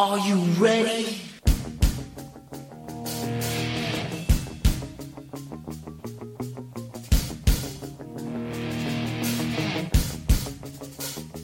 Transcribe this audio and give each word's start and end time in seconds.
Are 0.00 0.18
you 0.18 0.36
ready? 0.56 1.20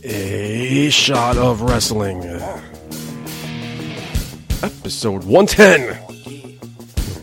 A 0.04 0.88
shot 0.88 1.36
of 1.36 1.60
wrestling. 1.60 2.24
Episode 4.62 5.24
110. 5.24 5.98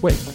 Wait, 0.03 0.32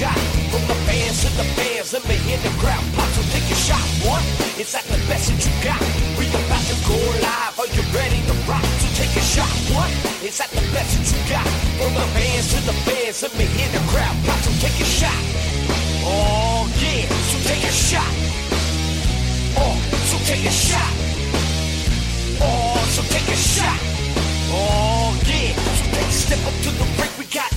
got? 0.00 0.18
From 0.50 0.62
the 0.66 0.74
fans 0.86 1.22
to 1.22 1.30
the 1.36 1.46
fans, 1.54 1.92
let 1.92 2.04
me 2.08 2.16
hear 2.26 2.38
the 2.38 2.52
crowd 2.58 2.82
pop. 2.94 3.08
So 3.14 3.22
take 3.34 3.46
a 3.50 3.58
shot, 3.58 3.84
boy. 4.02 4.20
Is 4.58 4.72
that 4.72 4.84
the 4.90 4.98
message 5.10 5.46
you 5.46 5.54
got? 5.62 5.80
We 6.18 6.26
about 6.30 6.64
to 6.70 6.76
go 6.86 6.98
live. 7.22 7.54
Are 7.58 7.70
you 7.70 7.82
ready 7.94 8.20
to 8.26 8.34
rock? 8.50 8.64
So 8.82 8.88
take 8.98 9.14
a 9.14 9.24
shot, 9.24 9.50
boy. 9.70 9.88
Is 10.26 10.38
that 10.38 10.50
the 10.50 10.62
message 10.74 11.14
you 11.14 11.20
got? 11.30 11.46
From 11.78 11.94
the 11.94 12.06
fans 12.14 12.46
to 12.54 12.58
the 12.66 12.76
fans, 12.86 13.22
let 13.22 13.32
me 13.38 13.46
hear 13.54 13.68
the 13.70 13.82
crowd 13.90 14.16
pop. 14.26 14.38
So 14.42 14.50
take 14.62 14.78
a 14.78 14.88
shot. 14.88 15.20
Oh 16.06 16.68
yeah, 16.82 17.06
so 17.30 17.36
take 17.48 17.64
a 17.64 17.72
shot. 17.72 18.12
Oh, 19.56 19.76
so 20.10 20.16
take 20.26 20.44
a 20.44 20.50
shot. 20.50 20.92
Oh, 22.42 22.76
so 22.90 23.02
take 23.14 23.28
a 23.28 23.36
shot. 23.36 23.78
Oh, 24.50 25.14
yeah. 25.26 25.54
So 25.54 25.84
take 25.94 26.08
a 26.08 26.12
step 26.12 26.42
up 26.46 26.56
to 26.62 26.70
the 26.70 26.84
ring. 27.00 27.10
We 27.18 27.26
got 27.26 27.50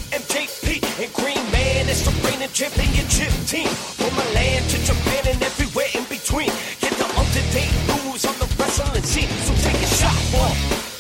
It's 2.48 2.60
the 2.60 2.70
reigning 2.80 3.08
championship 3.08 3.34
team. 3.48 3.68
From 4.00 4.14
Milan 4.16 4.64
to 4.72 4.78
Japan 4.84 5.24
and 5.36 5.42
everywhere 5.44 5.92
in 5.94 6.04
between. 6.08 6.52
Get 6.80 6.94
the 6.96 7.08
up-to-date 7.20 7.76
news 7.92 8.24
on 8.26 8.36
the 8.40 8.48
wrestling 8.56 9.04
scene. 9.04 9.30
So 9.44 9.54
take 9.64 9.76
a 9.76 9.90
shot, 9.92 10.16
boy. 10.32 10.52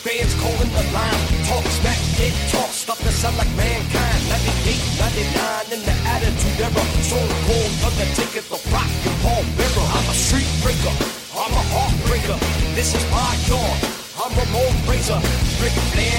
Fans 0.04 0.34
calling 0.44 0.72
the 0.76 0.86
line. 0.92 1.23
Talk 1.48 1.64
smack, 1.80 2.00
get 2.20 2.36
tossed 2.52 2.89
up 2.89 2.98
to 3.00 3.12
sound 3.12 3.38
like 3.38 3.50
mankind. 3.56 4.22
98, 4.28 5.72
99 5.72 5.78
in 5.78 5.81
the 5.88 5.95
attitude 6.12 6.59
era. 6.59 6.84
So 7.08 7.20
cold, 7.48 7.72
Undertaker, 7.86 8.44
the 8.48 8.59
rock 8.72 8.92
and 9.08 9.17
Paul 9.23 9.44
Bearer. 9.56 9.88
I'm 9.88 10.08
a 10.11 10.16
street 10.16 10.52
breaker. 10.64 10.95
I'm 11.32 11.54
a 11.54 11.64
heartbreaker. 11.72 12.38
This 12.76 12.92
is 12.95 13.04
my 13.11 13.32
yard. 13.48 13.80
I'm 14.20 14.34
a 14.34 14.42
Ramon 14.42 14.73
Razor. 14.89 15.22
Ric 15.61 15.76
Flair, 15.94 16.17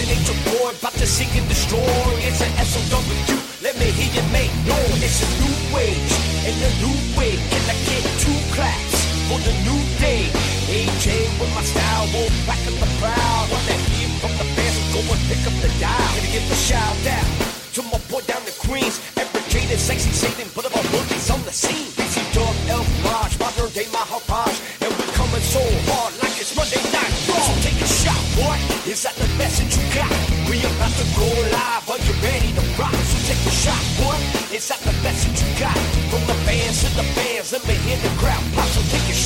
the 9.49 9.55
new 9.65 9.81
day? 9.97 10.29
AJ 10.69 11.09
with 11.41 11.53
my 11.57 11.65
style, 11.65 12.05
won't 12.13 12.33
back 12.45 12.61
up 12.69 12.77
the 12.77 12.91
crowd. 13.01 13.45
Wanna 13.49 13.77
hear 13.89 14.09
from 14.21 14.33
the 14.37 14.47
fans, 14.53 14.77
go 14.93 15.01
and 15.01 15.23
pick 15.29 15.43
up 15.49 15.57
the 15.65 15.71
dial. 15.81 16.11
Gonna 16.17 16.33
give 16.37 16.45
a 16.45 16.59
shout 16.69 17.01
out 17.17 17.29
to 17.75 17.81
my 17.89 18.01
boy 18.13 18.21
down 18.29 18.45
the 18.45 18.53
Queens. 18.61 19.01
Fabricated, 19.17 19.81
sexy, 19.81 20.13
Satan, 20.13 20.49
put 20.53 20.67
up 20.69 20.75
a 20.77 20.83
movies 20.93 21.31
on 21.31 21.41
the 21.49 21.53
scene. 21.53 21.89
Busy 21.97 22.25
dog, 22.37 22.55
Elks 22.69 22.93
Lodge, 23.05 23.35
modern 23.41 23.71
day 23.73 23.89
Maharaj. 23.89 24.55
And 24.85 24.93
we're 24.93 25.15
coming 25.17 25.45
so 25.57 25.63
hard 25.89 26.13
like 26.21 26.37
it's 26.37 26.53
Monday 26.53 26.83
night 26.93 27.15
raw. 27.33 27.41
So 27.49 27.55
take 27.65 27.81
a 27.81 27.89
shot, 27.89 28.23
boy. 28.37 28.57
Is 28.85 29.01
that 29.09 29.17
the 29.17 29.29
message 29.41 29.73
you 29.79 29.85
got? 29.97 30.13
We 30.49 30.61
about 30.61 30.93
to 31.01 31.07
go 31.17 31.29
live. 31.57 31.85
Are 31.89 32.01
you 32.05 32.15
ready 32.21 32.53
to 32.53 32.65
rock? 32.77 32.93
So 32.93 33.17
take 33.25 33.41
a 33.49 33.55
shot, 33.65 33.85
boy. 33.97 34.19
Is 34.53 34.69
that 34.69 34.81
the 34.85 34.93
message 35.01 35.41
you 35.41 35.49
got? 35.61 35.79
From 36.11 36.25
the 36.29 36.37
fans 36.45 36.83
to 36.85 36.89
the 36.97 37.07
fans, 37.17 37.53
let 37.53 37.63
me 37.69 37.75
hear 37.87 37.99
the 38.01 38.13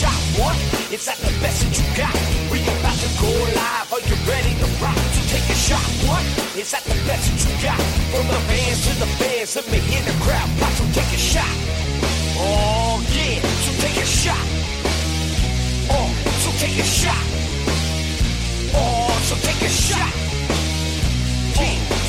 shot, 0.03 0.19
boy. 0.35 0.55
Is 0.91 1.05
that 1.07 1.19
the 1.23 1.33
best 1.39 1.63
that 1.63 1.75
you 1.79 1.87
got? 1.95 2.15
We 2.51 2.59
about 2.67 2.99
to 2.99 3.11
go 3.23 3.31
live. 3.31 3.87
Are 3.95 4.03
you 4.03 4.17
ready 4.27 4.53
to 4.59 4.67
rock? 4.83 4.99
So 5.15 5.21
take 5.31 5.47
a 5.47 5.55
shot, 5.55 5.87
boy. 6.03 6.23
Is 6.59 6.71
that 6.75 6.83
the 6.85 6.99
best 7.07 7.31
that 7.31 7.41
you 7.47 7.55
got? 7.63 7.81
From 8.11 8.27
the 8.27 8.41
fans 8.51 8.79
to 8.87 8.93
the 8.99 9.11
fans, 9.19 9.55
let 9.57 9.67
me 9.71 9.79
hear 9.79 10.03
the 10.03 10.17
crowd 10.25 10.51
pop. 10.59 10.73
So 10.75 10.85
take 10.99 11.13
a 11.15 11.21
shot. 11.31 11.55
Oh 12.35 12.99
yeah, 13.15 13.39
so 13.65 13.71
take 13.79 13.99
a 14.03 14.07
shot. 14.07 14.47
Oh, 15.95 16.11
so 16.43 16.51
take 16.59 16.79
a 16.79 16.87
shot. 17.01 17.25
Oh, 18.75 19.15
so 19.29 19.35
take 19.47 19.63
a 19.63 19.71
shot. 19.71 20.13
Yeah. 21.57 22.02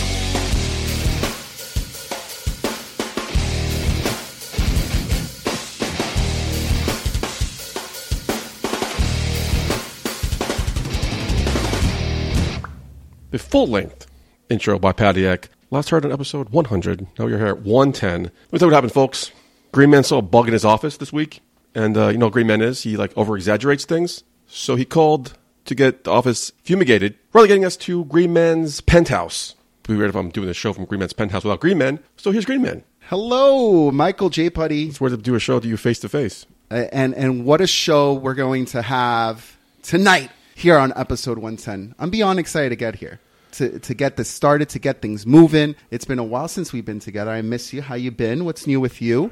The 13.33 13.39
full 13.39 13.66
length 13.66 14.05
intro 14.47 14.77
by 14.77 14.94
Padiak. 14.94 15.45
Last 15.71 15.89
heard 15.89 16.05
on 16.05 16.11
episode 16.11 16.49
100. 16.49 17.07
Now 17.17 17.25
you're 17.25 17.39
here 17.39 17.47
at 17.47 17.61
110. 17.61 18.25
Let 18.25 18.31
me 18.53 18.59
tell 18.59 18.67
you 18.67 18.67
what 18.67 18.75
happened, 18.75 18.94
folks. 18.94 19.31
Green 19.71 19.89
Man 19.89 20.03
saw 20.03 20.19
a 20.19 20.21
bug 20.21 20.45
in 20.45 20.53
his 20.53 20.63
office 20.63 20.97
this 20.97 21.11
week. 21.11 21.41
And 21.73 21.97
uh, 21.97 22.09
you 22.09 22.19
know 22.19 22.27
what 22.27 22.33
Green 22.33 22.45
Man 22.45 22.61
is? 22.61 22.83
He 22.83 22.95
like 22.95 23.11
over 23.17 23.35
exaggerates 23.35 23.85
things. 23.85 24.23
So 24.45 24.75
he 24.75 24.85
called 24.85 25.35
to 25.66 25.73
get 25.73 26.03
the 26.03 26.11
office 26.11 26.51
fumigated, 26.63 27.16
relegating 27.33 27.66
us 27.66 27.75
to 27.77 28.05
Green 28.05 28.33
Man's 28.33 28.81
penthouse. 28.81 29.55
It'd 29.83 29.95
be 29.95 29.97
weird 29.97 30.11
if 30.11 30.15
I'm 30.15 30.29
doing 30.29 30.47
a 30.47 30.53
show 30.53 30.71
from 30.71 30.85
Green 30.85 31.00
Man's 31.00 31.13
penthouse 31.13 31.44
without 31.44 31.59
Green 31.59 31.79
Man. 31.79 31.97
So 32.17 32.29
here's 32.29 32.45
Green 32.45 32.61
Man. 32.61 32.83
Hello, 33.09 33.89
Michael 33.89 34.29
J. 34.29 34.51
Putty, 34.51 34.89
It's 34.89 35.01
where 35.01 35.09
to 35.09 35.17
do 35.17 35.33
a 35.33 35.39
show 35.39 35.59
to 35.59 35.67
you 35.67 35.77
face 35.77 35.97
to 36.01 36.07
face. 36.07 36.45
And 36.69 37.15
and 37.15 37.45
what 37.45 37.61
a 37.61 37.67
show 37.67 38.13
we're 38.13 38.35
going 38.35 38.65
to 38.65 38.83
have 38.83 39.57
tonight 39.81 40.29
here 40.55 40.77
on 40.77 40.94
episode 40.95 41.38
110. 41.38 41.95
I'm 41.97 42.09
beyond 42.11 42.39
excited 42.39 42.69
to 42.69 42.75
get 42.75 42.95
here. 42.95 43.19
To, 43.53 43.80
to 43.80 43.94
get 43.94 44.18
this 44.18 44.30
started, 44.30 44.69
to 44.69 44.80
get 44.80 45.02
things 45.02 45.25
moving. 45.28 45.75
It's 45.91 46.06
been 46.06 46.18
a 46.19 46.24
while 46.24 46.47
since 46.47 46.74
we've 46.74 46.86
been 46.86 47.00
together. 47.00 47.30
I 47.31 47.41
miss 47.44 47.72
you. 47.72 47.81
How 47.84 47.96
you 47.96 48.09
been? 48.12 48.46
What's 48.46 48.66
new 48.66 48.80
with 48.80 49.02
you? 49.02 49.31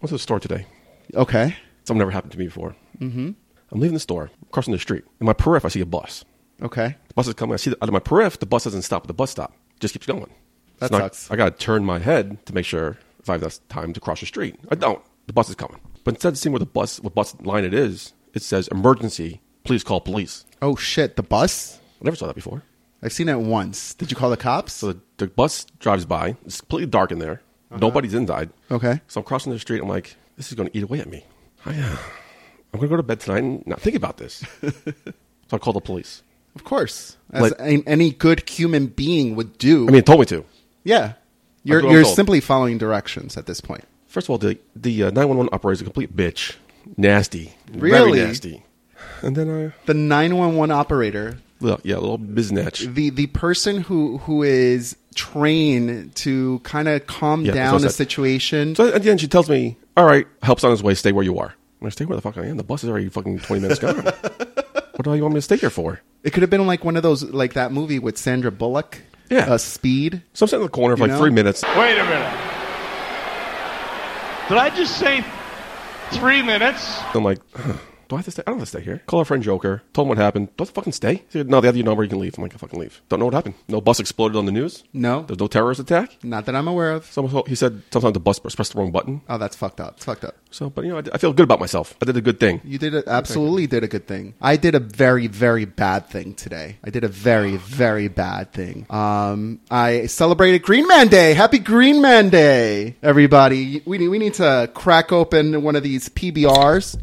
What's 0.00 0.10
the 0.12 0.18
store 0.18 0.40
today? 0.40 0.66
Okay. 1.14 1.54
Something 1.84 1.98
never 1.98 2.10
happened 2.10 2.32
to 2.32 2.38
me 2.38 2.46
before. 2.46 2.74
Mm-hmm. 2.98 3.30
I'm 3.70 3.80
leaving 3.80 3.94
the 3.94 4.00
store, 4.00 4.30
crossing 4.52 4.72
the 4.72 4.78
street. 4.78 5.04
In 5.20 5.26
my 5.26 5.34
periph, 5.34 5.64
I 5.64 5.68
see 5.68 5.80
a 5.80 5.86
bus. 5.86 6.24
Okay. 6.62 6.96
The 7.08 7.14
bus 7.14 7.28
is 7.28 7.34
coming. 7.34 7.52
I 7.54 7.56
see 7.58 7.70
the, 7.70 7.76
out 7.82 7.88
of 7.88 7.92
my 7.92 7.98
periph, 8.00 8.38
the 8.38 8.46
bus 8.46 8.64
doesn't 8.64 8.82
stop 8.82 9.02
at 9.02 9.08
the 9.08 9.14
bus 9.14 9.30
stop. 9.30 9.52
It 9.76 9.80
just 9.80 9.92
keeps 9.94 10.06
going. 10.06 10.30
That 10.78 10.90
So 10.90 10.98
sucks. 10.98 11.30
I, 11.30 11.36
got 11.36 11.58
to 11.58 11.64
turn 11.64 11.84
my 11.84 11.98
head 11.98 12.44
to 12.46 12.54
make 12.54 12.64
sure 12.64 12.96
if 13.20 13.28
I 13.28 13.32
have 13.32 13.42
enough 13.42 13.58
time 13.68 13.92
to 13.92 14.00
cross 14.00 14.20
the 14.20 14.26
street. 14.26 14.56
I 14.70 14.76
don't. 14.76 15.02
The 15.26 15.32
bus 15.34 15.50
is 15.50 15.54
coming. 15.56 15.78
But 16.04 16.14
instead 16.14 16.32
of 16.32 16.38
seeing 16.38 16.52
where 16.52 16.58
the 16.60 16.66
bus, 16.66 17.00
what 17.00 17.14
bus 17.14 17.34
line 17.42 17.64
it 17.64 17.74
is, 17.74 18.14
it 18.32 18.42
says 18.42 18.68
emergency. 18.68 19.40
Please 19.64 19.84
call 19.84 20.00
police. 20.00 20.46
Oh 20.62 20.74
shit, 20.76 21.16
the 21.16 21.22
bus? 21.22 21.78
I 22.00 22.04
never 22.04 22.16
saw 22.16 22.26
that 22.28 22.34
before. 22.36 22.62
I've 23.02 23.12
seen 23.12 23.28
it 23.28 23.38
once. 23.38 23.94
Did 23.94 24.10
you 24.10 24.16
call 24.16 24.30
the 24.30 24.36
cops? 24.36 24.72
So 24.72 24.92
the, 24.92 25.00
the 25.18 25.26
bus 25.28 25.64
drives 25.78 26.04
by. 26.04 26.36
It's 26.44 26.60
completely 26.60 26.86
dark 26.90 27.12
in 27.12 27.18
there. 27.18 27.42
Uh-huh. 27.70 27.78
Nobody's 27.80 28.14
inside. 28.14 28.50
Okay. 28.70 29.00
So 29.08 29.20
I'm 29.20 29.24
crossing 29.24 29.52
the 29.52 29.58
street. 29.58 29.80
I'm 29.82 29.88
like, 29.88 30.16
this 30.36 30.48
is 30.48 30.54
going 30.54 30.68
to 30.70 30.76
eat 30.76 30.82
away 30.82 31.00
at 31.00 31.08
me. 31.08 31.24
I, 31.66 31.70
uh, 31.78 31.96
I'm 32.72 32.80
going 32.80 32.82
to 32.82 32.88
go 32.88 32.96
to 32.96 33.02
bed 33.02 33.20
tonight 33.20 33.42
and 33.44 33.66
not 33.66 33.80
think 33.80 33.94
about 33.96 34.16
this. 34.16 34.42
so 34.62 35.02
I 35.52 35.58
called 35.58 35.76
the 35.76 35.80
police. 35.80 36.22
Of 36.54 36.64
course. 36.64 37.16
As 37.32 37.42
Like- 37.42 37.82
any 37.86 38.10
good 38.10 38.48
human 38.48 38.86
being 38.86 39.36
would 39.36 39.58
do. 39.58 39.84
I 39.86 39.90
mean, 39.90 39.96
it 40.00 40.06
told 40.06 40.20
me 40.20 40.26
to. 40.26 40.44
yeah. 40.84 41.12
You're 41.64 41.82
you're 41.90 42.04
simply 42.04 42.40
following 42.40 42.78
directions 42.78 43.36
at 43.36 43.44
this 43.44 43.60
point. 43.60 43.84
First 44.06 44.26
of 44.26 44.30
all, 44.30 44.38
the 44.38 44.58
the 44.74 45.02
uh, 45.02 45.06
911 45.10 45.50
operator 45.52 45.72
is 45.74 45.80
a 45.82 45.84
complete 45.84 46.16
bitch, 46.16 46.54
nasty, 46.96 47.52
Really? 47.74 48.12
very 48.18 48.26
nasty. 48.28 48.62
And 49.20 49.36
then 49.36 49.50
I, 49.50 49.74
The 49.84 49.92
911 49.92 50.70
operator 50.70 51.38
well, 51.60 51.80
yeah, 51.84 51.96
a 51.96 52.00
little 52.00 52.18
biznatch. 52.18 52.92
the 52.94 53.10
the 53.10 53.26
person 53.28 53.80
who 53.80 54.18
who 54.18 54.42
is 54.42 54.96
trained 55.14 56.14
to 56.16 56.60
kind 56.60 56.88
of 56.88 57.06
calm 57.06 57.44
Yeah, 57.44 57.52
down 57.52 57.72
what 57.74 57.82
I 57.84 57.86
a 57.86 57.90
situation. 57.90 58.74
So 58.76 58.92
at 58.92 59.02
the 59.02 59.10
end, 59.10 59.20
she 59.20 59.28
tells 59.28 59.48
me, 59.50 59.76
"All 59.96 60.04
right, 60.04 60.26
help's 60.42 60.64
on 60.64 60.70
his 60.70 60.82
way. 60.82 60.94
Stay 60.94 61.12
where 61.12 61.24
you 61.24 61.38
are." 61.38 61.54
I'm 61.80 61.84
like, 61.84 61.92
"Stay 61.92 62.04
where 62.04 62.16
the 62.16 62.22
fuck 62.22 62.36
I 62.38 62.46
am? 62.46 62.56
The 62.56 62.62
bus 62.64 62.82
is 62.84 62.90
already 62.90 63.08
fucking 63.08 63.40
20 63.40 63.62
minutes 63.62 63.80
gone. 63.80 63.96
what 64.04 65.02
do 65.04 65.14
you 65.14 65.22
want 65.22 65.34
me 65.34 65.38
to 65.38 65.42
stay 65.42 65.56
here 65.56 65.70
for?" 65.70 66.00
it 66.24 66.32
could 66.32 66.42
have 66.42 66.50
been 66.50 66.66
like 66.66 66.84
one 66.84 66.96
of 66.96 67.02
those 67.02 67.22
like 67.24 67.54
that 67.54 67.70
movie 67.72 67.98
with 67.98 68.18
Sandra 68.18 68.50
Bullock. 68.52 68.98
Yeah. 69.30 69.52
uh, 69.52 69.58
Speed. 69.58 70.22
So 70.32 70.44
I'm 70.44 70.48
sitting 70.48 70.62
in 70.62 70.66
the 70.66 70.70
corner 70.70 70.96
for 70.96 71.02
You 71.04 71.08
like 71.08 71.16
know? 71.18 71.22
three 71.22 71.30
minutes. 71.30 71.62
Wait 71.62 71.98
a 71.98 72.04
minute. 72.04 72.32
Did 74.48 74.56
I 74.56 74.70
just 74.74 74.96
say 74.98 75.22
three 76.12 76.40
minutes? 76.40 76.98
I'm 77.14 77.22
like, 77.22 77.38
"Huh, 77.54 77.74
do 78.08 78.16
I 78.16 78.18
have 78.18 78.24
to 78.24 78.30
stay? 78.30 78.42
I 78.46 78.50
don't 78.50 78.58
have 78.58 78.68
to 78.68 78.78
stay 78.78 78.84
here. 78.84 79.02
Call 79.06 79.18
our 79.18 79.24
friend 79.24 79.42
Joker. 79.42 79.82
Told 79.92 80.06
him 80.06 80.08
what 80.10 80.18
happened. 80.18 80.48
Do 80.56 80.62
I 80.62 80.62
have 80.62 80.68
to 80.68 80.74
fucking 80.74 80.92
stay? 80.92 81.14
He 81.14 81.24
said, 81.30 81.50
no, 81.50 81.60
they 81.60 81.68
have 81.68 81.76
your 81.76 81.84
number. 81.84 82.02
You 82.02 82.08
can 82.08 82.20
leave. 82.20 82.36
I'm 82.36 82.42
like, 82.42 82.54
I 82.54 82.58
fucking 82.58 82.78
leave. 82.78 83.02
Don't 83.08 83.18
know 83.18 83.26
what 83.26 83.34
happened. 83.34 83.54
No 83.68 83.80
bus 83.80 84.00
exploded 84.00 84.36
on 84.36 84.46
the 84.46 84.52
news. 84.52 84.84
No. 84.92 85.22
There's 85.22 85.38
no 85.38 85.46
terrorist 85.46 85.80
attack. 85.80 86.22
Not 86.24 86.46
that 86.46 86.56
I'm 86.56 86.68
aware 86.68 86.92
of. 86.92 87.04
Someone, 87.06 87.44
he 87.46 87.54
said 87.54 87.82
sometimes 87.92 88.14
the 88.14 88.20
bus 88.20 88.38
pressed 88.38 88.72
the 88.72 88.78
wrong 88.78 88.90
button. 88.90 89.22
Oh, 89.28 89.38
that's 89.38 89.56
fucked 89.56 89.80
up. 89.80 89.96
It's 89.96 90.04
fucked 90.04 90.24
up. 90.24 90.36
So, 90.50 90.70
but 90.70 90.84
you 90.84 90.90
know, 90.90 90.98
I, 90.98 91.02
I 91.12 91.18
feel 91.18 91.32
good 91.32 91.44
about 91.44 91.60
myself. 91.60 91.96
I 92.00 92.06
did 92.06 92.16
a 92.16 92.20
good 92.20 92.40
thing. 92.40 92.60
You 92.64 92.78
did 92.78 92.94
a, 92.94 93.08
absolutely 93.08 93.66
did 93.66 93.84
a 93.84 93.88
good 93.88 94.06
thing. 94.06 94.34
I 94.40 94.56
did 94.56 94.74
a 94.74 94.80
very 94.80 95.26
very 95.26 95.64
bad 95.66 96.08
thing 96.08 96.34
today. 96.34 96.78
I 96.82 96.90
did 96.90 97.04
a 97.04 97.08
very 97.08 97.56
very 97.56 98.08
bad 98.08 98.52
thing. 98.52 98.86
Um, 98.88 99.60
I 99.70 100.06
celebrated 100.06 100.62
Green 100.62 100.86
Man 100.88 101.08
Day. 101.08 101.34
Happy 101.34 101.58
Green 101.58 102.00
Man 102.00 102.30
Day, 102.30 102.96
everybody. 103.02 103.82
We 103.84 103.98
need 103.98 104.08
we 104.08 104.18
need 104.18 104.34
to 104.34 104.70
crack 104.74 105.12
open 105.12 105.62
one 105.62 105.76
of 105.76 105.82
these 105.82 106.08
PBRs. 106.08 106.98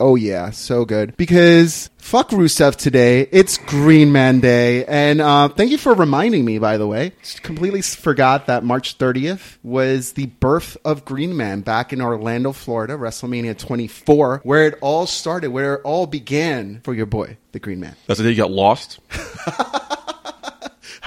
Oh 0.00 0.14
yeah, 0.14 0.50
so 0.50 0.84
good. 0.84 1.16
Because 1.16 1.90
fuck 1.98 2.30
Rusev 2.30 2.76
today. 2.76 3.28
It's 3.32 3.58
Green 3.58 4.12
Man 4.12 4.38
Day, 4.38 4.84
and 4.84 5.20
uh, 5.20 5.48
thank 5.48 5.72
you 5.72 5.78
for 5.78 5.92
reminding 5.92 6.44
me. 6.44 6.58
By 6.58 6.76
the 6.76 6.86
way, 6.86 7.12
Just 7.20 7.42
completely 7.42 7.82
forgot 7.82 8.46
that 8.46 8.62
March 8.62 8.96
30th 8.98 9.58
was 9.64 10.12
the 10.12 10.26
birth 10.26 10.76
of 10.84 11.04
Green 11.04 11.36
Man 11.36 11.62
back 11.62 11.92
in 11.92 12.00
Orlando, 12.00 12.52
Florida, 12.52 12.94
WrestleMania 12.94 13.58
24, 13.58 14.42
where 14.44 14.68
it 14.68 14.78
all 14.80 15.06
started, 15.06 15.50
where 15.50 15.74
it 15.74 15.80
all 15.84 16.06
began 16.06 16.80
for 16.84 16.94
your 16.94 17.06
boy, 17.06 17.36
the 17.50 17.58
Green 17.58 17.80
Man. 17.80 17.96
That's 18.06 18.18
the 18.18 18.24
day 18.24 18.30
you 18.30 18.36
got 18.36 18.52
lost, 18.52 19.00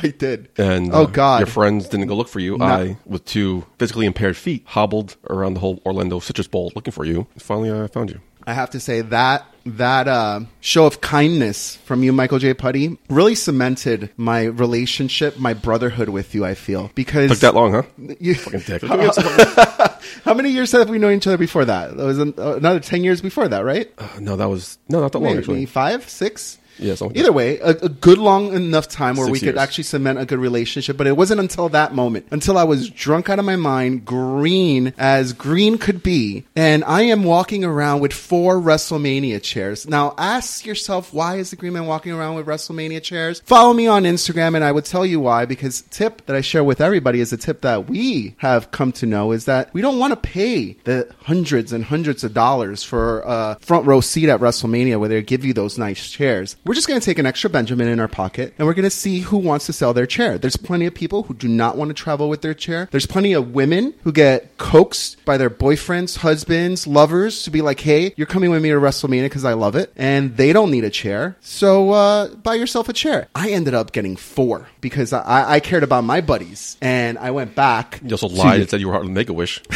I 0.04 0.10
did. 0.18 0.50
and 0.58 0.94
oh 0.94 1.04
uh, 1.04 1.06
god, 1.06 1.40
your 1.40 1.48
friends 1.48 1.88
didn't 1.88 2.08
go 2.08 2.16
look 2.16 2.28
for 2.28 2.40
you. 2.40 2.58
No. 2.58 2.66
I, 2.66 2.98
with 3.06 3.24
two 3.24 3.66
physically 3.80 4.06
impaired 4.06 4.36
feet, 4.36 4.64
hobbled 4.66 5.16
around 5.30 5.54
the 5.54 5.62
whole 5.62 5.82
Orlando 5.86 6.20
Citrus 6.20 6.48
Bowl 6.48 6.74
looking 6.76 6.92
for 6.92 7.06
you. 7.06 7.28
Finally, 7.38 7.72
I 7.72 7.88
found 7.88 8.10
you. 8.10 8.20
I 8.46 8.54
have 8.54 8.72
to 8.72 8.80
say 8.80 9.02
that 9.02 9.46
that 9.66 10.08
uh, 10.08 10.42
show 10.60 10.86
of 10.86 11.02
kindness 11.02 11.76
from 11.78 12.04
you, 12.04 12.12
Michael 12.12 12.40
J. 12.40 12.54
Putty, 12.54 12.98
really 13.10 13.36
cemented 13.36 14.10
my 14.18 14.44
relationship, 14.46 15.38
my 15.38 15.54
brotherhood 15.54 16.10
with 16.10 16.34
you. 16.34 16.44
I 16.44 16.56
feel 16.56 16.90
because 16.96 17.30
Took 17.30 17.40
that 17.40 17.56
long, 17.56 17.74
huh? 17.74 17.84
You, 18.20 18.36
Fucking 18.36 18.62
dick. 18.62 18.82
how 20.24 20.34
many 20.34 20.50
years 20.50 20.72
have 20.72 20.90
we 20.90 20.98
known 20.98 21.14
each 21.14 21.28
other 21.28 21.38
before 21.38 21.66
that? 21.66 21.96
That 21.96 22.04
was 22.04 22.20
an, 22.20 22.34
uh, 22.38 22.56
another 22.56 22.80
ten 22.80 23.04
years 23.04 23.22
before 23.22 23.48
that, 23.48 23.64
right? 23.64 23.92
Uh, 23.98 24.08
no, 24.20 24.36
that 24.36 24.50
was 24.50 24.78
no, 24.90 25.00
not 25.02 25.12
that 25.12 25.20
long 25.20 25.34
Maybe 25.34 25.40
actually. 25.40 25.66
five, 25.66 26.10
six. 26.10 26.58
Yeah, 26.78 26.96
Either 27.14 27.32
way, 27.32 27.60
a, 27.60 27.70
a 27.70 27.90
good 27.90 28.18
long 28.18 28.54
enough 28.54 28.88
time 28.88 29.16
where 29.16 29.26
Six 29.28 29.32
we 29.34 29.40
could 29.40 29.46
years. 29.56 29.58
actually 29.58 29.84
cement 29.84 30.20
a 30.20 30.26
good 30.26 30.40
relationship. 30.40 30.98
But 30.98 31.08
it 31.08 31.16
wasn't 31.16 31.40
until 31.40 31.70
that 31.70 31.94
moment, 31.94 32.28
until 32.32 32.58
I 32.58 32.64
was 32.64 32.90
drunk 32.90 33.30
out 33.30 33.40
of 33.40 33.46
my 33.46 33.56
mind, 33.56 34.06
green 34.06 34.94
as 34.98 35.34
green 35.34 35.78
could 35.78 36.02
be, 36.04 36.46
and 36.56 36.84
I 36.86 37.04
am 37.04 37.24
walking 37.24 37.64
around 37.64 38.02
with 38.02 38.14
four 38.14 38.56
WrestleMania 38.56 39.42
chairs. 39.42 39.88
Now, 39.88 40.16
ask 40.18 40.66
yourself, 40.66 41.14
why 41.14 41.38
is 41.38 41.52
the 41.52 41.56
Green 41.56 41.74
Man 41.74 41.86
walking 41.86 42.12
around 42.12 42.36
with 42.36 42.46
WrestleMania 42.46 43.02
chairs? 43.02 43.42
Follow 43.46 43.74
me 43.74 43.88
on 43.88 44.04
Instagram, 44.04 44.56
and 44.56 44.64
I 44.64 44.72
would 44.72 44.86
tell 44.86 45.06
you 45.06 45.20
why. 45.20 45.46
Because 45.46 45.82
tip 45.84 46.26
that 46.26 46.36
I 46.36 46.42
share 46.42 46.64
with 46.64 46.82
everybody 46.82 47.20
is 47.20 47.32
a 47.34 47.38
tip 47.38 47.62
that 47.62 47.90
we 47.90 48.36
have 48.38 48.72
come 48.72 48.92
to 48.94 49.06
know 49.06 49.32
is 49.32 49.46
that 49.46 49.74
we 49.74 49.82
don't 49.82 50.00
want 50.00 50.12
to 50.12 50.18
pay 50.18 50.74
the 50.84 51.10
hundreds 51.24 51.74
and 51.74 51.84
hundreds 51.84 52.24
of 52.24 52.34
dollars 52.34 52.84
for 52.84 53.22
a 53.22 53.58
front 53.62 53.86
row 53.86 54.02
seat 54.02 54.30
at 54.30 54.40
WrestleMania 54.40 55.00
where 55.00 55.10
they 55.10 55.22
give 55.22 55.46
you 55.46 55.54
those 55.54 55.78
nice 55.78 56.10
chairs. 56.10 56.56
We're 56.64 56.76
just 56.76 56.88
going 56.88 57.00
to 57.00 57.04
take 57.06 57.18
an 57.18 57.26
extra 57.26 57.50
Benjamin 57.50 57.88
in 57.88 58.00
our 58.00 58.08
pocket 58.08 58.54
and 58.60 58.68
we're 58.68 58.76
going 58.76 58.84
to 58.84 58.92
see 58.92 59.22
who 59.22 59.38
wants 59.40 59.66
to 59.66 59.74
sell 59.74 59.96
their 59.96 60.06
chair. 60.06 60.38
There's 60.38 60.58
plenty 60.58 60.86
of 60.86 60.94
people 60.94 61.24
who 61.24 61.34
do 61.34 61.48
not 61.48 61.76
want 61.76 61.90
to 61.90 61.96
travel 61.96 62.30
with 62.30 62.44
their 62.44 62.54
chair. 62.54 62.88
There's 62.92 63.08
plenty 63.08 63.34
of 63.34 63.56
women 63.56 63.96
who 64.04 64.12
get 64.12 64.60
coaxed 64.60 65.26
by 65.26 65.38
their 65.38 65.50
boyfriends, 65.50 66.18
husbands, 66.18 66.86
lovers 66.86 67.42
to 67.44 67.50
be 67.50 67.64
like, 67.64 67.80
hey, 67.80 68.14
you're 68.16 68.28
coming 68.28 68.52
with 68.52 68.62
me 68.62 68.70
to 68.70 68.76
WrestleMania 68.76 69.24
because 69.24 69.44
I 69.44 69.54
love 69.54 69.76
it. 69.76 69.92
And 69.96 70.38
they 70.38 70.54
don't 70.54 70.70
need 70.70 70.84
a 70.84 70.92
chair. 70.92 71.36
So 71.42 71.92
uh, 71.94 72.28
buy 72.28 72.54
yourself 72.54 72.90
a 72.90 72.94
chair. 72.94 73.28
I 73.34 73.50
ended 73.50 73.74
up 73.74 73.92
getting 73.92 74.16
four 74.16 74.68
because 74.82 75.14
I, 75.14 75.54
I 75.54 75.60
cared 75.62 75.82
about 75.82 76.04
my 76.04 76.22
buddies. 76.22 76.78
And 76.80 77.18
I 77.18 77.32
went 77.32 77.56
back. 77.56 78.00
You 78.04 78.12
also 78.12 78.28
lied 78.28 78.62
and 78.62 78.70
said 78.70 78.82
you 78.82 78.88
were 78.88 78.94
hard 78.94 79.08
to 79.08 79.12
make 79.12 79.30
a 79.30 79.34
wish. 79.34 79.62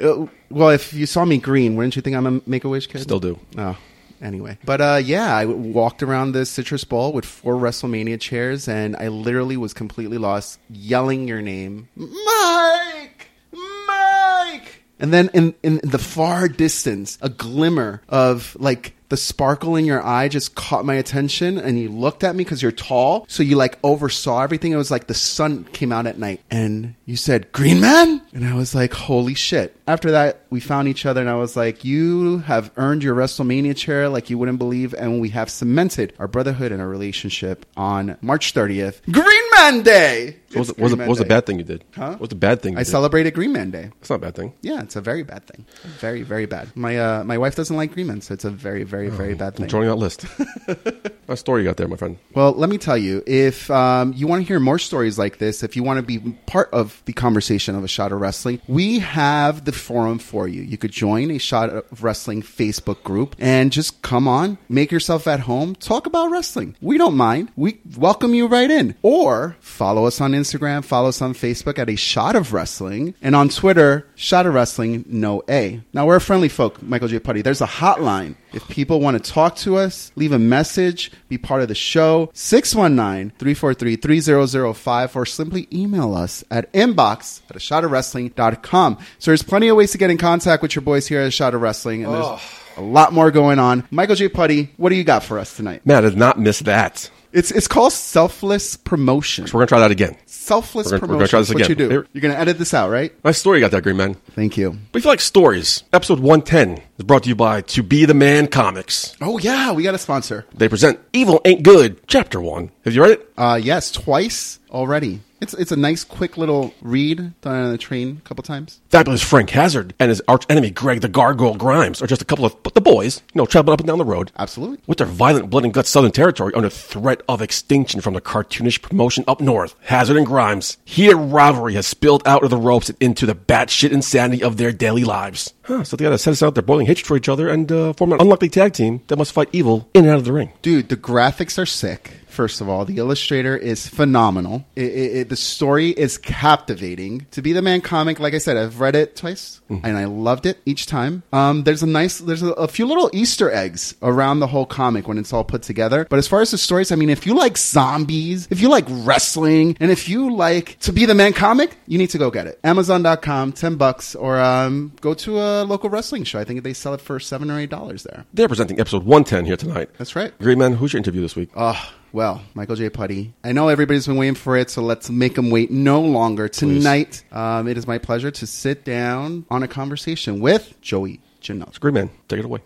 Uh, 0.00 0.26
well, 0.50 0.70
if 0.70 0.92
you 0.92 1.06
saw 1.06 1.24
me 1.24 1.38
green, 1.38 1.76
wouldn't 1.76 1.94
you 1.94 2.02
think 2.02 2.16
I'm 2.16 2.26
a 2.26 2.40
Make 2.46 2.64
a 2.64 2.68
Wish 2.68 2.86
kid? 2.86 3.02
Still 3.02 3.20
do. 3.20 3.38
Oh, 3.56 3.76
anyway. 4.24 4.58
But 4.64 4.80
uh, 4.80 5.00
yeah, 5.04 5.36
I 5.36 5.44
walked 5.44 6.02
around 6.02 6.32
the 6.32 6.46
Citrus 6.46 6.84
Bowl 6.84 7.12
with 7.12 7.24
four 7.24 7.54
WrestleMania 7.54 8.20
chairs, 8.20 8.66
and 8.66 8.96
I 8.96 9.08
literally 9.08 9.56
was 9.56 9.74
completely 9.74 10.18
lost, 10.18 10.58
yelling 10.70 11.28
your 11.28 11.42
name, 11.42 11.88
Mike, 11.94 13.28
Mike. 13.52 14.82
And 14.98 15.12
then 15.12 15.30
in 15.34 15.54
in 15.62 15.80
the 15.84 15.98
far 15.98 16.48
distance, 16.48 17.18
a 17.20 17.28
glimmer 17.28 18.02
of 18.08 18.56
like 18.58 18.94
the 19.10 19.16
sparkle 19.16 19.76
in 19.76 19.84
your 19.84 20.02
eye 20.04 20.28
just 20.28 20.54
caught 20.54 20.84
my 20.84 20.94
attention 20.94 21.58
and 21.58 21.78
you 21.78 21.88
looked 21.88 22.24
at 22.24 22.34
me 22.34 22.42
because 22.42 22.62
you're 22.62 22.72
tall 22.72 23.24
so 23.28 23.42
you 23.42 23.54
like 23.56 23.78
oversaw 23.84 24.40
everything 24.42 24.72
it 24.72 24.76
was 24.76 24.90
like 24.90 25.06
the 25.06 25.14
sun 25.14 25.64
came 25.72 25.92
out 25.92 26.06
at 26.06 26.18
night 26.18 26.40
and 26.50 26.94
you 27.04 27.16
said 27.16 27.50
green 27.52 27.80
man 27.80 28.20
and 28.32 28.44
i 28.46 28.54
was 28.54 28.74
like 28.74 28.92
holy 28.94 29.34
shit 29.34 29.76
after 29.86 30.10
that 30.12 30.40
we 30.50 30.58
found 30.58 30.88
each 30.88 31.04
other 31.06 31.20
and 31.20 31.28
i 31.30 31.34
was 31.34 31.54
like 31.56 31.84
you 31.84 32.38
have 32.38 32.70
earned 32.76 33.02
your 33.02 33.14
wrestlemania 33.14 33.76
chair 33.76 34.08
like 34.08 34.30
you 34.30 34.38
wouldn't 34.38 34.58
believe 34.58 34.94
and 34.94 35.20
we 35.20 35.28
have 35.28 35.50
cemented 35.50 36.12
our 36.18 36.26
brotherhood 36.28 36.72
and 36.72 36.80
our 36.80 36.88
relationship 36.88 37.66
on 37.76 38.16
march 38.22 38.54
30th 38.54 39.02
green 39.12 39.50
man 39.56 39.82
day 39.82 40.36
What 40.54 40.58
was, 40.60 40.68
It's 40.70 40.78
what 40.78 40.82
was, 40.84 40.94
Green 40.94 40.98
what 41.06 41.08
was 41.10 41.18
the 41.18 41.24
bad 41.26 41.46
thing 41.46 41.58
you 41.58 41.64
did? 41.64 41.84
Huh? 41.94 42.10
What 42.12 42.20
was 42.20 42.28
the 42.30 42.36
bad 42.36 42.62
thing 42.62 42.76
i 42.76 42.80
did? 42.80 42.90
celebrated 42.90 43.34
green 43.34 43.52
man 43.52 43.70
day 43.70 43.90
It's 44.00 44.08
not 44.08 44.16
a 44.16 44.18
bad 44.20 44.34
thing. 44.34 44.52
yeah, 44.62 44.82
it's 44.82 44.96
a 44.96 45.00
very 45.00 45.22
bad 45.24 45.46
thing. 45.46 45.66
Very, 46.00 46.22
very 46.22 46.46
bad. 46.46 46.68
My 46.76 46.96
uh, 46.98 47.24
my 47.24 47.36
wife 47.38 47.54
doesn't 47.56 47.76
like 47.76 47.92
green 47.92 48.06
men, 48.06 48.20
so 48.20 48.34
it's 48.34 48.44
a 48.44 48.50
very, 48.50 48.84
very, 48.84 48.93
very 48.94 49.08
very 49.08 49.34
bad 49.34 49.54
I'm 49.54 49.60
thing. 49.60 49.68
joining 49.68 49.88
that 49.88 49.96
list. 49.96 50.22
what 51.26 51.38
story 51.38 51.62
you 51.62 51.68
got 51.68 51.76
there, 51.76 51.88
my 51.88 51.96
friend? 51.96 52.18
Well, 52.34 52.52
let 52.52 52.70
me 52.70 52.78
tell 52.78 52.96
you, 52.96 53.22
if 53.26 53.70
um, 53.70 54.12
you 54.14 54.26
want 54.26 54.42
to 54.42 54.46
hear 54.46 54.60
more 54.60 54.78
stories 54.78 55.18
like 55.18 55.38
this, 55.38 55.62
if 55.62 55.76
you 55.76 55.82
want 55.82 55.98
to 55.98 56.02
be 56.02 56.18
part 56.46 56.68
of 56.72 57.02
the 57.06 57.12
conversation 57.12 57.74
of 57.74 57.84
a 57.84 57.88
shot 57.88 58.12
of 58.12 58.20
wrestling, 58.20 58.60
we 58.68 59.00
have 59.00 59.64
the 59.64 59.72
forum 59.72 60.18
for 60.18 60.46
you. 60.46 60.62
You 60.62 60.78
could 60.78 60.92
join 60.92 61.30
a 61.30 61.38
shot 61.38 61.70
of 61.70 62.02
wrestling 62.02 62.42
Facebook 62.42 63.02
group 63.02 63.34
and 63.38 63.72
just 63.72 64.02
come 64.02 64.28
on, 64.28 64.58
make 64.68 64.92
yourself 64.92 65.26
at 65.26 65.40
home, 65.40 65.74
talk 65.74 66.06
about 66.06 66.30
wrestling. 66.30 66.76
We 66.80 66.98
don't 66.98 67.16
mind. 67.16 67.50
We 67.56 67.80
welcome 67.96 68.34
you 68.34 68.46
right 68.46 68.70
in. 68.70 68.94
Or 69.02 69.56
follow 69.60 70.06
us 70.06 70.20
on 70.20 70.32
Instagram, 70.32 70.84
follow 70.84 71.08
us 71.08 71.22
on 71.22 71.34
Facebook 71.34 71.78
at 71.78 71.90
a 71.90 71.96
shot 71.96 72.36
of 72.36 72.52
wrestling, 72.52 73.14
and 73.22 73.34
on 73.34 73.48
Twitter, 73.48 74.06
shot 74.14 74.46
of 74.46 74.54
wrestling, 74.54 75.04
no 75.08 75.42
A. 75.48 75.80
Now 75.92 76.06
we're 76.06 76.16
a 76.16 76.20
friendly 76.20 76.48
folk, 76.48 76.82
Michael 76.82 77.08
J. 77.08 77.18
Putty. 77.18 77.42
There's 77.42 77.60
a 77.60 77.66
hotline. 77.66 78.36
If 78.54 78.66
people 78.68 79.00
want 79.00 79.22
to 79.22 79.32
talk 79.32 79.56
to 79.56 79.76
us, 79.76 80.12
leave 80.14 80.30
a 80.30 80.38
message, 80.38 81.10
be 81.28 81.38
part 81.38 81.60
of 81.60 81.68
the 81.68 81.74
show, 81.74 82.30
619-343-3005, 82.34 85.16
or 85.16 85.26
simply 85.26 85.66
email 85.72 86.14
us 86.14 86.44
at 86.52 86.72
inbox 86.72 87.42
at 87.50 87.56
a 87.56 87.60
shot 87.60 87.82
of 87.82 87.90
wrestling.com. 87.90 88.98
So 89.18 89.32
there's 89.32 89.42
plenty 89.42 89.66
of 89.68 89.76
ways 89.76 89.90
to 89.90 89.98
get 89.98 90.10
in 90.10 90.18
contact 90.18 90.62
with 90.62 90.76
your 90.76 90.82
boys 90.82 91.08
here 91.08 91.20
at 91.20 91.26
a 91.26 91.32
shot 91.32 91.54
of 91.54 91.62
wrestling, 91.62 92.04
and 92.04 92.14
there's 92.14 92.40
a 92.76 92.82
lot 92.82 93.12
more 93.12 93.32
going 93.32 93.58
on. 93.58 93.88
Michael 93.90 94.14
J. 94.14 94.28
Putty, 94.28 94.72
what 94.76 94.90
do 94.90 94.94
you 94.94 95.04
got 95.04 95.24
for 95.24 95.40
us 95.40 95.56
tonight? 95.56 95.84
Man, 95.84 96.04
I 96.04 96.08
did 96.08 96.16
not 96.16 96.38
miss 96.38 96.60
that. 96.60 97.10
It's 97.32 97.50
it's 97.50 97.66
called 97.66 97.92
selfless 97.92 98.76
promotion. 98.76 99.48
So 99.48 99.54
we're 99.54 99.62
gonna 99.62 99.66
try 99.66 99.80
that 99.80 99.90
again. 99.90 100.16
Selfless 100.44 100.86
We're 100.92 100.98
gonna- 100.98 101.00
we're 101.00 101.06
promotion. 101.06 101.18
gonna 101.18 101.28
try 101.28 101.40
is 101.40 101.48
this 101.48 101.54
what 101.54 101.62
again. 101.70 101.70
you 101.88 101.88
do. 102.02 102.06
You're 102.12 102.20
going 102.20 102.34
to 102.34 102.38
edit 102.38 102.58
this 102.58 102.74
out, 102.74 102.90
right? 102.90 103.12
Nice 103.24 103.38
story 103.38 103.58
you 103.58 103.64
got 103.64 103.70
there, 103.70 103.80
Green 103.80 103.96
Man. 103.96 104.16
Thank 104.34 104.58
you. 104.58 104.76
But 104.92 104.98
if 104.98 105.04
you 105.04 105.10
like 105.10 105.22
stories, 105.22 105.84
episode 105.92 106.20
110 106.20 106.82
is 106.98 107.04
brought 107.06 107.22
to 107.22 107.30
you 107.30 107.34
by 107.34 107.62
To 107.62 107.82
Be 107.82 108.04
the 108.04 108.12
Man 108.12 108.46
Comics. 108.48 109.16
Oh 109.22 109.38
yeah, 109.38 109.72
we 109.72 109.82
got 109.82 109.94
a 109.94 109.98
sponsor. 109.98 110.44
They 110.54 110.68
present 110.68 110.98
Evil 111.14 111.40
Ain't 111.46 111.62
Good, 111.62 112.06
Chapter 112.08 112.40
1. 112.42 112.70
Have 112.84 112.94
you 112.94 113.02
read 113.02 113.12
it? 113.12 113.32
Uh, 113.38 113.58
yes, 113.62 113.90
twice 113.90 114.58
already. 114.70 115.20
It's 115.44 115.52
it's 115.52 115.72
a 115.72 115.76
nice, 115.76 116.04
quick 116.04 116.38
little 116.38 116.72
read 116.80 117.38
done 117.42 117.64
on 117.64 117.70
the 117.70 117.76
train 117.76 118.16
a 118.24 118.26
couple 118.26 118.42
times. 118.42 118.80
Fabulous 118.88 119.22
Frank 119.22 119.50
Hazard 119.50 119.92
and 120.00 120.08
his 120.08 120.22
arch 120.26 120.46
enemy 120.48 120.70
Greg 120.70 121.02
the 121.02 121.08
Gargoyle 121.08 121.56
Grimes 121.56 122.00
are 122.00 122.06
just 122.06 122.22
a 122.22 122.24
couple 122.24 122.46
of 122.46 122.62
but 122.62 122.72
the 122.72 122.80
boys, 122.80 123.20
you 123.34 123.38
know, 123.38 123.44
traveling 123.44 123.74
up 123.74 123.80
and 123.80 123.86
down 123.86 123.98
the 123.98 124.06
road. 124.06 124.32
Absolutely. 124.38 124.78
With 124.86 124.96
their 124.96 125.06
violent 125.06 125.50
blood 125.50 125.64
and 125.64 125.74
guts 125.74 125.90
southern 125.90 126.12
territory 126.12 126.54
under 126.54 126.70
threat 126.70 127.20
of 127.28 127.42
extinction 127.42 128.00
from 128.00 128.14
the 128.14 128.22
cartoonish 128.22 128.80
promotion 128.80 129.22
up 129.28 129.42
north, 129.42 129.74
Hazard 129.82 130.16
and 130.16 130.24
Grimes, 130.24 130.78
heated 130.86 131.16
rivalry 131.16 131.74
has 131.74 131.86
spilled 131.86 132.26
out 132.26 132.42
of 132.42 132.48
the 132.48 132.56
ropes 132.56 132.88
and 132.88 132.96
into 133.02 133.26
the 133.26 133.34
batshit 133.34 133.92
insanity 133.92 134.42
of 134.42 134.56
their 134.56 134.72
daily 134.72 135.04
lives. 135.04 135.52
Huh, 135.64 135.84
so 135.84 135.94
they 135.94 136.04
gotta 136.04 136.16
set 136.16 136.32
us 136.32 136.42
out 136.42 136.54
their 136.54 136.62
boiling 136.62 136.86
hatred 136.86 137.06
for 137.06 137.18
each 137.18 137.28
other 137.28 137.50
and 137.50 137.70
uh, 137.70 137.92
form 137.92 138.14
an 138.14 138.20
unlikely 138.22 138.48
tag 138.48 138.72
team 138.72 139.02
that 139.08 139.18
must 139.18 139.32
fight 139.32 139.50
evil 139.52 139.90
in 139.92 140.04
and 140.04 140.12
out 140.12 140.18
of 140.18 140.24
the 140.24 140.32
ring. 140.32 140.52
Dude, 140.62 140.88
the 140.88 140.96
graphics 140.96 141.58
are 141.58 141.66
sick. 141.66 142.12
First 142.34 142.60
of 142.60 142.68
all, 142.68 142.84
the 142.84 142.98
illustrator 142.98 143.56
is 143.56 143.86
phenomenal. 143.88 144.64
It, 144.74 144.82
it, 144.92 145.16
it- 145.16 145.28
the 145.28 145.36
story 145.36 145.90
is 145.90 146.18
captivating. 146.18 147.26
To 147.32 147.42
be 147.42 147.52
the 147.52 147.62
man 147.62 147.80
comic, 147.80 148.18
like 148.20 148.34
I 148.34 148.38
said, 148.38 148.56
I've 148.56 148.80
read 148.80 148.94
it 148.96 149.16
twice 149.16 149.60
and 149.68 149.96
I 149.96 150.04
loved 150.04 150.46
it 150.46 150.58
each 150.66 150.86
time. 150.86 151.22
Um, 151.32 151.64
there's 151.64 151.82
a 151.82 151.86
nice, 151.86 152.18
there's 152.18 152.42
a, 152.42 152.50
a 152.52 152.68
few 152.68 152.86
little 152.86 153.10
Easter 153.12 153.50
eggs 153.50 153.94
around 154.02 154.38
the 154.40 154.46
whole 154.46 154.66
comic 154.66 155.08
when 155.08 155.18
it's 155.18 155.32
all 155.32 155.42
put 155.44 155.62
together. 155.62 156.06
But 156.10 156.18
as 156.18 156.28
far 156.28 156.40
as 156.42 156.50
the 156.50 156.58
stories, 156.58 156.92
I 156.92 156.96
mean, 156.96 157.10
if 157.10 157.26
you 157.26 157.34
like 157.34 157.56
zombies, 157.56 158.46
if 158.50 158.60
you 158.60 158.68
like 158.68 158.84
wrestling, 158.88 159.76
and 159.80 159.90
if 159.90 160.08
you 160.08 160.32
like 160.34 160.78
to 160.80 160.92
be 160.92 161.06
the 161.06 161.14
man 161.14 161.32
comic, 161.32 161.76
you 161.86 161.98
need 161.98 162.10
to 162.10 162.18
go 162.18 162.30
get 162.30 162.46
it. 162.46 162.58
Amazon.com, 162.62 163.52
10 163.52 163.76
bucks, 163.76 164.14
or 164.14 164.38
um, 164.40 164.92
go 165.00 165.14
to 165.14 165.38
a 165.40 165.64
local 165.64 165.90
wrestling 165.90 166.24
show. 166.24 166.38
I 166.38 166.44
think 166.44 166.62
they 166.62 166.72
sell 166.72 166.94
it 166.94 167.00
for 167.00 167.18
seven 167.18 167.50
or 167.50 167.58
eight 167.58 167.70
dollars 167.70 168.02
there. 168.04 168.24
They're 168.34 168.48
presenting 168.48 168.78
episode 168.80 169.04
110 169.04 169.44
here 169.46 169.56
tonight. 169.56 169.90
That's 169.98 170.14
right. 170.14 170.36
Green 170.38 170.58
Man, 170.58 170.74
who's 170.74 170.92
your 170.92 170.98
interview 170.98 171.20
this 171.22 171.34
week? 171.36 171.50
Oh, 171.56 171.80
well, 172.14 172.42
Michael 172.54 172.76
J. 172.76 172.88
Putty. 172.90 173.34
I 173.42 173.50
know 173.50 173.66
everybody's 173.68 174.06
been 174.06 174.16
waiting 174.16 174.36
for 174.36 174.56
it, 174.56 174.70
so 174.70 174.82
let's 174.82 175.10
make 175.10 175.34
them 175.34 175.50
wait 175.50 175.72
no 175.72 176.00
longer. 176.00 176.48
Tonight, 176.48 177.24
um, 177.32 177.66
it 177.66 177.76
is 177.76 177.88
my 177.88 177.98
pleasure 177.98 178.30
to 178.30 178.46
sit 178.46 178.84
down 178.84 179.44
on 179.50 179.64
a 179.64 179.68
conversation 179.68 180.38
with 180.38 180.80
Joey 180.80 181.20
Janela. 181.42 181.78
Green 181.80 181.94
Man, 181.94 182.10
take 182.28 182.38
it 182.38 182.44
away. 182.44 182.60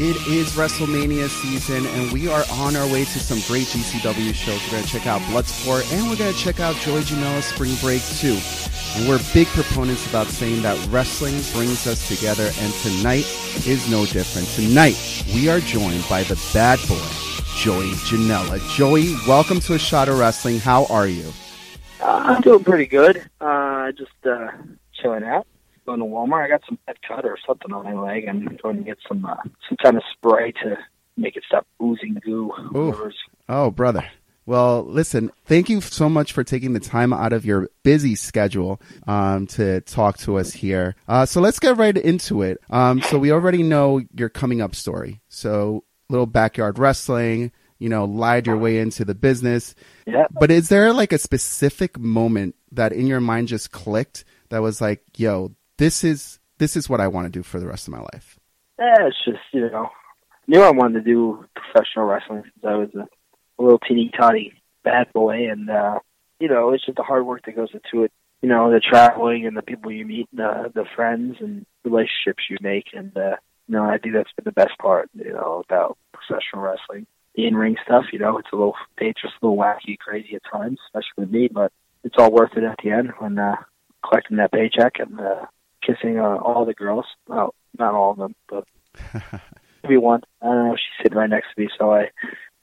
It 0.00 0.16
is 0.28 0.54
WrestleMania 0.54 1.28
season, 1.28 1.86
and 1.86 2.12
we 2.12 2.28
are 2.28 2.44
on 2.52 2.74
our 2.76 2.86
way 2.92 3.04
to 3.04 3.18
some 3.18 3.38
great 3.46 3.66
GCW 3.66 4.34
shows. 4.34 4.60
We're 4.64 4.72
going 4.72 4.84
to 4.84 4.88
check 4.88 5.06
out 5.06 5.20
Bloodsport, 5.22 5.92
and 5.92 6.08
we're 6.08 6.16
going 6.16 6.32
to 6.32 6.38
check 6.38 6.58
out 6.58 6.74
Joey 6.76 7.00
Janela 7.02 7.42
Spring 7.42 7.74
Break 7.80 8.02
too. 8.02 8.38
And 8.96 9.08
we're 9.08 9.20
big 9.32 9.46
proponents 9.48 10.08
about 10.08 10.26
saying 10.26 10.62
that 10.62 10.76
wrestling 10.88 11.34
brings 11.52 11.86
us 11.86 12.08
together, 12.08 12.50
and 12.58 12.72
tonight 12.74 13.26
is 13.66 13.88
no 13.90 14.06
different. 14.06 14.48
Tonight, 14.48 14.96
we 15.34 15.48
are 15.48 15.60
joined 15.60 16.04
by 16.08 16.22
the 16.24 16.40
bad 16.52 16.78
boy, 16.88 17.08
Joey 17.56 17.90
Janela. 18.08 18.58
Joey, 18.74 19.14
welcome 19.28 19.60
to 19.60 19.74
A 19.74 19.78
Shot 19.78 20.08
of 20.08 20.18
Wrestling. 20.18 20.58
How 20.58 20.86
are 20.86 21.06
you? 21.06 21.30
Uh, 22.00 22.22
I'm 22.26 22.40
doing 22.40 22.64
pretty 22.64 22.86
good. 22.86 23.22
Uh, 23.40 23.92
just 23.92 24.10
uh, 24.24 24.50
chilling 24.94 25.24
out. 25.24 25.46
Going 25.86 26.00
to 26.00 26.06
Walmart. 26.06 26.44
I 26.44 26.48
got 26.48 26.62
some 26.66 26.78
pet 26.86 26.96
cut 27.06 27.24
or 27.24 27.38
something 27.46 27.72
on 27.72 27.84
my 27.84 27.94
leg. 27.94 28.26
I'm 28.28 28.44
going 28.62 28.78
to 28.78 28.82
get 28.82 28.98
some 29.06 29.24
uh, 29.24 29.36
some 29.68 29.76
kind 29.82 29.96
of 29.96 30.02
spray 30.12 30.52
to 30.62 30.76
make 31.16 31.36
it 31.36 31.44
stop 31.46 31.66
oozing 31.82 32.20
goo. 32.24 32.52
Oh, 33.48 33.70
brother. 33.70 34.06
Well, 34.48 34.82
listen, 34.84 35.30
thank 35.44 35.68
you 35.68 35.82
so 35.82 36.08
much 36.08 36.32
for 36.32 36.42
taking 36.42 36.72
the 36.72 36.80
time 36.80 37.12
out 37.12 37.34
of 37.34 37.44
your 37.44 37.68
busy 37.82 38.14
schedule 38.14 38.80
um, 39.06 39.46
to 39.48 39.82
talk 39.82 40.16
to 40.20 40.38
us 40.38 40.54
here. 40.54 40.96
Uh, 41.06 41.26
so 41.26 41.42
let's 41.42 41.58
get 41.58 41.76
right 41.76 41.94
into 41.94 42.40
it. 42.40 42.56
Um, 42.70 43.02
so 43.02 43.18
we 43.18 43.30
already 43.30 43.62
know 43.62 44.00
your 44.16 44.30
coming 44.30 44.62
up 44.62 44.74
story. 44.74 45.20
So 45.28 45.84
little 46.08 46.24
backyard 46.24 46.78
wrestling, 46.78 47.52
you 47.78 47.90
know, 47.90 48.06
lied 48.06 48.46
your 48.46 48.56
way 48.56 48.78
into 48.78 49.04
the 49.04 49.14
business. 49.14 49.74
Yeah. 50.06 50.28
But 50.30 50.50
is 50.50 50.70
there 50.70 50.94
like 50.94 51.12
a 51.12 51.18
specific 51.18 51.98
moment 51.98 52.54
that 52.72 52.94
in 52.94 53.06
your 53.06 53.20
mind 53.20 53.48
just 53.48 53.70
clicked 53.70 54.24
that 54.48 54.62
was 54.62 54.80
like, 54.80 55.02
yo, 55.18 55.52
this 55.76 56.04
is 56.04 56.38
this 56.56 56.74
is 56.74 56.88
what 56.88 57.02
I 57.02 57.08
want 57.08 57.26
to 57.26 57.30
do 57.30 57.42
for 57.42 57.60
the 57.60 57.66
rest 57.66 57.86
of 57.86 57.92
my 57.92 58.00
life? 58.14 58.38
Yeah, 58.78 58.94
it's 59.00 59.16
just 59.26 59.44
you 59.52 59.68
know, 59.68 59.90
knew 60.46 60.62
I 60.62 60.70
wanted 60.70 61.04
to 61.04 61.12
do 61.12 61.44
professional 61.54 62.06
wrestling 62.06 62.44
since 62.44 62.64
I 62.64 62.76
was 62.76 62.88
a, 62.94 63.04
little 63.62 63.78
teeny 63.78 64.10
tiny 64.18 64.54
bad 64.84 65.12
boy, 65.12 65.50
and 65.50 65.70
uh, 65.70 65.98
you 66.40 66.48
know, 66.48 66.72
it's 66.72 66.84
just 66.84 66.96
the 66.96 67.02
hard 67.02 67.26
work 67.26 67.44
that 67.46 67.56
goes 67.56 67.70
into 67.72 68.04
it. 68.04 68.12
You 68.42 68.48
know, 68.48 68.70
the 68.70 68.80
traveling 68.80 69.46
and 69.46 69.56
the 69.56 69.62
people 69.62 69.90
you 69.90 70.06
meet, 70.06 70.28
the 70.32 70.70
the 70.74 70.84
friends 70.94 71.36
and 71.40 71.66
relationships 71.84 72.44
you 72.48 72.56
make, 72.60 72.86
and 72.92 73.16
uh, 73.16 73.36
you 73.66 73.74
know, 73.74 73.84
I 73.84 73.98
think 73.98 74.14
that's 74.14 74.32
been 74.36 74.44
the 74.44 74.52
best 74.52 74.78
part. 74.78 75.10
You 75.14 75.32
know, 75.32 75.62
about 75.68 75.98
professional 76.12 76.62
wrestling, 76.62 77.06
the 77.34 77.46
in 77.46 77.56
ring 77.56 77.76
stuff. 77.84 78.06
You 78.12 78.18
know, 78.18 78.38
it's 78.38 78.52
a 78.52 78.56
little 78.56 78.76
dangerous, 78.98 79.32
a 79.42 79.46
little 79.46 79.58
wacky, 79.58 79.98
crazy 79.98 80.36
at 80.36 80.42
times, 80.50 80.78
especially 80.86 81.24
with 81.24 81.30
me, 81.30 81.48
but 81.48 81.72
it's 82.04 82.16
all 82.18 82.30
worth 82.30 82.56
it 82.56 82.64
at 82.64 82.78
the 82.82 82.90
end 82.90 83.12
when 83.18 83.38
uh, 83.38 83.56
collecting 84.06 84.36
that 84.36 84.52
paycheck 84.52 84.98
and 84.98 85.20
uh, 85.20 85.46
kissing 85.82 86.18
uh, 86.18 86.36
all 86.36 86.64
the 86.64 86.74
girls. 86.74 87.06
Well, 87.26 87.54
not 87.78 87.94
all 87.94 88.12
of 88.12 88.18
them, 88.18 88.34
but 88.48 88.64
maybe 89.82 89.96
one. 89.96 90.22
I 90.40 90.46
don't 90.46 90.68
know. 90.68 90.76
She's 90.76 91.04
sitting 91.04 91.18
right 91.18 91.30
next 91.30 91.48
to 91.54 91.60
me, 91.60 91.68
so 91.78 91.92
I 91.92 92.10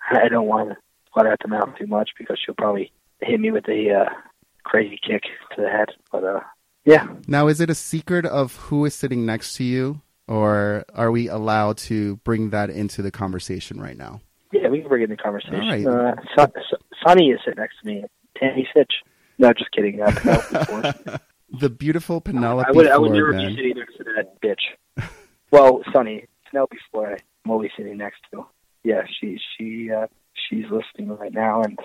I 0.10 0.30
don't 0.30 0.48
want 0.48 0.70
to 0.70 0.78
let 1.16 1.26
her 1.26 1.32
at 1.32 1.40
the 1.42 1.48
mouth 1.48 1.70
too 1.80 1.88
much 1.88 2.12
because 2.18 2.38
she'll 2.44 2.56
probably 2.56 2.92
hit 3.22 3.40
me 3.40 3.52
with 3.52 3.68
a 3.70 3.92
uh, 3.94 4.10
crazy 4.64 5.00
kick 5.08 5.24
to 5.56 5.62
the 5.62 5.70
head. 5.70 5.90
But 6.12 6.24
uh, 6.24 6.40
yeah, 6.86 7.08
Now, 7.28 7.48
is 7.48 7.62
it 7.62 7.70
a 7.70 7.76
secret 7.76 8.26
of 8.26 8.56
who 8.56 8.86
is 8.86 8.94
sitting 8.94 9.26
next 9.26 9.54
to 9.56 9.64
you, 9.64 10.02
or 10.28 10.86
are 10.94 11.12
we 11.12 11.28
allowed 11.28 11.78
to 11.90 12.18
bring 12.18 12.50
that 12.52 12.70
into 12.70 13.02
the 13.02 13.12
conversation 13.12 13.80
right 13.82 13.98
now? 13.98 14.22
yeah, 14.52 14.70
we 14.70 14.80
can 14.80 14.88
bring 14.90 15.04
in 15.04 15.10
the 15.10 15.18
conversation. 15.18 15.88
All 15.88 15.96
right. 15.98 16.18
Uh, 16.18 16.22
Son- 16.38 16.52
Son- 16.70 16.80
Sonny 17.06 17.30
is 17.32 17.40
sitting 17.44 17.60
next 17.60 17.76
to 17.82 17.88
me. 17.88 18.06
Tammy 18.38 18.68
Sytch. 18.76 18.92
No, 19.38 19.52
just 19.54 19.72
kidding. 19.72 20.02
Uh, 20.02 20.92
The 21.60 21.70
beautiful 21.70 22.20
Penelope 22.22 22.68
I 22.68 22.72
would 22.72 22.88
I 22.90 22.98
would 22.98 23.12
never 23.12 23.32
man. 23.32 23.50
be 23.50 23.56
sitting 23.56 23.78
next 23.78 23.96
to 23.98 24.04
that 24.04 24.42
bitch. 24.42 25.06
well, 25.52 25.82
Sonny, 25.94 26.26
Penelope 26.50 26.76
Ford, 26.92 27.22
I'm 27.46 27.52
always 27.52 27.70
sitting 27.78 27.98
next 27.98 28.18
to. 28.32 28.46
Yeah, 28.84 29.04
she 29.20 29.38
she 29.58 29.90
uh, 29.92 30.08
she's 30.50 30.66
listening 30.72 31.16
right 31.18 31.34
now, 31.34 31.64
and 31.64 31.78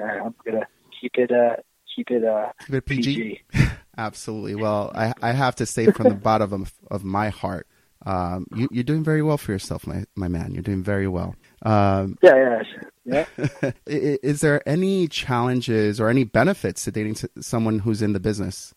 uh, 0.00 0.04
I'm 0.04 0.34
gonna 0.44 0.66
keep 1.00 1.12
it 1.16 1.30
uh 1.30 1.56
keep 1.94 2.10
it 2.10 2.24
uh 2.24 2.52
Keep 2.66 2.74
it 2.74 2.86
PG. 2.86 3.42
Absolutely. 3.98 4.54
Well, 4.54 4.92
I, 4.94 5.14
I 5.22 5.32
have 5.32 5.56
to 5.56 5.66
say 5.66 5.86
from 5.86 6.08
the 6.08 6.14
bottom 6.14 6.52
of, 6.52 6.72
of 6.90 7.02
my 7.02 7.30
heart, 7.30 7.66
um, 8.04 8.46
you, 8.54 8.68
you're 8.70 8.84
doing 8.84 9.02
very 9.02 9.22
well 9.22 9.38
for 9.38 9.52
yourself, 9.52 9.86
my, 9.86 10.04
my 10.14 10.28
man. 10.28 10.52
You're 10.52 10.62
doing 10.62 10.82
very 10.82 11.08
well. 11.08 11.34
Um, 11.62 12.18
Yeah, 12.22 12.62
yeah, 13.06 13.26
yeah. 13.64 13.70
is 13.86 14.42
there 14.42 14.66
any 14.68 15.08
challenges 15.08 15.98
or 15.98 16.08
any 16.08 16.24
benefits 16.24 16.84
to 16.84 16.92
dating 16.92 17.16
someone 17.40 17.80
who's 17.80 18.02
in 18.02 18.12
the 18.12 18.20
business? 18.20 18.74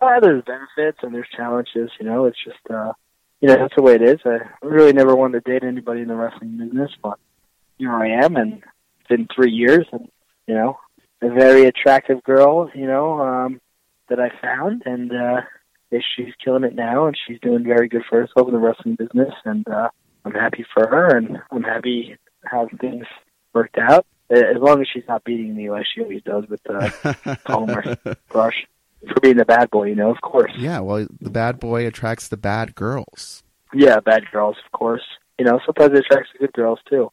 Uh, 0.00 0.20
there's 0.20 0.42
benefits 0.44 0.98
and 1.02 1.14
there's 1.14 1.28
challenges. 1.36 1.90
You 2.00 2.06
know, 2.06 2.26
it's 2.26 2.38
just 2.42 2.58
uh, 2.70 2.92
you 3.40 3.48
know 3.48 3.56
that's 3.56 3.74
the 3.76 3.82
way 3.82 3.94
it 3.94 4.02
is. 4.02 4.18
I 4.24 4.38
really 4.62 4.92
never 4.92 5.14
wanted 5.14 5.44
to 5.44 5.50
date 5.52 5.64
anybody 5.64 6.00
in 6.00 6.08
the 6.08 6.14
wrestling 6.14 6.56
business, 6.56 6.90
but 7.02 7.18
here 7.78 7.92
I 7.92 8.24
am, 8.24 8.36
and 8.36 8.54
it's 8.54 9.08
been 9.08 9.28
three 9.34 9.50
years, 9.50 9.86
and 9.92 10.08
you 10.46 10.54
know, 10.54 10.78
a 11.20 11.28
very 11.28 11.66
attractive 11.66 12.22
girl. 12.22 12.70
You 12.74 12.86
know, 12.86 13.20
um, 13.20 13.60
that 14.08 14.20
I 14.20 14.30
found, 14.40 14.82
and 14.86 15.12
uh, 15.12 15.40
she's 15.90 16.34
killing 16.44 16.64
it 16.64 16.74
now, 16.74 17.06
and 17.06 17.16
she's 17.26 17.40
doing 17.40 17.64
very 17.64 17.88
good 17.88 18.02
for 18.08 18.20
herself 18.20 18.48
in 18.48 18.54
the 18.54 18.60
wrestling 18.60 18.96
business, 18.96 19.34
and 19.44 19.66
uh, 19.68 19.88
I'm 20.24 20.32
happy 20.32 20.64
for 20.74 20.86
her, 20.86 21.16
and 21.16 21.38
I'm 21.50 21.62
happy 21.62 22.16
how 22.44 22.68
things 22.80 23.06
worked 23.52 23.78
out. 23.78 24.06
As 24.30 24.56
long 24.58 24.80
as 24.80 24.88
she's 24.92 25.04
not 25.06 25.24
beating 25.24 25.54
me 25.54 25.70
like 25.70 25.84
she 25.94 26.00
always 26.00 26.22
does 26.22 26.44
with 26.48 26.60
uh, 26.68 27.36
Palmer 27.44 27.96
Brush 28.30 28.66
for 29.06 29.20
being 29.20 29.36
the 29.36 29.44
bad 29.44 29.70
boy, 29.70 29.88
you 29.88 29.94
know, 29.94 30.10
of 30.10 30.20
course. 30.22 30.52
Yeah, 30.56 30.80
well, 30.80 31.06
the 31.20 31.30
bad 31.30 31.60
boy 31.60 31.86
attracts 31.86 32.28
the 32.28 32.36
bad 32.36 32.74
girls. 32.74 33.42
Yeah, 33.74 34.00
bad 34.00 34.24
girls, 34.32 34.56
of 34.64 34.72
course. 34.72 35.02
You 35.38 35.44
know, 35.44 35.60
sometimes 35.66 35.92
it 35.98 36.04
attracts 36.06 36.30
the 36.32 36.46
good 36.46 36.52
girls 36.52 36.78
too. 36.88 37.10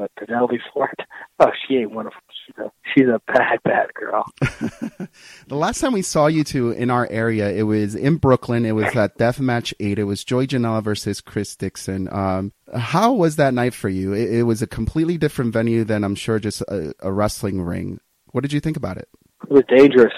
But 0.00 0.10
Penelope 0.16 0.58
Ford, 0.72 0.96
oh, 1.40 1.50
she 1.68 1.76
ain't 1.76 1.90
one 1.90 2.06
of 2.06 2.14
them. 2.14 2.22
She's 2.46 2.56
a, 2.56 2.72
she's 2.94 3.06
a 3.06 3.20
bad, 3.26 3.62
bad 3.64 3.92
girl. 3.94 4.24
The 5.48 5.56
last 5.56 5.80
time 5.80 5.92
we 5.92 6.02
saw 6.02 6.26
you 6.26 6.44
two 6.44 6.70
in 6.70 6.90
our 6.90 7.08
area, 7.10 7.50
it 7.50 7.64
was 7.64 7.96
in 7.96 8.16
Brooklyn. 8.16 8.64
It 8.64 8.72
was 8.72 8.94
at 8.94 9.18
Deathmatch 9.18 9.74
8. 9.80 9.98
It 9.98 10.04
was 10.04 10.22
Joey 10.22 10.46
Janela 10.46 10.82
versus 10.82 11.20
Chris 11.20 11.56
Dickinson. 11.56 12.08
Um, 12.12 12.52
how 12.74 13.12
was 13.12 13.36
that 13.36 13.52
night 13.52 13.74
for 13.74 13.88
you? 13.88 14.12
It, 14.12 14.32
it 14.32 14.42
was 14.44 14.62
a 14.62 14.68
completely 14.68 15.18
different 15.18 15.52
venue 15.52 15.82
than 15.82 16.04
I'm 16.04 16.14
sure 16.14 16.38
just 16.38 16.60
a, 16.62 16.94
a 17.00 17.10
wrestling 17.10 17.60
ring. 17.60 17.98
What 18.30 18.42
did 18.42 18.52
you 18.52 18.60
think 18.60 18.76
about 18.76 18.98
it? 18.98 19.08
It 19.42 19.50
was 19.50 19.64
dangerous. 19.68 20.14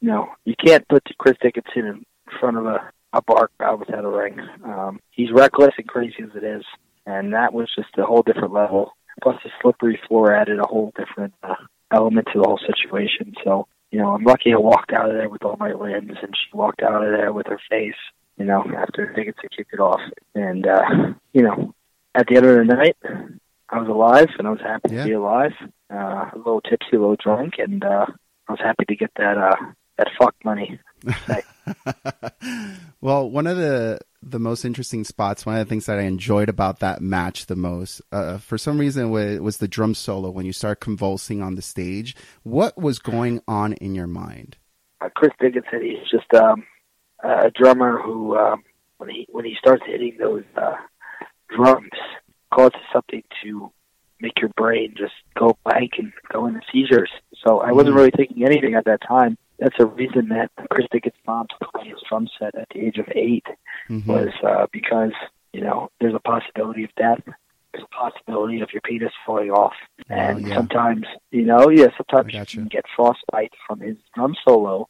You 0.00 0.08
know, 0.08 0.28
you 0.44 0.54
can't 0.62 0.86
put 0.88 1.04
Chris 1.18 1.36
Dickinson 1.40 1.86
in 1.86 2.04
front 2.40 2.56
of 2.56 2.66
a, 2.66 2.90
a 3.12 3.22
bar 3.22 3.50
crowd 3.58 3.80
without 3.80 4.04
a 4.04 4.10
ring. 4.10 4.40
Um, 4.64 5.00
he's 5.12 5.30
reckless 5.32 5.74
and 5.78 5.86
crazy 5.86 6.16
as 6.22 6.34
it 6.34 6.44
is. 6.44 6.64
And 7.06 7.32
that 7.32 7.54
was 7.54 7.70
just 7.74 7.96
a 7.96 8.04
whole 8.04 8.22
different 8.22 8.52
level. 8.52 8.92
Plus 9.22 9.36
the 9.44 9.50
slippery 9.60 9.98
floor 10.08 10.34
added 10.34 10.58
a 10.58 10.66
whole 10.66 10.92
different 10.96 11.34
uh, 11.42 11.54
element 11.90 12.28
to 12.32 12.38
the 12.40 12.44
whole 12.48 12.58
situation. 12.66 13.34
So, 13.44 13.66
you 13.90 13.98
know, 13.98 14.14
I'm 14.14 14.24
lucky 14.24 14.52
I 14.52 14.58
walked 14.58 14.92
out 14.92 15.08
of 15.10 15.16
there 15.16 15.28
with 15.28 15.42
all 15.44 15.56
my 15.58 15.72
limbs 15.72 16.12
and 16.22 16.34
she 16.36 16.56
walked 16.56 16.82
out 16.82 17.04
of 17.04 17.10
there 17.12 17.32
with 17.32 17.46
her 17.46 17.60
face, 17.70 17.94
you 18.36 18.44
know, 18.44 18.62
after 18.76 19.06
Dickinson 19.14 19.48
kicked 19.56 19.72
it 19.72 19.80
off. 19.80 20.00
And, 20.34 20.66
uh, 20.66 20.82
you 21.32 21.42
know, 21.42 21.74
at 22.14 22.26
the 22.28 22.36
end 22.36 22.46
of 22.46 22.56
the 22.56 22.64
night, 22.64 22.96
I 23.70 23.78
was 23.80 23.88
alive 23.88 24.28
and 24.38 24.46
I 24.46 24.50
was 24.50 24.60
happy 24.60 24.94
Yeah. 24.94 25.02
to 25.02 25.08
be 25.08 25.14
alive. 25.14 25.52
Uh, 25.90 26.30
a 26.34 26.36
little 26.36 26.60
tipsy, 26.60 26.96
a 26.96 27.00
little 27.00 27.16
drunk, 27.16 27.54
and 27.58 27.82
uh, 27.82 28.04
I 28.48 28.52
was 28.52 28.60
happy 28.60 28.84
to 28.86 28.94
get 28.96 29.10
that 29.16 29.38
uh, 29.38 29.56
that 29.96 30.08
fuck 30.18 30.34
money. 30.44 30.78
well, 33.00 33.30
one 33.30 33.46
of 33.46 33.56
the 33.56 33.98
the 34.22 34.38
most 34.38 34.64
interesting 34.64 35.04
spots, 35.04 35.46
one 35.46 35.56
of 35.56 35.64
the 35.66 35.68
things 35.68 35.86
that 35.86 35.98
I 35.98 36.02
enjoyed 36.02 36.48
about 36.48 36.80
that 36.80 37.00
match 37.00 37.46
the 37.46 37.56
most, 37.56 38.02
uh, 38.10 38.38
for 38.38 38.58
some 38.58 38.78
reason, 38.78 39.10
was, 39.10 39.38
was 39.40 39.56
the 39.58 39.68
drum 39.68 39.94
solo 39.94 40.30
when 40.30 40.44
you 40.46 40.52
start 40.52 40.80
convulsing 40.80 41.40
on 41.40 41.54
the 41.54 41.62
stage. 41.62 42.16
What 42.42 42.76
was 42.76 42.98
going 42.98 43.40
on 43.46 43.74
in 43.74 43.94
your 43.94 44.06
mind? 44.08 44.56
Uh, 45.00 45.08
Chris 45.14 45.30
Dickinson, 45.40 45.82
he's 45.82 46.10
just 46.10 46.32
um, 46.34 46.64
a 47.22 47.50
drummer 47.50 48.00
who 48.02 48.36
um, 48.36 48.64
when 48.96 49.08
he 49.08 49.26
when 49.30 49.44
he 49.44 49.54
starts 49.58 49.82
hitting 49.86 50.16
those 50.18 50.42
uh, 50.56 50.74
drums, 51.54 51.90
causes 52.52 52.80
something 52.92 53.22
to 53.44 53.70
make 54.20 54.40
your 54.40 54.50
brain 54.56 54.94
just 54.98 55.12
go 55.38 55.56
blank 55.64 55.92
and 55.98 56.12
go 56.32 56.46
into 56.46 56.60
seizures. 56.72 57.10
So 57.46 57.60
I 57.60 57.70
wasn't 57.70 57.94
Mm. 57.94 57.98
really 57.98 58.10
thinking 58.16 58.44
anything 58.44 58.74
at 58.74 58.86
that 58.86 59.00
time. 59.06 59.38
That's 59.58 59.76
a 59.78 59.86
reason 59.86 60.28
that 60.28 60.50
Chris 60.70 60.86
Dickett's 60.92 61.16
mom 61.26 61.46
took 61.48 61.70
away 61.74 61.88
his 61.88 61.98
drum 62.08 62.28
set 62.38 62.54
at 62.54 62.68
the 62.72 62.80
age 62.80 62.98
of 62.98 63.06
8 63.14 63.44
Mhm. 63.88 64.06
was 64.06 64.32
uh, 64.42 64.66
because 64.72 65.12
you 65.52 65.60
know 65.62 65.90
there's 66.00 66.14
a 66.14 66.20
possibility 66.20 66.84
of 66.84 66.94
death. 66.96 67.22
There's 67.72 67.84
a 67.84 67.94
possibility 67.94 68.60
of 68.60 68.72
your 68.72 68.80
penis 68.82 69.12
falling 69.26 69.50
off, 69.50 69.74
and 70.08 70.46
yeah. 70.46 70.54
sometimes 70.54 71.06
you 71.30 71.44
know, 71.44 71.68
yeah, 71.70 71.88
sometimes 71.96 72.32
you 72.32 72.60
can 72.60 72.68
get 72.68 72.84
frostbite 72.94 73.52
from 73.66 73.80
his 73.80 73.96
drum 74.14 74.34
solo. 74.46 74.88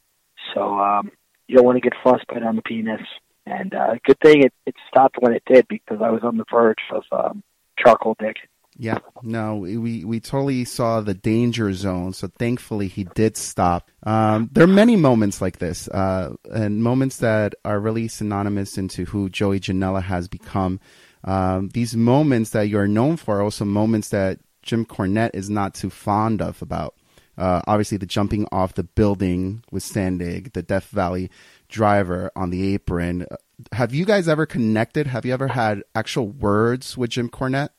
So 0.55 0.79
um, 0.79 1.11
you 1.47 1.57
don't 1.57 1.65
want 1.67 1.77
to 1.77 1.81
get 1.81 1.95
frostbite 2.03 2.43
on 2.43 2.57
the 2.57 2.63
penis. 2.63 3.01
And 3.47 3.75
uh, 3.75 3.95
good 4.05 4.21
thing 4.21 4.43
it, 4.43 4.53
it 4.67 4.75
stopped 4.89 5.17
when 5.21 5.33
it 5.33 5.43
did 5.47 5.67
because 5.69 6.03
I 6.03 6.11
was 6.11 6.23
on 6.23 6.37
the 6.37 6.45
verge 6.53 6.79
of 6.93 7.03
um, 7.13 7.43
charcoal 7.79 8.15
dick. 8.19 8.37
Yeah, 8.81 8.99
no, 9.25 9.57
we 9.57 10.05
we 10.05 10.21
totally 10.21 10.65
saw 10.65 11.01
the 11.01 11.13
danger 11.15 11.73
zone. 11.73 12.13
So 12.13 12.29
thankfully, 12.39 12.87
he 12.87 13.05
did 13.05 13.37
stop. 13.37 13.91
Um, 14.05 14.49
there 14.53 14.63
are 14.63 14.69
many 14.69 14.95
moments 14.95 15.43
like 15.43 15.59
this, 15.59 15.89
uh, 15.89 16.35
and 16.53 16.81
moments 16.81 17.17
that 17.17 17.57
are 17.65 17.81
really 17.81 18.07
synonymous 18.07 18.79
into 18.79 19.05
who 19.05 19.31
Joey 19.31 19.59
Janela 19.59 20.01
has 20.03 20.29
become. 20.29 20.79
Um, 21.25 21.71
these 21.71 21.97
moments 21.97 22.51
that 22.51 22.69
you're 22.69 22.87
known 22.87 23.17
for 23.17 23.39
are 23.39 23.43
also 23.43 23.65
moments 23.65 24.11
that 24.11 24.39
Jim 24.63 24.87
Cornette 24.87 25.35
is 25.35 25.51
not 25.51 25.75
too 25.75 25.91
fond 25.91 26.41
of. 26.41 26.63
About 26.63 26.95
uh, 27.37 27.63
obviously 27.67 27.99
the 27.99 28.07
jumping 28.07 28.47
off 28.53 28.75
the 28.75 28.85
building 28.85 29.65
with 29.73 29.83
Zandig, 29.83 30.53
the 30.53 30.63
Death 30.63 30.87
Valley 30.91 31.33
driver 31.69 32.31
on 32.37 32.51
the 32.51 32.75
apron. 32.75 33.27
Have 33.73 33.93
you 33.93 34.05
guys 34.05 34.29
ever 34.29 34.47
connected? 34.47 35.09
Have 35.09 35.27
you 35.27 35.33
ever 35.33 35.49
had 35.49 35.83
actual 35.97 36.29
words 36.29 36.97
with 36.97 37.11
Jim 37.11 37.29
Cornette? 37.29 37.71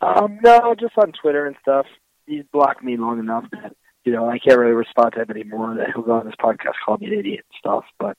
Um, 0.00 0.38
no, 0.42 0.74
just 0.78 0.96
on 0.96 1.12
Twitter 1.12 1.46
and 1.46 1.56
stuff. 1.62 1.86
He's 2.26 2.44
blocked 2.52 2.84
me 2.84 2.96
long 2.96 3.18
enough 3.18 3.44
that 3.52 3.74
you 4.04 4.12
know 4.12 4.28
I 4.28 4.38
can't 4.38 4.58
really 4.58 4.72
respond 4.72 5.12
to 5.14 5.22
him 5.22 5.30
anymore. 5.30 5.74
That 5.76 5.88
he'll 5.94 6.02
go 6.04 6.12
on 6.12 6.26
this 6.26 6.34
podcast, 6.40 6.74
call 6.84 6.98
me 6.98 7.06
an 7.06 7.14
idiot 7.18 7.44
and 7.50 7.58
stuff. 7.58 7.84
But 7.98 8.16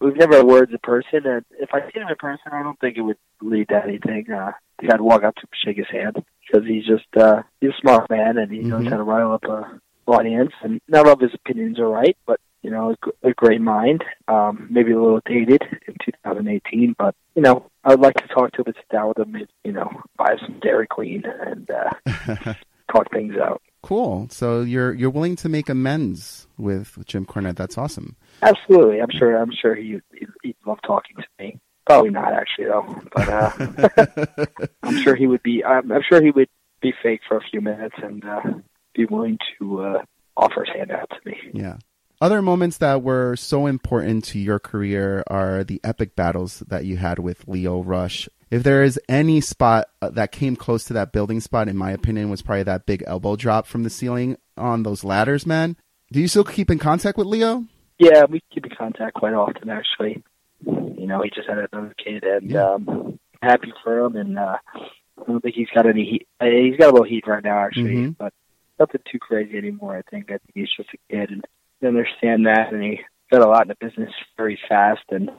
we've 0.00 0.16
never 0.16 0.36
had 0.36 0.46
words 0.46 0.70
in 0.72 0.78
person, 0.82 1.26
and 1.26 1.44
if 1.58 1.70
I 1.74 1.80
see 1.90 2.00
him 2.00 2.08
in 2.08 2.16
person, 2.16 2.52
I 2.52 2.62
don't 2.62 2.78
think 2.80 2.96
it 2.96 3.02
would 3.02 3.18
lead 3.42 3.68
to 3.68 3.82
anything. 3.84 4.26
Uh, 4.32 4.52
I 4.52 4.80
think 4.80 4.92
I'd 4.92 5.00
walk 5.00 5.24
up 5.24 5.34
to 5.36 5.42
him, 5.42 5.48
shake 5.64 5.76
his 5.76 5.90
hand 5.90 6.24
because 6.46 6.66
he's 6.66 6.86
just 6.86 7.06
uh, 7.16 7.42
he's 7.60 7.70
a 7.70 7.80
smart 7.80 8.08
man 8.08 8.38
and 8.38 8.50
he 8.50 8.60
knows 8.60 8.84
Mhm. 8.84 8.90
how 8.90 8.96
to 8.96 9.02
rile 9.02 9.32
up 9.32 9.44
a 9.44 9.80
audience. 10.06 10.52
And 10.62 10.80
not 10.88 11.06
all 11.06 11.12
of 11.14 11.20
his 11.20 11.34
opinions 11.34 11.78
are 11.78 11.88
right, 11.88 12.16
but 12.26 12.40
you 12.62 12.70
know, 12.70 12.94
a 13.22 13.32
great 13.32 13.60
mind. 13.60 14.04
Um, 14.26 14.66
maybe 14.70 14.92
a 14.92 15.00
little 15.00 15.20
dated 15.24 15.62
in 15.86 15.94
2018, 16.04 16.94
but 16.98 17.14
you 17.34 17.42
know, 17.42 17.70
I 17.84 17.90
would 17.90 18.00
like 18.00 18.16
to 18.16 18.28
talk 18.28 18.52
to 18.52 18.62
him 18.62 18.66
and 18.66 18.74
sit 18.76 18.88
down 18.90 19.08
with 19.08 19.18
him. 19.18 19.34
And, 19.34 19.48
you 19.64 19.72
know, 19.72 19.90
buy 20.16 20.36
some 20.40 20.58
Dairy 20.60 20.86
Queen 20.86 21.24
and 21.24 21.70
uh, 21.70 22.54
talk 22.92 23.10
things 23.12 23.36
out. 23.36 23.62
Cool. 23.82 24.28
So 24.30 24.62
you're 24.62 24.92
you're 24.92 25.10
willing 25.10 25.36
to 25.36 25.48
make 25.48 25.68
amends 25.68 26.48
with 26.56 26.98
Jim 27.06 27.24
Cornette. 27.24 27.56
That's 27.56 27.78
awesome. 27.78 28.16
Absolutely, 28.42 29.00
I'm 29.00 29.10
sure. 29.10 29.36
I'm 29.36 29.52
sure 29.52 29.74
he 29.74 30.00
he'd, 30.12 30.28
he'd 30.42 30.56
love 30.66 30.78
talking 30.84 31.16
to 31.16 31.26
me. 31.38 31.58
Probably 31.86 32.10
not 32.10 32.32
actually 32.32 32.66
though, 32.66 33.00
but 33.14 33.28
uh, 33.28 34.46
I'm 34.82 35.00
sure 35.02 35.14
he 35.14 35.26
would 35.26 35.42
be. 35.42 35.64
I'm, 35.64 35.90
I'm 35.92 36.02
sure 36.06 36.20
he 36.20 36.30
would 36.30 36.48
be 36.80 36.92
fake 37.02 37.20
for 37.26 37.36
a 37.36 37.40
few 37.40 37.60
minutes 37.60 37.94
and 38.02 38.24
uh, 38.24 38.42
be 38.94 39.04
willing 39.06 39.38
to 39.58 39.82
uh, 39.82 40.02
offer 40.36 40.64
his 40.64 40.74
hand 40.74 40.90
out 40.90 41.10
to 41.10 41.16
me. 41.24 41.36
Yeah. 41.52 41.78
Other 42.20 42.42
moments 42.42 42.78
that 42.78 43.02
were 43.02 43.36
so 43.36 43.66
important 43.66 44.24
to 44.26 44.38
your 44.40 44.58
career 44.58 45.22
are 45.28 45.62
the 45.62 45.80
epic 45.84 46.16
battles 46.16 46.60
that 46.66 46.84
you 46.84 46.96
had 46.96 47.20
with 47.20 47.46
Lio 47.46 47.80
Rush. 47.82 48.28
If 48.50 48.64
there 48.64 48.82
is 48.82 48.98
any 49.08 49.40
spot 49.40 49.88
uh, 50.02 50.10
that 50.10 50.32
came 50.32 50.56
close 50.56 50.84
to 50.84 50.94
that 50.94 51.12
building 51.12 51.38
spot, 51.40 51.68
in 51.68 51.76
my 51.76 51.92
opinion, 51.92 52.28
was 52.30 52.42
probably 52.42 52.64
that 52.64 52.86
big 52.86 53.04
elbow 53.06 53.36
drop 53.36 53.66
from 53.66 53.84
the 53.84 53.90
ceiling 53.90 54.36
on 54.56 54.82
those 54.82 55.04
ladders, 55.04 55.46
man. 55.46 55.76
Do 56.10 56.20
you 56.20 56.26
still 56.26 56.44
keep 56.44 56.70
in 56.70 56.78
contact 56.78 57.18
with 57.18 57.26
Lio? 57.28 57.66
Yeah, 57.98 58.24
we 58.24 58.42
keep 58.52 58.64
in 58.66 58.72
contact 58.76 59.14
quite 59.14 59.34
often 59.34 59.68
actually. 59.70 60.22
You 60.66 61.06
know, 61.06 61.22
he 61.22 61.30
just 61.30 61.48
had 61.48 61.58
another 61.72 61.94
kid, 62.02 62.24
and 62.24 62.50
Yeah. 62.50 62.74
um, 62.74 63.20
happy 63.42 63.72
for 63.84 64.00
him. 64.00 64.16
And 64.16 64.38
uh, 64.38 64.56
I 64.74 65.24
don't 65.26 65.40
think 65.40 65.54
he's 65.54 65.68
got 65.72 65.86
any 65.86 66.04
heat. 66.04 66.26
uh, 66.40 66.46
He's 66.46 66.76
got 66.76 66.88
a 66.88 66.92
little 66.92 67.04
heat 67.06 67.26
right 67.28 67.44
now, 67.44 67.58
actually, 67.58 67.94
Mhm. 67.94 68.16
but 68.18 68.32
nothing 68.80 69.02
too 69.10 69.18
crazy 69.20 69.56
anymore. 69.56 69.96
I 69.96 70.02
think. 70.10 70.24
I 70.32 70.38
think 70.38 70.50
he's 70.54 70.70
just 70.76 70.88
a 70.92 70.98
kid, 71.14 71.30
and 71.30 71.44
understand 71.86 72.46
that. 72.46 72.72
And 72.72 72.82
he 72.82 73.00
got 73.30 73.42
a 73.42 73.46
lot 73.46 73.62
in 73.62 73.68
the 73.68 73.76
business 73.86 74.12
very 74.36 74.58
fast, 74.68 75.02
and 75.10 75.30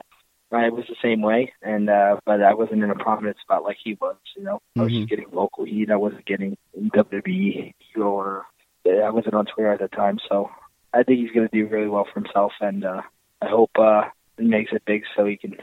I 0.52 0.68
was 0.70 0.84
the 0.88 0.96
same 1.02 1.22
way. 1.22 1.52
And 1.62 1.88
uh, 1.90 2.18
but 2.24 2.42
I 2.42 2.54
wasn't 2.54 2.82
in 2.82 2.90
a 2.90 2.94
prominent 2.94 3.36
spot 3.40 3.62
like 3.62 3.76
he 3.82 3.96
was. 4.00 4.16
You 4.36 4.44
know, 4.44 4.60
I 4.78 4.82
was 4.82 4.92
just 4.92 5.08
getting 5.08 5.26
local 5.32 5.64
heat. 5.64 5.90
I 5.90 5.96
wasn't 5.96 6.24
getting 6.26 6.56
WWE 6.78 7.74
or 7.96 8.46
I 8.86 9.10
wasn't 9.10 9.34
on 9.34 9.46
Twitter 9.46 9.72
at 9.72 9.80
the 9.80 9.88
time, 9.88 10.18
so 10.28 10.50
I 10.92 11.02
think 11.02 11.20
he's 11.20 11.30
going 11.32 11.48
to 11.48 11.56
do 11.56 11.68
really 11.68 11.88
well 11.88 12.06
for 12.12 12.20
himself, 12.20 12.52
and 12.60 12.84
uh, 12.84 13.02
I 13.42 13.48
hope 13.48 13.70
uh, 13.78 14.04
he 14.38 14.44
makes 14.46 14.72
it 14.72 14.82
big 14.86 15.04
so 15.14 15.26
he 15.26 15.36
can 15.36 15.56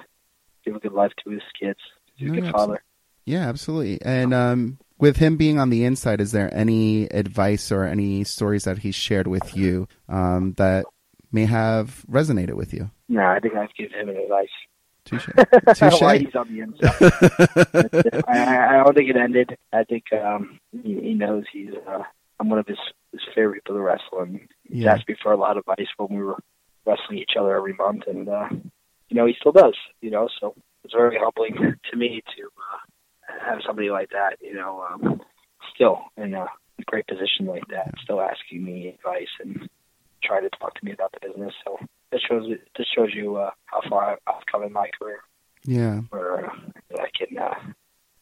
give 0.64 0.76
a 0.76 0.80
good 0.80 0.94
life 0.94 1.12
to 1.24 1.32
his 1.32 1.42
kids. 1.60 1.80
He's 2.16 2.30
a 2.30 2.32
No, 2.32 2.36
good 2.36 2.46
yeah, 2.46 2.52
father. 2.52 2.84
Yeah, 3.26 3.50
absolutely. 3.50 4.02
And 4.04 4.34
um, 4.34 4.78
with 5.00 5.18
him 5.18 5.38
being 5.38 5.60
on 5.60 5.70
the 5.70 5.84
inside, 5.84 6.20
is 6.22 6.32
there 6.32 6.54
any 6.54 7.06
advice 7.06 7.72
or 7.72 7.84
any 7.84 8.24
stories 8.24 8.64
that 8.66 8.80
he 8.80 8.92
shared 8.92 9.28
with 9.28 9.56
you 9.56 9.88
um, 10.10 10.54
that 10.58 10.86
may 11.32 11.46
have 11.46 12.04
resonated 12.10 12.54
with 12.54 12.74
you? 12.74 12.90
No, 13.10 13.24
I 13.26 13.40
think 13.40 13.56
I've 13.56 13.74
given 13.76 14.10
him 14.10 14.16
advice. 14.18 14.48
Touche. 15.06 15.28
Why 16.00 16.18
Touche. 16.18 16.26
he's 16.26 16.36
on 16.36 16.54
the 16.54 16.62
inside. 16.62 18.24
I, 18.28 18.80
I 18.80 18.84
don't 18.84 18.94
think 18.96 19.10
it 19.10 19.16
ended. 19.16 19.58
I 19.72 19.84
think 19.84 20.04
um, 20.14 20.60
he, 20.84 21.00
he 21.02 21.14
knows 21.14 21.46
he's. 21.52 21.70
Uh, 21.88 22.04
I'm 22.40 22.50
one 22.50 22.60
of 22.60 22.68
his 22.68 22.78
his 23.14 23.22
favorite 23.34 23.64
people 23.64 23.76
to 23.76 23.82
wrestle, 23.82 24.20
and 24.20 24.40
he's 24.64 24.84
Yeah. 24.84 24.94
asked 24.94 25.08
me 25.08 25.16
for 25.24 25.32
a 25.32 25.38
lot 25.38 25.58
of 25.58 25.64
advice 25.68 25.88
when 25.98 26.18
we 26.18 26.24
were 26.24 26.38
wrestling 26.86 27.20
each 27.20 27.36
other 27.40 27.56
every 27.56 27.74
month, 27.74 28.04
and 28.08 28.28
uh, 28.28 28.50
you 29.10 29.16
know 29.16 29.26
he 29.26 29.34
still 29.40 29.54
does. 29.54 29.76
You 30.02 30.12
know, 30.12 30.28
so 30.40 30.54
it's 30.84 30.94
very 30.94 31.18
humbling 31.20 31.56
to 31.90 31.98
me 31.98 32.22
to 32.36 32.44
uh, 32.44 32.78
have 33.46 33.60
somebody 33.66 33.90
like 33.90 34.10
that. 34.10 34.38
You 34.42 34.56
know, 34.56 34.84
um, 34.90 35.22
still 35.76 36.00
in 36.18 36.34
a 36.34 36.48
great 36.86 37.08
position 37.08 37.46
like 37.46 37.68
that, 37.70 37.94
still 38.04 38.22
asking 38.22 38.64
me 38.64 38.90
advice 38.90 39.28
and 39.42 39.70
trying 40.24 40.44
to 40.44 40.50
talk 40.60 40.74
to 40.76 40.86
me 40.86 40.92
about 40.92 41.12
the 41.14 41.28
business. 41.28 41.54
So 41.66 41.78
that 42.12 42.22
shows 42.28 42.48
this 42.78 42.88
shows 42.96 43.10
you 43.14 43.36
uh, 43.38 43.52
how 43.66 43.82
far 43.90 44.12
I've- 44.28 44.44
come 44.52 44.64
in 44.64 44.72
my 44.72 44.90
career 45.00 45.20
Yeah. 45.66 46.02
where 46.10 46.46
uh, 46.46 46.54
I 46.98 47.08
can 47.18 47.38
uh, 47.38 47.54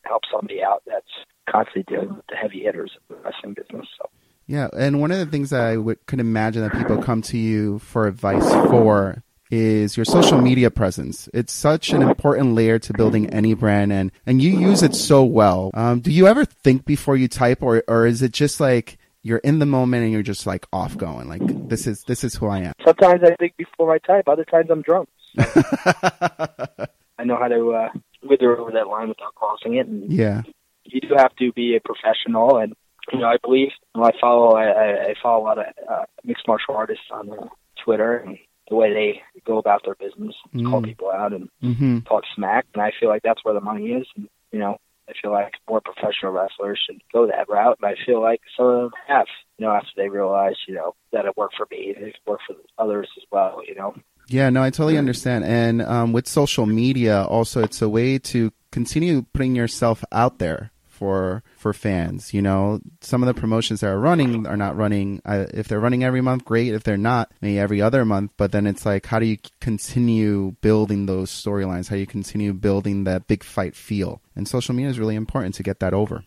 help 0.06 0.23
somebody 0.32 0.63
out 0.63 0.82
that's 0.88 1.06
constantly 1.47 1.84
dealing 1.88 2.15
with 2.15 2.25
the 2.28 2.36
heavy 2.36 2.62
hitters 2.63 2.91
of 2.97 3.15
the 3.17 3.21
wrestling 3.23 3.54
business. 3.54 3.88
So 3.99 4.10
Yeah, 4.47 4.69
and 4.75 4.99
one 4.99 5.12
of 5.12 5.19
the 5.19 5.28
things 5.28 5.51
that 5.51 5.62
I 5.62 5.78
would, 5.78 6.04
could 6.08 6.19
imagine 6.19 6.63
that 6.63 6.73
people 6.73 7.01
come 7.04 7.21
to 7.23 7.38
you 7.38 7.78
for 7.80 8.08
advice 8.08 8.49
for 8.71 9.21
is 9.55 9.95
your 9.95 10.05
social 10.05 10.41
media 10.41 10.69
presence. 10.69 11.29
It's 11.33 11.53
such 11.53 11.91
an 11.91 12.01
important 12.01 12.53
layer 12.55 12.77
to 12.79 12.93
building 12.93 13.29
any 13.29 13.53
brand, 13.53 13.93
and 13.93 14.11
and 14.25 14.41
you 14.41 14.57
use 14.59 14.83
it 14.83 14.95
so 14.95 15.23
well. 15.23 15.71
Um, 15.73 16.01
do 16.01 16.11
you 16.11 16.27
ever 16.27 16.45
think 16.45 16.85
before 16.85 17.15
you 17.15 17.27
type, 17.27 17.63
or 17.63 17.83
or 17.87 18.05
is 18.05 18.21
it 18.21 18.33
just 18.33 18.59
like 18.59 18.97
you're 19.23 19.39
in 19.39 19.59
the 19.59 19.65
moment 19.65 20.03
and 20.03 20.11
you're 20.11 20.21
just 20.21 20.45
like 20.45 20.65
off 20.73 20.97
going, 20.97 21.29
like 21.29 21.41
this 21.69 21.87
is 21.87 22.03
this 22.03 22.23
is 22.23 22.35
who 22.35 22.47
I 22.47 22.59
am? 22.59 22.73
sometimes 22.83 23.21
I 23.23 23.35
think 23.35 23.55
before 23.57 23.93
I 23.93 23.99
type, 23.99 24.27
other 24.27 24.45
times 24.45 24.69
I'm 24.69 24.81
drunk. 24.81 25.09
I 25.37 27.23
know 27.23 27.37
how 27.37 27.47
to 27.47 27.71
uh, 27.71 27.89
wither 28.23 28.57
over 28.57 28.71
that 28.71 28.87
line 28.87 29.07
without 29.07 29.35
crossing 29.35 29.75
it, 29.75 29.87
and 29.87 30.11
yeah, 30.11 30.41
you 30.83 30.99
do 30.99 31.15
have 31.15 31.35
to 31.37 31.51
be 31.53 31.77
a 31.77 31.79
professional. 31.79 32.57
And 32.57 32.73
you 33.13 33.19
know, 33.19 33.27
I 33.27 33.37
believe 33.41 33.69
you 33.95 34.01
know, 34.01 34.07
I 34.07 34.11
follow 34.19 34.55
I, 34.55 34.65
I 34.65 34.87
I 35.05 35.13
follow 35.23 35.43
a 35.43 35.45
lot 35.45 35.59
of 35.59 35.65
uh, 35.89 36.03
mixed 36.25 36.47
martial 36.47 36.75
artists 36.75 37.05
on 37.11 37.31
uh, 37.31 37.47
Twitter 37.83 38.17
and 38.17 38.37
the 38.69 38.75
way 38.75 38.93
they 38.93 39.21
go 39.45 39.58
about 39.58 39.84
their 39.86 39.95
business, 39.95 40.36
call 40.65 40.82
Mm. 40.82 40.86
people 40.86 41.12
out 41.12 41.34
and 41.34 41.49
hmm 41.62 41.99
talk 41.99 42.23
smack, 42.36 42.65
and 42.73 42.82
I 42.82 42.91
feel 42.99 43.10
like 43.10 43.23
that's 43.23 43.43
where 43.43 43.54
the 43.54 43.62
money 43.62 43.88
is. 43.91 44.08
And 44.15 44.28
you 44.51 44.60
know, 44.60 44.78
I 45.10 45.13
feel 45.21 45.32
like 45.32 45.54
more 45.69 45.82
professional 45.82 46.32
wrestlers 46.32 46.80
should 46.86 47.01
go 47.13 47.28
that 47.28 47.47
route, 47.49 47.78
and 47.82 47.89
I 47.91 47.95
feel 48.06 48.21
like 48.21 48.41
some 48.58 48.65
of 48.65 48.82
them 48.82 48.91
have. 49.08 49.28
You 49.58 49.65
know, 49.65 49.71
after 49.71 49.89
they 49.95 50.10
realize, 50.10 50.56
you 50.67 50.75
know, 50.75 50.95
that 51.13 51.25
it 51.25 51.38
worked 51.38 51.56
for 51.56 51.67
me, 51.71 51.93
it 51.95 52.15
worked 52.28 52.43
for 52.47 52.56
others 52.78 53.10
as 53.17 53.23
well. 53.32 53.62
You 53.65 53.75
know, 53.75 53.95
Yeah, 54.28 54.49
no, 54.49 54.62
I 54.63 54.69
totally 54.69 54.97
understand. 54.97 55.45
And 55.45 55.82
um, 55.82 56.12
with 56.12 56.28
social 56.28 56.65
media, 56.65 57.23
also, 57.23 57.63
it's 57.63 57.82
a 57.82 57.88
way 57.88 58.17
to 58.19 58.51
continue 58.71 59.21
putting 59.34 59.56
yourself 59.56 60.04
out 60.12 60.39
there 60.39 60.71
for 60.95 61.43
for 61.58 61.73
fans. 61.73 62.34
You 62.34 62.41
know, 62.41 62.79
some 63.01 63.21
of 63.23 63.27
the 63.27 63.39
promotions 63.39 63.81
that 63.81 63.89
are 63.89 63.99
running 63.99 64.47
are 64.47 64.58
not 64.58 64.77
running. 64.77 65.21
Uh, 65.25 65.45
if 65.53 65.67
they're 65.67 65.79
running 65.79 66.03
every 66.03 66.21
month, 66.21 66.45
great. 66.45 66.73
If 66.73 66.84
they're 66.84 66.97
not, 66.97 67.31
maybe 67.41 67.60
every 67.60 67.81
other 67.81 68.05
month. 68.05 68.31
But 68.38 68.51
then 68.51 68.65
it's 68.65 68.86
like, 68.86 69.05
how 69.05 69.19
do 69.19 69.25
you 69.25 69.38
continue 69.60 70.55
building 70.62 71.05
those 71.05 71.29
storylines? 71.29 71.89
How 71.89 71.95
do 71.95 71.99
you 71.99 72.08
continue 72.08 72.53
building 72.53 73.03
that 73.03 73.27
big 73.27 73.43
fight 73.43 73.75
feel? 73.75 74.21
And 74.36 74.47
social 74.47 74.73
media 74.75 74.89
is 74.89 74.99
really 74.99 75.15
important 75.15 75.55
to 75.55 75.63
get 75.63 75.79
that 75.79 75.93
over. 75.93 76.23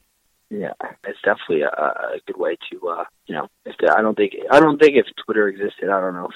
yeah, 0.51 0.73
it's 1.05 1.21
definitely 1.25 1.63
a, 1.63 1.69
a 1.69 2.21
good 2.27 2.39
way 2.39 2.57
to, 2.71 2.89
uh, 2.89 3.05
you 3.27 3.35
know, 3.35 3.49
if 3.65 3.77
the, 3.81 3.95
I 3.97 4.01
don't 4.01 4.17
think 4.17 4.33
I 4.51 4.61
don't 4.61 4.79
think 4.79 4.97
if 4.97 5.07
Twitter 5.25 5.49
existed, 5.49 5.91
I 5.91 6.01
don't 6.01 6.15
know 6.15 6.27
if 6.27 6.35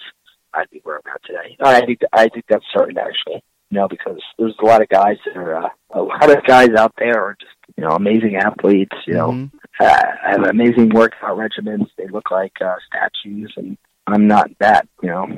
I'd 0.55 0.71
be 0.71 0.81
where 0.85 0.97
I'm 0.97 1.13
at 1.15 1.25
today. 1.25 1.57
I 1.61 1.81
think 1.87 2.01
I 2.13 2.29
think 2.29 2.45
that's 2.49 2.65
certain 2.77 2.99
actually. 2.99 3.43
You 3.71 3.79
know, 3.79 3.89
because 3.89 4.21
there's 4.39 4.55
a 4.63 4.67
lot 4.67 4.83
of 4.83 4.91
guys 4.91 5.17
that 5.25 5.35
are 5.35 5.57
uh, 5.57 5.69
a 5.95 6.03
lot 6.03 6.31
of 6.31 6.45
guys 6.45 6.69
out 6.77 6.93
there 6.99 7.19
are 7.25 7.37
just 7.41 7.57
you 7.77 7.85
know 7.85 7.91
amazing 7.91 8.37
athletes. 8.37 8.97
You 9.07 9.15
know, 9.15 9.31
Mhm. 9.33 9.51
uh, 9.81 10.03
have 10.27 10.43
amazing 10.45 10.91
workout 10.91 11.37
regimens. 11.39 11.89
They 11.97 12.09
look 12.09 12.31
like 12.31 12.53
uh, 12.61 12.77
statues, 12.87 13.53
and 13.57 13.77
I'm 14.07 14.27
not 14.27 14.51
that. 14.61 14.87
You 15.03 15.11
know, 15.11 15.29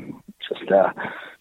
just 0.48 0.70
uh, 0.70 0.92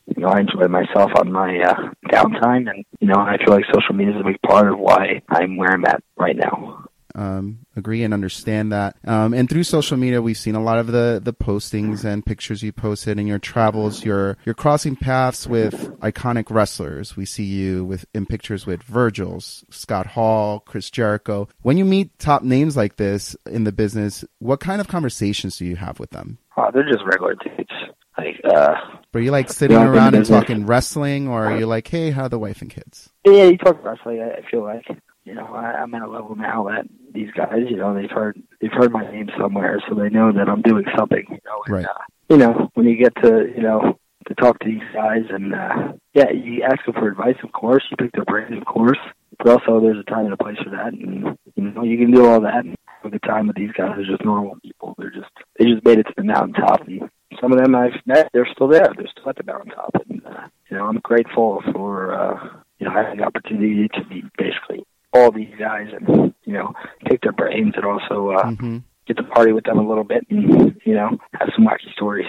you 0.08 0.22
know, 0.22 0.30
I 0.30 0.42
enjoy 0.42 0.68
myself 0.68 1.12
on 1.16 1.32
my 1.32 1.60
uh, 1.60 1.90
downtime, 2.10 2.70
and 2.70 2.86
you 3.00 3.08
know, 3.08 3.16
I 3.18 3.38
feel 3.38 3.54
like 3.54 3.66
social 3.74 3.96
media 3.96 4.16
is 4.16 4.22
a 4.22 4.26
big 4.26 4.42
part 4.42 4.72
of 4.72 4.78
why 4.80 5.22
I'm 5.30 5.58
where 5.58 5.72
I'm 5.72 5.86
at 5.86 6.04
right 6.18 6.36
now. 6.36 6.86
Um, 7.16 7.60
agree 7.76 8.04
and 8.04 8.14
understand 8.14 8.72
that. 8.72 8.96
Um, 9.06 9.34
and 9.34 9.50
through 9.50 9.64
social 9.64 9.98
media, 9.98 10.22
we've 10.22 10.38
seen 10.38 10.56
a 10.56 10.62
lot 10.64 10.80
of 10.80 10.88
the, 10.88 11.20
the 11.24 11.34
postings 11.34 12.04
and 12.04 12.26
pictures 12.26 12.64
you 12.64 12.72
posted 12.72 13.20
in 13.20 13.28
your 13.28 13.40
travels. 13.40 14.04
You're 14.04 14.38
you're 14.46 14.56
crossing 14.56 14.96
paths 14.96 15.48
with 15.48 15.92
iconic 16.02 16.50
wrestlers. 16.50 17.16
We 17.16 17.26
see 17.26 17.44
you 17.46 17.86
with 17.86 18.06
in 18.14 18.26
pictures 18.26 18.66
with 18.66 18.84
Virgil's, 18.84 19.64
Scott 19.70 20.08
Hall, 20.08 20.60
Chris 20.60 20.90
Jericho. 20.90 21.48
When 21.62 21.78
you 21.78 21.86
meet 21.86 22.18
top 22.20 22.44
names 22.44 22.76
like 22.78 22.98
this 22.98 23.36
in 23.46 23.64
the 23.64 23.72
business, 23.72 24.26
what 24.40 24.60
kind 24.60 24.82
of 24.82 24.88
conversations 24.88 25.58
do 25.58 25.66
you 25.66 25.76
have 25.78 26.00
with 26.00 26.12
them? 26.12 26.38
Uh, 26.58 26.70
they're 26.72 26.84
just 26.84 27.04
regular 27.06 27.36
dudes. 27.36 27.72
Like, 28.18 28.40
uh, 28.46 28.76
Are 29.16 29.20
you 29.20 29.32
like 29.32 29.52
sitting 29.52 29.76
Yeah, 29.76 29.88
around 29.90 30.14
and 30.14 30.24
talking 30.24 30.68
wrestling, 30.68 31.28
or 31.28 31.48
are 31.48 31.58
you 31.58 31.66
like, 31.66 31.88
hey, 31.88 32.12
how 32.12 32.24
are 32.24 32.30
the 32.30 32.38
wife 32.38 32.62
and 32.62 32.70
kids? 32.70 33.10
yeah, 33.26 33.46
you 33.46 33.58
talk 33.58 33.84
wrestling. 33.84 34.22
I 34.22 34.48
feel 34.52 34.62
like 34.64 34.86
you 35.24 35.34
know 35.34 35.46
I, 35.46 35.82
I'm 35.82 35.94
at 35.94 36.02
a 36.02 36.08
level 36.10 36.36
now 36.36 36.66
that 36.66 36.86
these 37.14 37.32
guys, 37.32 37.60
you 37.70 37.78
know, 37.78 37.94
they've 37.94 38.10
heard 38.10 38.42
they've 38.60 38.72
heard 38.72 38.92
my 38.92 39.10
name 39.10 39.30
somewhere, 39.40 39.80
so 39.88 39.96
they 39.96 40.10
know 40.10 40.32
that 40.32 40.50
I'm 40.50 40.62
doing 40.62 40.86
something. 40.98 41.26
You 41.30 41.40
know, 41.46 41.64
and, 41.66 41.76
Right. 41.76 41.86
uh, 41.86 42.04
you 42.30 42.38
know, 42.38 42.70
when 42.74 42.88
you 42.88 42.98
get 42.98 43.16
to 43.22 43.52
you 43.56 43.62
know 43.62 43.98
to 44.28 44.36
talk 44.36 44.60
to 44.60 44.68
these 44.68 44.82
guys, 44.94 45.24
and 45.30 45.54
uh, 45.54 45.94
yeah, 46.14 46.32
you 46.32 46.64
ask 46.64 46.84
them 46.86 46.96
for 46.96 47.08
advice, 47.08 47.36
of 47.44 47.52
course. 47.52 47.84
You 47.92 47.98
pick 47.98 48.12
their 48.14 48.26
brains, 48.26 48.58
of 48.58 48.66
course. 48.66 48.98
But 49.38 49.50
also, 49.50 49.80
there's 49.80 49.98
a 50.00 50.10
time 50.10 50.26
and 50.26 50.34
a 50.34 50.38
place 50.38 50.58
for 50.64 50.70
that, 50.72 50.94
and 50.94 51.38
you 51.56 51.64
know, 51.64 51.84
you 51.84 51.98
can 51.98 52.12
do 52.12 52.26
all 52.26 52.42
that. 52.42 52.66
And 52.66 52.76
have 53.04 53.06
a 53.06 53.10
good 53.10 53.24
time 53.24 53.48
with 53.48 53.56
these 53.56 53.72
guys. 53.74 53.94
They're 53.96 54.06
just 54.06 54.24
normal 54.24 54.58
people. 54.64 54.96
They're 54.98 55.10
just 55.12 55.30
they 55.60 55.66
just 55.66 55.86
made 55.86 56.00
it 56.00 56.04
to 56.04 56.14
the 56.18 56.24
mountaintop, 56.24 56.88
and 56.88 57.10
some 57.42 57.52
of 57.52 57.60
them 57.60 57.76
I've 57.76 58.00
met, 58.06 58.30
they're 58.34 58.48
still 58.54 58.68
there. 58.68 58.88
They're 58.96 59.08
still 59.12 59.30
at 59.30 59.36
the 59.36 59.44
mountaintop, 59.44 59.92
and 60.10 60.22
uh, 60.26 60.48
you 60.70 60.78
know, 60.78 60.86
I'm 60.86 61.00
grateful 61.00 61.62
for 61.74 62.14
uh, 62.14 62.48
you 62.80 62.88
know 62.88 62.94
having 62.94 63.18
the 63.18 63.24
opportunity 63.26 63.88
to 63.90 64.06
meet 64.06 64.26
basically 64.38 64.83
all 65.14 65.32
these 65.32 65.54
guys 65.60 65.88
and 65.92 66.34
you 66.46 66.54
know 66.54 66.74
pick 67.06 67.22
their 67.22 67.32
brains 67.32 67.74
and 67.76 67.86
also 67.86 68.32
uh, 68.32 68.52
hmm 68.56 68.78
get 69.06 69.18
to 69.18 69.24
party 69.24 69.52
with 69.52 69.66
them 69.66 69.78
a 69.78 69.86
little 69.86 70.06
bit 70.06 70.26
and 70.30 70.80
you 70.86 70.94
know 70.94 71.10
have 71.34 71.50
some 71.56 71.66
wacky 71.66 71.92
stories. 71.94 72.26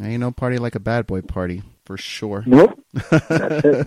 Ain't 0.00 0.20
no 0.20 0.30
party 0.32 0.56
like 0.58 0.74
a 0.74 0.80
bad 0.80 1.06
boy 1.06 1.20
party 1.20 1.62
for 1.84 1.98
sure. 1.98 2.42
Nope, 2.46 2.78
that's 2.94 3.64
it. 3.64 3.86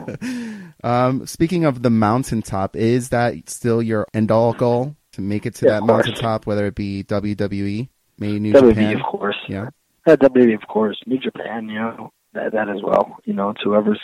um, 0.84 1.26
speaking 1.26 1.66
of 1.66 1.82
the 1.82 1.90
mountaintop, 1.90 2.76
is 2.76 3.10
that 3.10 3.50
still 3.50 3.82
your 3.82 4.06
end 4.14 4.32
all 4.32 4.54
goal 4.54 4.96
to 5.14 5.22
make 5.22 5.46
it 5.48 5.56
to 5.56 5.66
Yeah, 5.66 5.80
that 5.80 5.84
mountaintop, 5.84 6.46
whether 6.46 6.66
it 6.68 6.76
be 6.76 7.04
WWE, 7.04 7.90
maybe 8.20 8.40
New 8.40 8.54
WWE, 8.54 8.70
Japan? 8.70 8.96
of 8.96 9.02
course. 9.02 9.38
Yeah. 9.48 9.70
Uh, 10.08 10.16
WWE, 10.16 10.54
of 10.56 10.68
course. 10.68 11.02
New 11.08 11.18
Japan, 11.20 11.68
you 11.68 11.76
know, 11.80 12.12
that, 12.34 12.52
that 12.54 12.70
as 12.70 12.82
well. 12.84 13.18
You 13.26 13.34
know, 13.34 13.50
it's 13.50 13.62
whoever's 13.64 14.00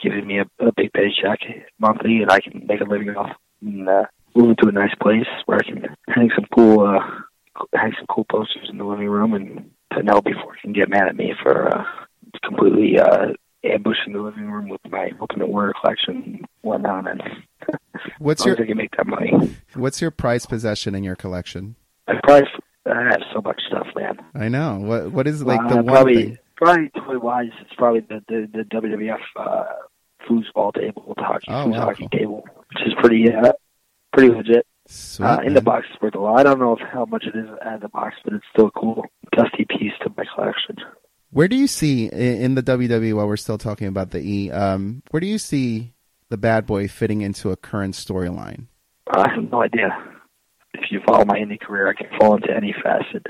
giving 0.00 0.26
me 0.26 0.38
a, 0.38 0.46
a 0.66 0.72
big 0.76 0.92
paycheck 0.92 1.38
monthly 1.78 2.22
and 2.22 2.30
I 2.30 2.40
can 2.40 2.66
make 2.66 2.80
a 2.80 2.84
living 2.84 3.10
off 3.10 3.36
and 3.62 3.88
uh, 3.88 4.04
move 4.34 4.50
into 4.50 4.68
a 4.68 4.72
nice 4.72 4.94
place 5.00 5.26
where 5.46 5.58
I 5.58 5.62
can 5.62 5.86
hang 6.08 6.30
some 6.34 6.46
cool, 6.54 6.86
uh, 6.86 7.00
hang 7.74 7.92
some 7.96 8.06
cool 8.08 8.24
posters 8.30 8.68
in 8.70 8.78
the 8.78 8.84
living 8.84 9.08
room 9.08 9.34
and 9.34 9.70
Penelope 9.92 10.32
Ford 10.42 10.58
can 10.62 10.72
get 10.72 10.88
mad 10.88 11.08
at 11.08 11.16
me 11.16 11.34
for 11.42 11.68
uh, 11.68 11.84
completely 12.44 12.98
uh, 12.98 13.28
ambushing 13.64 14.12
the 14.12 14.20
living 14.20 14.50
room 14.50 14.68
with 14.68 14.80
my 14.90 15.10
Ultimate 15.20 15.48
Warrior 15.48 15.74
collection 15.80 16.22
and 16.24 16.46
whatnot. 16.62 17.08
And 17.08 17.22
What's 18.18 18.44
your 18.44 18.60
I 18.60 18.66
can 18.66 18.76
make 18.76 18.96
that 18.96 19.06
money. 19.06 19.56
What's 19.74 20.00
your 20.00 20.10
prized 20.10 20.48
possession 20.48 20.94
in 20.94 21.04
your 21.04 21.16
collection? 21.16 21.76
I 22.08 22.14
probably 22.22 22.48
I 22.86 23.02
have 23.04 23.22
so 23.32 23.40
much 23.42 23.60
stuff, 23.68 23.86
man. 23.94 24.18
I 24.34 24.48
know. 24.48 24.78
What 24.78 25.12
What 25.12 25.26
is 25.26 25.42
like 25.42 25.60
Uh, 25.60 25.68
the 25.68 25.76
one 25.76 25.86
probably, 25.86 26.14
thing? 26.14 26.38
Probably 26.56 26.88
toy 26.90 27.18
wise, 27.18 27.50
it's 27.60 27.74
probably 27.76 28.00
the 28.00 28.22
the, 28.28 28.48
the 28.52 28.64
WWF 28.64 29.18
uh, 29.36 29.64
foosball 30.28 30.72
table, 30.74 31.14
the 31.16 31.22
hockey 31.22 31.46
Oh, 31.48 31.66
foos 31.66 31.72
wow, 31.72 31.80
hockey 31.86 32.08
table, 32.12 32.44
which 32.68 32.86
is 32.86 32.94
pretty 33.00 33.32
uh, 33.32 33.52
pretty 34.12 34.34
legit. 34.34 34.66
Sweet, 34.88 35.26
Uh, 35.26 35.40
in 35.44 35.54
the 35.54 35.60
box 35.60 35.86
is 35.94 36.00
worth 36.02 36.14
a 36.16 36.18
lot. 36.18 36.40
I 36.40 36.42
don't 36.42 36.58
know 36.58 36.72
if, 36.76 36.80
how 36.92 37.04
much 37.04 37.24
it 37.24 37.36
is 37.38 37.48
out 37.64 37.74
of 37.76 37.80
the 37.82 37.88
box, 37.88 38.16
but 38.24 38.32
it's 38.34 38.44
still 38.52 38.66
a 38.66 38.70
cool 38.72 39.04
dusty 39.36 39.64
piece 39.64 39.92
to 40.02 40.12
my 40.16 40.24
collection. 40.34 40.76
Where 41.30 41.48
do 41.48 41.56
you 41.56 41.66
see 41.66 42.06
in 42.06 42.56
the 42.56 42.62
WWE 42.62 43.14
while 43.14 43.26
we're 43.26 43.36
still 43.38 43.58
talking 43.58 43.86
about 43.86 44.10
the 44.10 44.18
E? 44.20 44.50
Um, 44.50 45.02
where 45.10 45.20
do 45.20 45.26
you 45.26 45.38
see 45.38 45.94
the 46.28 46.36
bad 46.36 46.66
boy 46.66 46.88
fitting 46.88 47.22
into 47.22 47.50
a 47.50 47.56
current 47.56 47.94
storyline? 47.94 48.66
I 49.08 49.30
have 49.34 49.50
no 49.50 49.62
idea. 49.62 49.96
If 50.74 50.90
you 50.90 51.00
follow 51.06 51.24
my 51.24 51.38
indie 51.38 51.60
career, 51.60 51.88
I 51.88 51.94
can 51.94 52.08
fall 52.18 52.34
into 52.36 52.54
any 52.54 52.74
facet 52.82 53.26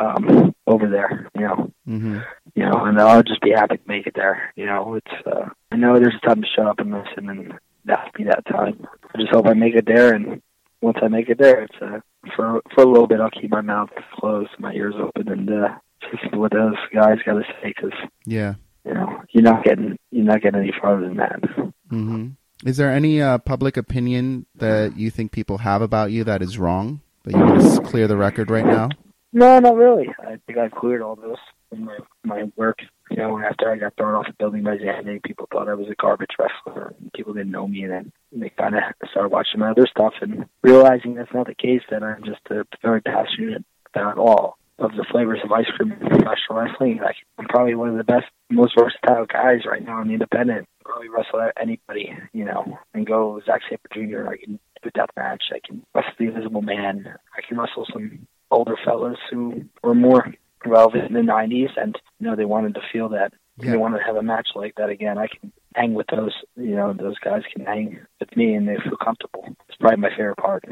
um, 0.00 0.54
over 0.66 0.88
there. 0.88 1.28
You 1.34 1.42
know, 1.46 1.72
hmm 1.86 2.18
you 2.54 2.64
know, 2.64 2.84
and 2.84 3.00
I'll 3.00 3.22
just 3.22 3.40
be 3.42 3.50
happy 3.52 3.76
to 3.76 3.82
make 3.86 4.06
it 4.06 4.14
there. 4.16 4.52
You 4.56 4.66
know, 4.66 4.94
it's 4.94 5.26
uh, 5.26 5.48
I 5.70 5.76
know 5.76 5.98
there's 5.98 6.16
a 6.22 6.26
time 6.26 6.42
to 6.42 6.48
shut 6.54 6.66
up 6.66 6.80
and 6.80 6.90
listen, 6.92 7.28
and 7.28 7.54
that'll 7.84 8.10
be 8.16 8.24
that 8.24 8.44
time. 8.46 8.86
I 9.14 9.18
just 9.18 9.30
hope 9.32 9.46
I 9.46 9.54
make 9.54 9.74
it 9.74 9.86
there, 9.86 10.12
and 10.14 10.42
once 10.82 10.98
I 11.02 11.08
make 11.08 11.28
it 11.28 11.38
there, 11.38 11.62
it's 11.62 11.76
uh, 11.80 12.00
for 12.34 12.60
for 12.74 12.82
a 12.82 12.88
little 12.88 13.06
bit 13.06 13.20
I'll 13.20 13.30
keep 13.30 13.50
my 13.50 13.60
mouth 13.60 13.90
closed, 14.18 14.50
my 14.58 14.72
ears 14.72 14.94
open, 15.00 15.28
and 15.28 15.48
uh, 15.50 15.68
listen 16.12 16.30
to 16.32 16.38
what 16.38 16.52
those 16.52 16.74
guys 16.92 17.18
got 17.24 17.34
to 17.34 17.42
say 17.62 17.72
because 17.76 17.92
Yeah. 18.26 18.54
you 18.84 18.94
know 18.94 19.22
you're 19.30 19.44
not 19.44 19.62
getting 19.64 19.96
you're 20.10 20.24
not 20.24 20.42
getting 20.42 20.60
any 20.60 20.72
farther 20.80 21.06
than 21.06 21.16
that. 21.18 21.40
hmm 21.88 22.28
Is 22.64 22.76
there 22.78 22.90
any 22.90 23.22
uh, 23.22 23.38
public 23.38 23.76
opinion 23.76 24.46
that 24.56 24.96
you 24.96 25.10
think 25.10 25.30
people 25.32 25.58
have 25.58 25.82
about 25.82 26.10
you 26.10 26.24
that 26.24 26.42
is 26.42 26.58
wrong? 26.58 27.00
That 27.24 27.32
you 27.34 27.38
want 27.44 27.60
to 27.60 27.80
clear 27.82 28.08
the 28.08 28.16
record 28.16 28.50
right 28.50 28.64
now? 28.66 28.88
No, 29.32 29.58
not 29.60 29.76
really. 29.76 30.08
I 30.18 30.38
think 30.46 30.58
I've 30.58 30.72
cleared 30.72 31.02
all 31.02 31.14
those 31.14 31.36
in 31.70 31.84
my 31.84 31.98
my 32.24 32.50
work. 32.56 32.78
You 33.10 33.16
know, 33.16 33.38
after 33.38 33.70
I 33.70 33.76
got 33.76 33.96
thrown 33.96 34.14
off 34.14 34.26
the 34.26 34.32
building 34.32 34.62
by 34.62 34.76
Zandig, 34.76 35.22
people 35.22 35.48
thought 35.50 35.68
I 35.68 35.74
was 35.74 35.88
a 35.88 35.94
garbage 35.94 36.36
wrestler. 36.38 36.94
People 37.14 37.34
didn't 37.34 37.52
know 37.52 37.66
me, 37.66 37.84
and 37.84 37.92
then 37.92 38.12
they 38.32 38.50
kind 38.50 38.74
of 38.74 38.82
started 39.10 39.30
watching 39.30 39.60
my 39.60 39.70
other 39.70 39.86
stuff 39.86 40.14
and 40.20 40.46
realizing 40.62 41.14
that's 41.14 41.32
not 41.32 41.46
the 41.46 41.54
case. 41.54 41.82
That 41.90 42.02
I'm 42.02 42.24
just 42.24 42.40
uh, 42.50 42.64
very 42.82 43.00
passionate 43.02 43.64
about 43.92 44.18
all 44.18 44.58
of 44.80 44.92
the 44.92 45.04
flavors 45.10 45.40
of 45.44 45.52
ice 45.52 45.66
cream 45.76 45.92
in 45.92 45.98
professional 45.98 46.58
wrestling. 46.58 46.98
Like, 47.02 47.16
I'm 47.38 47.46
probably 47.46 47.74
one 47.74 47.90
of 47.90 47.96
the 47.98 48.04
best, 48.04 48.26
most 48.48 48.74
versatile 48.78 49.26
guys 49.26 49.66
right 49.66 49.84
now 49.84 50.00
in 50.00 50.08
the 50.08 50.14
independent. 50.14 50.66
Probably 50.84 51.08
wrestle 51.08 51.50
anybody, 51.60 52.16
you 52.32 52.44
know, 52.44 52.78
and 52.94 53.06
go 53.06 53.40
Zack 53.46 53.60
Sabre 53.68 53.88
Jr. 53.92 54.28
I 54.28 54.38
can 54.38 54.58
do 54.82 54.88
a 54.88 54.90
death 54.90 55.10
match. 55.16 55.44
I 55.52 55.60
can 55.64 55.84
wrestle 55.94 56.12
the 56.18 56.26
Invisible 56.26 56.62
Man. 56.62 57.14
I 57.36 57.46
can 57.46 57.58
wrestle 57.58 57.86
some 57.92 58.26
older 58.50 58.76
fellas 58.84 59.18
who 59.30 59.62
were 59.82 59.94
more 59.94 60.34
relevant 60.66 61.04
in 61.04 61.14
the 61.14 61.20
90s 61.20 61.70
and 61.76 61.96
you 62.18 62.26
know 62.26 62.36
they 62.36 62.44
wanted 62.44 62.74
to 62.74 62.80
feel 62.92 63.08
that 63.10 63.32
Yeah. 63.58 63.70
they 63.72 63.76
wanted 63.78 63.98
to 63.98 64.04
have 64.04 64.16
a 64.16 64.22
match 64.22 64.48
like 64.54 64.74
that 64.76 64.90
again 64.90 65.16
i 65.18 65.26
can 65.26 65.52
hang 65.74 65.94
with 65.94 66.06
those 66.08 66.34
you 66.56 66.74
know 66.76 66.92
those 66.92 67.18
guys 67.18 67.42
can 67.54 67.64
hang 67.64 67.98
with 68.18 68.36
me 68.36 68.54
and 68.54 68.68
they 68.68 68.76
feel 68.84 68.96
comfortable 69.02 69.44
it's 69.68 69.76
probably 69.78 69.96
my 69.98 70.10
favorite 70.10 70.36
part 70.36 70.64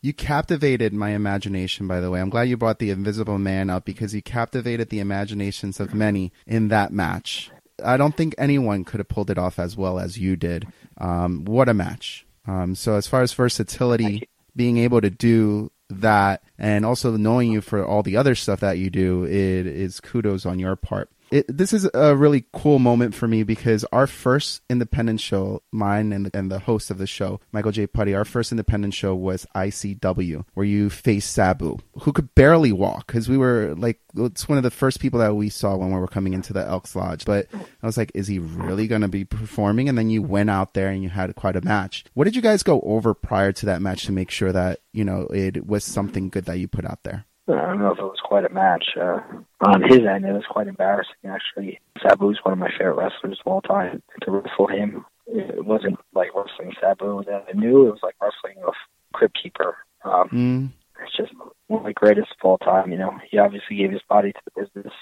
You 0.00 0.12
captivated 0.12 0.92
my 0.92 1.10
imagination, 1.10 1.88
by 1.88 1.98
the 2.00 2.10
way. 2.10 2.20
I'm 2.20 2.28
glad 2.30 2.42
you 2.48 2.56
brought 2.58 2.78
the 2.78 2.90
Invisible 2.90 3.38
Man 3.38 3.70
up 3.70 3.84
because 3.86 4.14
you 4.14 4.20
captivated 4.22 4.90
the 4.90 5.00
imaginations 5.00 5.80
of 5.80 5.94
many 5.94 6.30
in 6.46 6.68
that 6.68 6.92
match. 6.92 7.50
I 7.82 7.96
don't 7.96 8.14
think 8.16 8.34
anyone 8.36 8.84
could 8.84 9.00
have 9.00 9.08
pulled 9.08 9.30
it 9.30 9.38
off 9.38 9.58
as 9.58 9.76
well 9.78 9.98
as 9.98 10.18
you 10.18 10.36
did. 10.36 10.66
Um, 10.98 11.44
what 11.46 11.68
a 11.70 11.74
match. 11.74 12.26
Um, 12.46 12.74
so, 12.74 12.94
as 12.96 13.06
far 13.06 13.22
as 13.22 13.32
versatility, 13.32 14.28
being 14.54 14.76
able 14.76 15.00
to 15.00 15.08
do 15.10 15.70
that 16.00 16.42
and 16.58 16.84
also 16.84 17.16
knowing 17.16 17.50
you 17.50 17.60
for 17.60 17.84
all 17.84 18.02
the 18.02 18.16
other 18.16 18.34
stuff 18.34 18.60
that 18.60 18.78
you 18.78 18.90
do, 18.90 19.24
it 19.24 19.66
is 19.66 20.00
kudos 20.00 20.46
on 20.46 20.58
your 20.58 20.76
part. 20.76 21.10
It, 21.34 21.46
this 21.48 21.72
is 21.72 21.90
a 21.94 22.14
really 22.14 22.44
cool 22.52 22.78
moment 22.78 23.12
for 23.12 23.26
me 23.26 23.42
because 23.42 23.84
our 23.90 24.06
first 24.06 24.62
independent 24.70 25.20
show, 25.20 25.64
mine 25.72 26.12
and 26.12 26.30
and 26.32 26.48
the 26.48 26.60
host 26.60 26.92
of 26.92 26.98
the 26.98 27.08
show, 27.08 27.40
Michael 27.50 27.72
J. 27.72 27.88
Putty, 27.88 28.14
our 28.14 28.24
first 28.24 28.52
independent 28.52 28.94
show 28.94 29.16
was 29.16 29.44
ICW, 29.56 30.44
where 30.54 30.64
you 30.64 30.88
faced 30.90 31.32
Sabu, 31.32 31.78
who 32.02 32.12
could 32.12 32.36
barely 32.36 32.70
walk 32.70 33.08
because 33.08 33.28
we 33.28 33.36
were 33.36 33.74
like, 33.76 33.98
it's 34.16 34.48
one 34.48 34.58
of 34.58 34.62
the 34.62 34.70
first 34.70 35.00
people 35.00 35.18
that 35.18 35.34
we 35.34 35.48
saw 35.48 35.74
when 35.74 35.90
we 35.90 35.98
were 35.98 36.06
coming 36.06 36.34
into 36.34 36.52
the 36.52 36.64
Elks 36.64 36.94
Lodge. 36.94 37.24
But 37.24 37.48
I 37.52 37.86
was 37.86 37.96
like, 37.96 38.12
is 38.14 38.28
he 38.28 38.38
really 38.38 38.86
going 38.86 39.02
to 39.02 39.08
be 39.08 39.24
performing? 39.24 39.88
And 39.88 39.98
then 39.98 40.10
you 40.10 40.22
went 40.22 40.50
out 40.50 40.74
there 40.74 40.90
and 40.90 41.02
you 41.02 41.08
had 41.08 41.34
quite 41.34 41.56
a 41.56 41.62
match. 41.62 42.04
What 42.14 42.26
did 42.26 42.36
you 42.36 42.42
guys 42.42 42.62
go 42.62 42.80
over 42.82 43.12
prior 43.12 43.50
to 43.50 43.66
that 43.66 43.82
match 43.82 44.06
to 44.06 44.12
make 44.12 44.30
sure 44.30 44.52
that, 44.52 44.82
you 44.92 45.04
know, 45.04 45.22
it 45.34 45.66
was 45.66 45.82
something 45.82 46.28
good 46.28 46.44
that 46.44 46.60
you 46.60 46.68
put 46.68 46.84
out 46.84 47.02
there? 47.02 47.26
I 47.48 47.66
don't 47.66 47.78
know 47.78 47.92
if 47.92 47.98
it 47.98 48.02
was 48.02 48.20
quite 48.24 48.44
a 48.44 48.52
match 48.52 48.84
uh, 49.00 49.20
on 49.60 49.82
his 49.82 50.00
end 50.00 50.24
it 50.24 50.32
was 50.32 50.46
quite 50.50 50.66
embarrassing 50.66 51.14
actually 51.26 51.80
Sabu 52.02 52.32
sabu's 52.32 52.38
one 52.42 52.52
of 52.52 52.58
my 52.58 52.70
favorite 52.70 52.96
wrestlers 52.96 53.40
of 53.44 53.52
all 53.52 53.62
time 53.62 54.02
to 54.22 54.30
wrestle 54.30 54.66
him 54.68 55.04
it 55.26 55.64
wasn't 55.64 55.98
like 56.14 56.28
wrestling 56.34 56.72
sabu 56.80 57.22
that 57.24 57.44
i 57.48 57.56
knew 57.56 57.86
it 57.86 57.90
was 57.90 58.00
like 58.02 58.14
wrestling 58.20 58.64
with 58.64 58.74
crypt 59.12 59.36
keeper 59.42 59.76
um, 60.04 60.28
Mm, 60.28 60.72
it's 61.02 61.16
just 61.16 61.32
one 61.66 61.80
of 61.80 61.86
the 61.86 61.92
greatest 61.92 62.30
of 62.30 62.44
all 62.44 62.58
time. 62.58 62.92
You 62.92 62.98
know, 62.98 63.18
he 63.30 63.38
obviously 63.38 63.76
gave 63.76 63.90
his 63.90 64.02
body 64.08 64.32
to 64.32 64.40
the 64.44 64.62
business. 64.62 64.92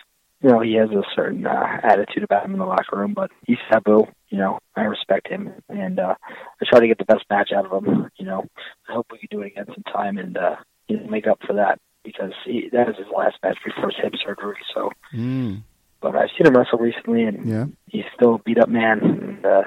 You 0.41 0.51
know, 0.51 0.61
he 0.61 0.75
has 0.75 0.91
a 0.91 1.03
certain 1.15 1.47
uh, 1.47 1.81
attitude 1.85 2.25
about 2.25 2.45
him 2.45 2.55
in 2.55 2.59
the 2.59 2.67
locker 2.67 2.97
room, 2.97 3.15
but 3.15 3.31
he's 3.47 3.59
Sabu. 3.71 4.07
you 4.29 4.39
know, 4.39 4.59
I 4.75 4.83
respect 4.83 5.29
him, 5.29 5.53
and 5.69 6.01
uh, 6.01 6.15
I 6.29 6.65
try 6.69 6.81
to 6.81 6.89
get 6.89 6.99
the 6.99 7.05
best 7.05 7.25
match 7.31 7.51
out 7.55 7.67
of 7.67 7.85
him. 7.85 8.11
You 8.17 8.27
know, 8.27 8.45
I 8.89 8.95
hope 8.95 9.07
we 9.13 9.19
can 9.19 9.29
do 9.31 9.43
it 9.43 9.49
again 9.49 9.67
sometime 9.73 10.19
and 10.19 10.37
uh, 10.37 10.57
you 10.89 10.99
know, 10.99 11.07
make 11.09 11.27
up 11.29 11.39
for 11.47 11.53
that 11.55 11.79
because 12.05 12.33
he, 12.45 12.69
that 12.73 12.88
is 12.88 12.97
his 12.97 13.07
last 13.17 13.37
match 13.43 13.59
before 13.65 13.91
his 13.91 13.97
hip 14.03 14.12
surgery. 14.25 14.57
So, 14.75 14.91
Mm, 15.15 15.62
but 16.01 16.17
I've 16.17 16.31
seen 16.37 16.47
him 16.47 16.57
wrestle 16.57 16.79
recently, 16.79 17.25
and 17.25 17.49
yeah. 17.49 17.67
he's 17.87 18.05
still 18.17 18.35
a 18.37 18.38
beat 18.38 18.59
up 18.59 18.69
man. 18.69 18.99
And, 19.01 19.47
uh, 19.47 19.62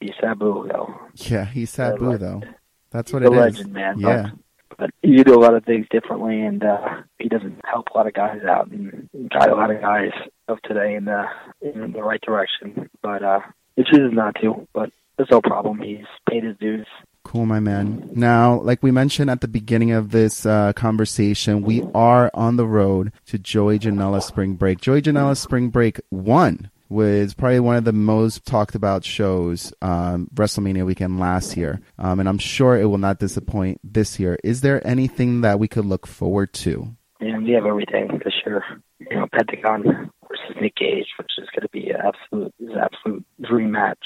he's 0.00 0.12
Sabu, 0.20 0.68
though. 0.68 0.94
Yeah, 1.14 1.44
he's 1.44 1.70
Sabu 1.70 2.10
le- 2.10 2.18
though. 2.18 2.42
That's 2.90 3.12
what 3.12 3.22
it 3.22 3.26
is. 3.26 3.30
the 3.32 3.36
it 3.44 3.48
is. 3.48 3.56
legend, 3.58 3.72
man. 3.74 3.98
Yeah. 3.98 4.30
But, 4.70 4.76
but 4.78 4.90
you 5.02 5.22
do 5.24 5.34
a 5.34 5.40
lot 5.40 5.54
of 5.54 5.64
things 5.64 5.86
differently, 5.90 6.40
and 6.40 6.62
uh, 6.64 7.02
he 7.18 7.28
doesn't 7.28 7.60
help 7.64 7.88
a 7.94 7.96
lot 7.98 8.06
of 8.06 8.14
guys 8.14 8.42
out 8.48 8.70
and 8.70 9.08
guide 9.30 9.50
a 9.50 9.54
lot 9.54 9.70
of 9.70 9.80
guys 9.80 10.10
of 10.48 10.60
today 10.62 10.94
in 10.94 11.04
the 11.04 11.24
in 11.60 11.92
the 11.92 12.02
right 12.02 12.20
direction. 12.20 12.88
But 13.02 13.22
uh, 13.22 13.40
he 13.76 13.84
chooses 13.84 14.12
not 14.12 14.36
to. 14.42 14.66
But 14.72 14.90
there's 15.16 15.30
no 15.30 15.40
problem. 15.40 15.80
He's 15.80 16.06
paid 16.30 16.44
his 16.44 16.56
dues. 16.58 16.86
Cool, 17.28 17.44
my 17.44 17.60
man. 17.60 18.08
Now, 18.14 18.58
like 18.60 18.82
we 18.82 18.90
mentioned 18.90 19.28
at 19.28 19.42
the 19.42 19.48
beginning 19.48 19.92
of 19.92 20.12
this 20.12 20.46
uh, 20.46 20.72
conversation, 20.72 21.60
we 21.60 21.82
are 21.94 22.30
on 22.32 22.56
the 22.56 22.66
road 22.66 23.12
to 23.26 23.38
Joey 23.38 23.78
Janela 23.78 24.22
Spring 24.22 24.54
Break. 24.54 24.80
Joey 24.80 25.02
Janela 25.02 25.36
Spring 25.36 25.68
Break 25.68 26.00
1 26.08 26.70
was 26.88 27.34
probably 27.34 27.60
one 27.60 27.76
of 27.76 27.84
the 27.84 27.92
most 27.92 28.46
talked 28.46 28.74
about 28.74 29.04
shows 29.04 29.74
um, 29.82 30.30
WrestleMania 30.34 30.86
weekend 30.86 31.20
last 31.20 31.54
year. 31.54 31.82
Um, 31.98 32.18
and 32.18 32.30
I'm 32.30 32.38
sure 32.38 32.78
it 32.78 32.86
will 32.86 32.96
not 32.96 33.18
disappoint 33.18 33.78
this 33.84 34.18
year. 34.18 34.38
Is 34.42 34.62
there 34.62 34.84
anything 34.86 35.42
that 35.42 35.58
we 35.58 35.68
could 35.68 35.84
look 35.84 36.06
forward 36.06 36.54
to? 36.54 36.96
And 37.20 37.44
we 37.44 37.50
have 37.50 37.66
everything 37.66 38.08
this 38.24 38.32
year. 38.46 38.64
You 39.00 39.18
know, 39.18 39.26
Pentagon 39.34 39.82
versus 40.26 40.56
Nick 40.62 40.76
Gage, 40.76 41.08
which 41.18 41.32
is 41.36 41.48
going 41.54 41.60
to 41.60 41.68
be 41.68 41.90
an 41.90 42.00
absolute, 42.06 42.54
an 42.58 42.78
absolute 42.78 43.26
dream 43.42 43.72
match. 43.72 43.98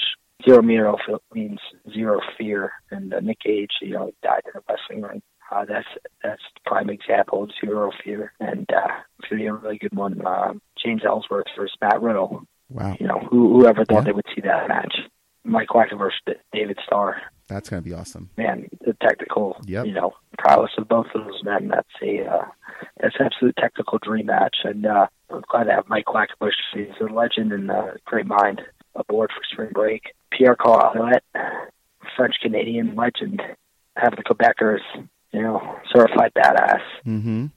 Cero 0.45 0.61
Miedo 0.61 0.97
means 1.33 1.59
zero 1.93 2.19
fear, 2.37 2.71
and 2.91 3.13
uh, 3.13 3.19
Nick 3.21 3.39
Gage, 3.41 3.71
you 3.81 3.91
know, 3.93 4.07
he 4.07 4.13
died 4.23 4.41
in 4.45 4.59
a 4.59 4.63
wrestling 4.69 5.01
ring. 5.01 5.21
Uh, 5.51 5.65
that's 5.65 5.87
that's 6.23 6.41
the 6.55 6.59
prime 6.69 6.89
example 6.89 7.43
of 7.43 7.51
zero 7.63 7.91
fear, 8.03 8.33
and 8.39 8.65
uh, 8.73 8.87
it's 9.19 9.29
to 9.29 9.35
be 9.35 9.45
a 9.45 9.53
really 9.53 9.77
good 9.77 9.95
one. 9.95 10.25
Uh, 10.25 10.53
James 10.83 11.01
Ellsworth 11.05 11.45
versus 11.57 11.75
Matt 11.81 12.01
Riddle. 12.01 12.43
Wow, 12.69 12.95
You 12.99 13.07
know, 13.07 13.19
who 13.29 13.53
whoever 13.59 13.85
thought 13.85 13.97
Yeah. 13.97 14.01
they 14.05 14.11
would 14.13 14.25
see 14.33 14.41
that 14.41 14.67
match. 14.67 14.95
Mike 15.45 15.67
Wacker 15.69 15.97
versus 15.97 16.19
David 16.53 16.79
Starr. 16.85 17.21
that's 17.49 17.69
going 17.69 17.83
to 17.83 17.87
be 17.87 17.93
awesome. 17.93 18.29
man, 18.37 18.67
the 18.85 18.95
technical, 19.01 19.57
Yep. 19.65 19.85
you 19.85 19.91
know, 19.91 20.13
prowess 20.39 20.71
of 20.77 20.87
both 20.87 21.07
of 21.13 21.25
those 21.25 21.43
men. 21.43 21.67
That's 21.67 21.87
a 22.01 22.25
uh, 22.25 22.45
that's 22.99 23.15
an 23.19 23.25
absolute 23.27 23.55
technical 23.57 23.99
dream 24.01 24.27
match, 24.27 24.55
and 24.63 24.85
uh, 24.85 25.07
I'm 25.29 25.43
glad 25.51 25.65
to 25.65 25.71
have 25.73 25.87
Mike 25.89 26.05
Quackenbush. 26.05 26.53
He's 26.73 26.87
a 27.01 27.13
legend 27.13 27.51
and 27.51 27.69
a 27.69 27.95
great 28.05 28.25
mind 28.25 28.61
aboard 28.95 29.31
for 29.31 29.43
spring 29.51 29.69
break. 29.73 30.13
Pierre 30.31 30.55
Carlet, 30.55 31.23
French 32.15 32.35
Canadian 32.41 32.95
legend, 32.95 33.41
have 33.95 34.15
the 34.15 34.23
Quebecers, 34.23 34.81
you 35.31 35.41
know, 35.41 35.77
certified 35.93 36.33
badass. 36.35 36.81
hmm 37.03 37.47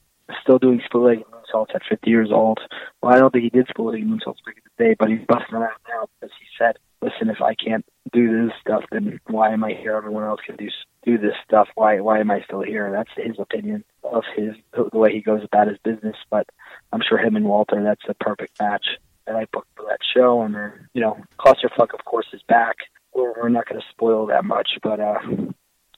Still 0.42 0.58
doing 0.58 0.82
split 0.84 1.24
moonsaults 1.30 1.74
at 1.74 1.82
50 1.88 2.10
years 2.10 2.30
old. 2.32 2.58
Well, 3.00 3.14
I 3.14 3.18
don't 3.18 3.32
think 3.32 3.44
he 3.44 3.50
did 3.50 3.68
split 3.68 3.94
moonsaults 4.04 4.44
back 4.44 4.56
in 4.56 4.62
the 4.64 4.84
day, 4.84 4.96
but 4.98 5.08
he's 5.08 5.24
busting 5.28 5.54
around 5.54 5.78
now 5.88 6.08
because 6.18 6.34
he 6.40 6.46
said, 6.58 6.78
"Listen, 7.00 7.30
if 7.30 7.40
I 7.40 7.54
can't 7.54 7.84
do 8.12 8.46
this 8.46 8.56
stuff, 8.60 8.84
then 8.90 9.20
why 9.26 9.52
am 9.52 9.62
I 9.62 9.72
here? 9.74 9.94
Everyone 9.94 10.24
else 10.24 10.40
can 10.44 10.56
do 10.56 10.68
do 11.04 11.16
this 11.16 11.34
stuff. 11.44 11.68
Why 11.76 12.00
why 12.00 12.18
am 12.18 12.32
I 12.32 12.42
still 12.42 12.62
here?" 12.62 12.90
That's 12.90 13.10
his 13.16 13.38
opinion 13.38 13.84
of 14.02 14.24
his 14.34 14.56
the 14.72 14.98
way 14.98 15.12
he 15.12 15.20
goes 15.20 15.44
about 15.44 15.68
his 15.68 15.78
business. 15.78 16.16
But 16.28 16.48
I'm 16.92 17.02
sure 17.08 17.18
him 17.18 17.36
and 17.36 17.46
Walter, 17.46 17.80
that's 17.82 18.04
a 18.08 18.14
perfect 18.14 18.58
match 18.60 18.86
that 19.26 19.36
I 19.36 19.46
booked 19.52 19.68
for 19.76 19.84
that 19.88 19.98
show. 20.14 20.42
And 20.42 20.54
then 20.54 20.72
you 20.94 21.00
know, 21.00 21.18
Clusterfuck, 21.38 21.94
of 21.94 22.04
course, 22.04 22.26
is 22.32 22.42
back. 22.48 22.76
We're, 23.14 23.32
we're 23.34 23.48
not 23.48 23.66
going 23.68 23.80
to 23.80 23.86
spoil 23.90 24.26
that 24.26 24.44
much, 24.44 24.68
but 24.82 25.00
uh, 25.00 25.18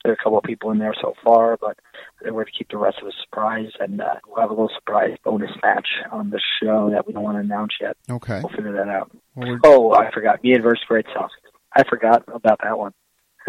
there 0.05 0.13
are 0.13 0.15
a 0.15 0.17
couple 0.17 0.39
of 0.39 0.45
people 0.45 0.71
in 0.71 0.79
there 0.79 0.95
so 1.01 1.15
far, 1.25 1.57
but 1.61 1.77
we're 2.25 2.31
going 2.31 2.45
to 2.47 2.53
keep 2.57 2.71
the 2.71 2.77
rest 2.79 2.99
of 3.03 3.09
a 3.09 3.13
surprise, 3.25 3.71
and 3.81 4.01
uh, 4.01 4.15
we'll 4.27 4.41
have 4.41 4.51
a 4.51 4.53
little 4.53 4.71
surprise 4.75 5.17
bonus 5.25 5.51
match 5.63 5.89
on 6.13 6.31
the 6.31 6.41
show 6.63 6.91
that 6.91 7.07
we 7.07 7.13
don't 7.13 7.25
want 7.25 7.37
to 7.37 7.41
announce 7.41 7.73
yet. 7.81 7.97
Okay. 8.09 8.41
We'll 8.43 8.55
figure 8.55 8.73
that 8.73 8.89
out. 8.89 9.11
Well, 9.35 9.59
Oh, 9.65 9.93
I 9.95 10.11
forgot. 10.13 10.43
Me 10.45 10.53
and 10.53 10.63
Verse 10.63 10.79
Great 10.87 11.07
Sasuke. 11.07 11.29
I 11.75 11.83
forgot 11.89 12.23
about 12.33 12.61
that 12.63 12.79
one. 12.79 12.93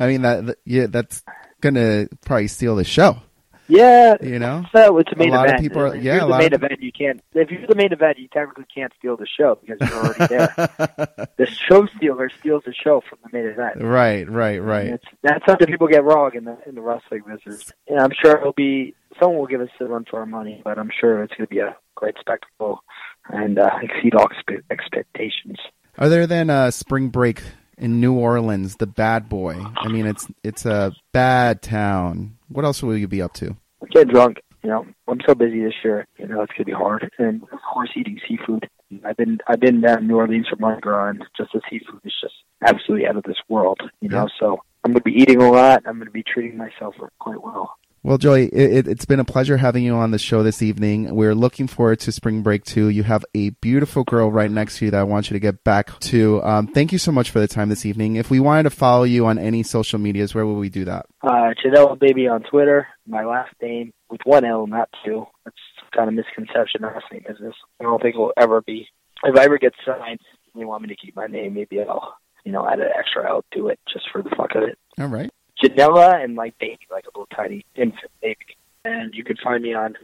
I 0.00 0.06
mean, 0.06 0.22
that, 0.22 0.46
that 0.46 0.58
yeah, 0.64 0.86
that's 0.86 1.22
going 1.60 1.74
to 1.74 2.08
probably 2.24 2.48
steal 2.48 2.76
the 2.76 2.84
show, 2.84 3.18
Yeah, 3.66 4.16
you 4.22 4.38
know? 4.38 4.64
so 4.74 4.98
it's 4.98 5.10
a 5.12 5.16
main 5.16 5.30
A 5.30 5.32
lot 5.36 5.46
of 5.46 5.50
event. 5.52 5.62
people 5.62 5.82
are- 5.82 5.96
if 5.96 6.02
yeah, 6.02 6.14
you're 6.14 6.22
a 6.22 6.24
the 6.26 6.30
lot 6.30 6.38
main 6.40 6.52
of- 6.54 6.62
event, 6.62 6.82
you 6.82 6.92
can't. 6.92 7.20
If 7.34 7.50
you're 7.50 7.66
the 7.66 7.74
main 7.74 7.92
event, 7.92 8.18
you 8.18 8.28
technically 8.28 8.66
can't 8.74 8.92
steal 8.98 9.16
the 9.16 9.26
show 9.26 9.58
because 9.64 9.78
you're 9.88 9.98
already 10.04 10.26
there. 10.28 11.28
the 11.36 11.46
show 11.46 11.86
stealer 11.96 12.30
steals 12.40 12.62
the 12.66 12.74
show 12.74 13.00
from 13.08 13.18
the 13.22 13.30
main 13.36 13.46
event. 13.48 13.82
right, 13.82 14.28
right, 14.30 14.62
right. 14.62 14.90
That's, 14.90 15.04
that's 15.22 15.46
something 15.46 15.66
people 15.66 15.88
get 15.88 16.04
wrong 16.04 16.32
in 16.34 16.44
the 16.44 16.56
in 16.66 16.74
the 16.74 16.82
wrestling 16.82 17.22
business. 17.26 17.72
And 17.88 18.00
I'm 18.00 18.12
sure 18.12 18.36
it'll 18.36 18.52
be 18.52 18.94
someone 19.20 19.38
will 19.38 19.46
give 19.46 19.60
us 19.60 19.68
a 19.80 19.84
run 19.86 20.04
for 20.10 20.20
our 20.20 20.26
money, 20.26 20.60
but 20.64 20.78
I'm 20.78 20.90
sure 21.00 21.22
it's 21.22 21.32
going 21.34 21.46
to 21.46 21.50
be 21.54 21.60
a 21.60 21.76
great 21.94 22.16
spectacle 22.20 22.82
and 23.30 23.58
uh, 23.58 23.70
exceed 23.82 24.14
all 24.14 24.26
expe- 24.28 24.62
expectations. 24.70 25.58
Other 25.96 26.26
than 26.26 26.50
uh, 26.50 26.70
spring 26.70 27.08
break 27.08 27.40
in 27.78 28.00
New 28.00 28.14
Orleans, 28.14 28.76
the 28.76 28.86
bad 28.86 29.28
boy. 29.28 29.56
I 29.76 29.88
mean, 29.88 30.06
it's 30.06 30.28
it's 30.42 30.66
a 30.66 30.92
bad 31.12 31.62
town. 31.62 32.36
What 32.48 32.64
else 32.64 32.82
will 32.82 32.96
you 32.96 33.08
be 33.08 33.22
up 33.22 33.34
to? 33.34 33.56
Get 33.90 34.08
drunk. 34.08 34.38
You 34.62 34.70
know, 34.70 34.86
I'm 35.08 35.20
so 35.26 35.34
busy 35.34 35.62
this 35.62 35.74
year. 35.84 36.06
You 36.18 36.26
know, 36.26 36.42
it's 36.42 36.52
to 36.56 36.64
be 36.64 36.72
hard. 36.72 37.10
And 37.18 37.42
of 37.42 37.58
course, 37.72 37.90
eating 37.96 38.18
seafood. 38.26 38.68
I've 39.04 39.16
been 39.16 39.38
I've 39.46 39.60
been 39.60 39.80
down 39.80 39.98
in 39.98 40.08
New 40.08 40.16
Orleans 40.16 40.46
for 40.48 40.56
Mardi 40.56 40.80
Gras, 40.80 41.10
and 41.10 41.24
just 41.36 41.52
the 41.52 41.60
seafood 41.68 42.00
is 42.04 42.14
just 42.20 42.34
absolutely 42.66 43.06
out 43.06 43.16
of 43.16 43.24
this 43.24 43.36
world. 43.48 43.80
You 44.00 44.08
know, 44.08 44.28
so 44.40 44.62
I'm 44.84 44.92
going 44.92 45.02
to 45.02 45.10
be 45.10 45.20
eating 45.20 45.42
a 45.42 45.50
lot. 45.50 45.82
I'm 45.86 45.96
going 45.96 46.06
to 46.06 46.12
be 46.12 46.22
treating 46.22 46.56
myself 46.56 46.94
quite 47.18 47.42
well. 47.42 47.74
Well, 48.04 48.18
Joey, 48.18 48.48
it, 48.48 48.86
it's 48.86 49.06
been 49.06 49.18
a 49.18 49.24
pleasure 49.24 49.56
having 49.56 49.82
you 49.82 49.94
on 49.94 50.10
the 50.10 50.18
show 50.18 50.42
this 50.42 50.60
evening. 50.60 51.14
We're 51.14 51.34
looking 51.34 51.66
forward 51.66 52.00
to 52.00 52.12
spring 52.12 52.42
break 52.42 52.62
too. 52.62 52.90
You 52.90 53.02
have 53.02 53.24
a 53.34 53.48
beautiful 53.48 54.04
girl 54.04 54.30
right 54.30 54.50
next 54.50 54.76
to 54.76 54.84
you 54.84 54.90
that 54.90 55.00
I 55.00 55.04
want 55.04 55.30
you 55.30 55.34
to 55.36 55.40
get 55.40 55.64
back 55.64 55.98
to. 56.00 56.44
Um, 56.44 56.66
thank 56.66 56.92
you 56.92 56.98
so 56.98 57.10
much 57.10 57.30
for 57.30 57.40
the 57.40 57.48
time 57.48 57.70
this 57.70 57.86
evening. 57.86 58.16
If 58.16 58.28
we 58.28 58.40
wanted 58.40 58.64
to 58.64 58.70
follow 58.70 59.04
you 59.04 59.24
on 59.24 59.38
any 59.38 59.62
social 59.62 59.98
medias, 59.98 60.34
where 60.34 60.44
would 60.44 60.58
we 60.58 60.68
do 60.68 60.84
that? 60.84 61.06
Uh, 61.22 61.54
Janela 61.64 61.98
Baby 61.98 62.28
on 62.28 62.42
Twitter. 62.42 62.86
My 63.06 63.24
last 63.24 63.54
name 63.62 63.94
with 64.10 64.20
one 64.24 64.44
L, 64.44 64.66
not 64.66 64.90
two. 65.02 65.24
That's 65.46 65.56
kind 65.96 66.08
of 66.08 66.14
misconception 66.14 66.84
in 66.84 66.90
wrestling 66.90 67.24
business. 67.26 67.54
I 67.80 67.84
don't 67.84 68.02
think 68.02 68.16
it 68.16 68.18
will 68.18 68.34
ever 68.36 68.60
be. 68.60 68.86
If 69.22 69.34
I 69.34 69.44
ever 69.44 69.56
get 69.56 69.72
signed, 69.86 70.20
and 70.52 70.60
they 70.60 70.66
want 70.66 70.82
me 70.82 70.88
to 70.88 70.96
keep 70.96 71.16
my 71.16 71.26
name, 71.26 71.54
maybe 71.54 71.80
I'll, 71.80 72.16
you 72.44 72.52
know, 72.52 72.68
add 72.68 72.80
an 72.80 72.88
extra 72.98 73.26
L 73.26 73.46
to 73.54 73.68
it 73.68 73.78
just 73.90 74.04
for 74.12 74.22
the 74.22 74.28
fuck 74.36 74.54
of 74.54 74.64
it. 74.64 74.78
All 75.00 75.06
right. 75.06 75.30
Janela 75.62 76.22
and 76.22 76.36
like 76.36 76.58
baby, 76.58 76.80
like 76.90 77.04
a 77.04 77.18
little 77.18 77.28
tiny 77.34 77.64
infant 77.74 78.10
baby. 78.22 78.56
And 78.84 79.14
you 79.14 79.24
can 79.24 79.36
find 79.36 79.62
me 79.62 79.74
on 79.74 79.96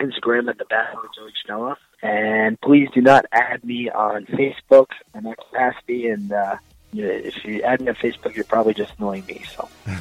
Instagram 0.00 0.48
at 0.48 0.58
the 0.58 0.64
Battle 0.66 1.00
of 1.00 1.14
Joey 1.14 1.32
Janela. 1.46 1.76
And 2.02 2.60
please 2.60 2.88
do 2.94 3.00
not 3.00 3.26
add 3.32 3.64
me 3.64 3.90
on 3.90 4.26
Facebook 4.26 4.86
in 5.14 5.24
that 5.24 5.38
capacity. 5.38 6.08
And 6.08 6.32
uh, 6.32 6.56
if 6.92 7.44
you 7.44 7.62
add 7.62 7.80
me 7.80 7.88
on 7.88 7.94
Facebook, 7.96 8.34
you're 8.34 8.44
probably 8.44 8.74
just 8.74 8.92
annoying 8.98 9.26
me. 9.26 9.44
So. 9.56 9.68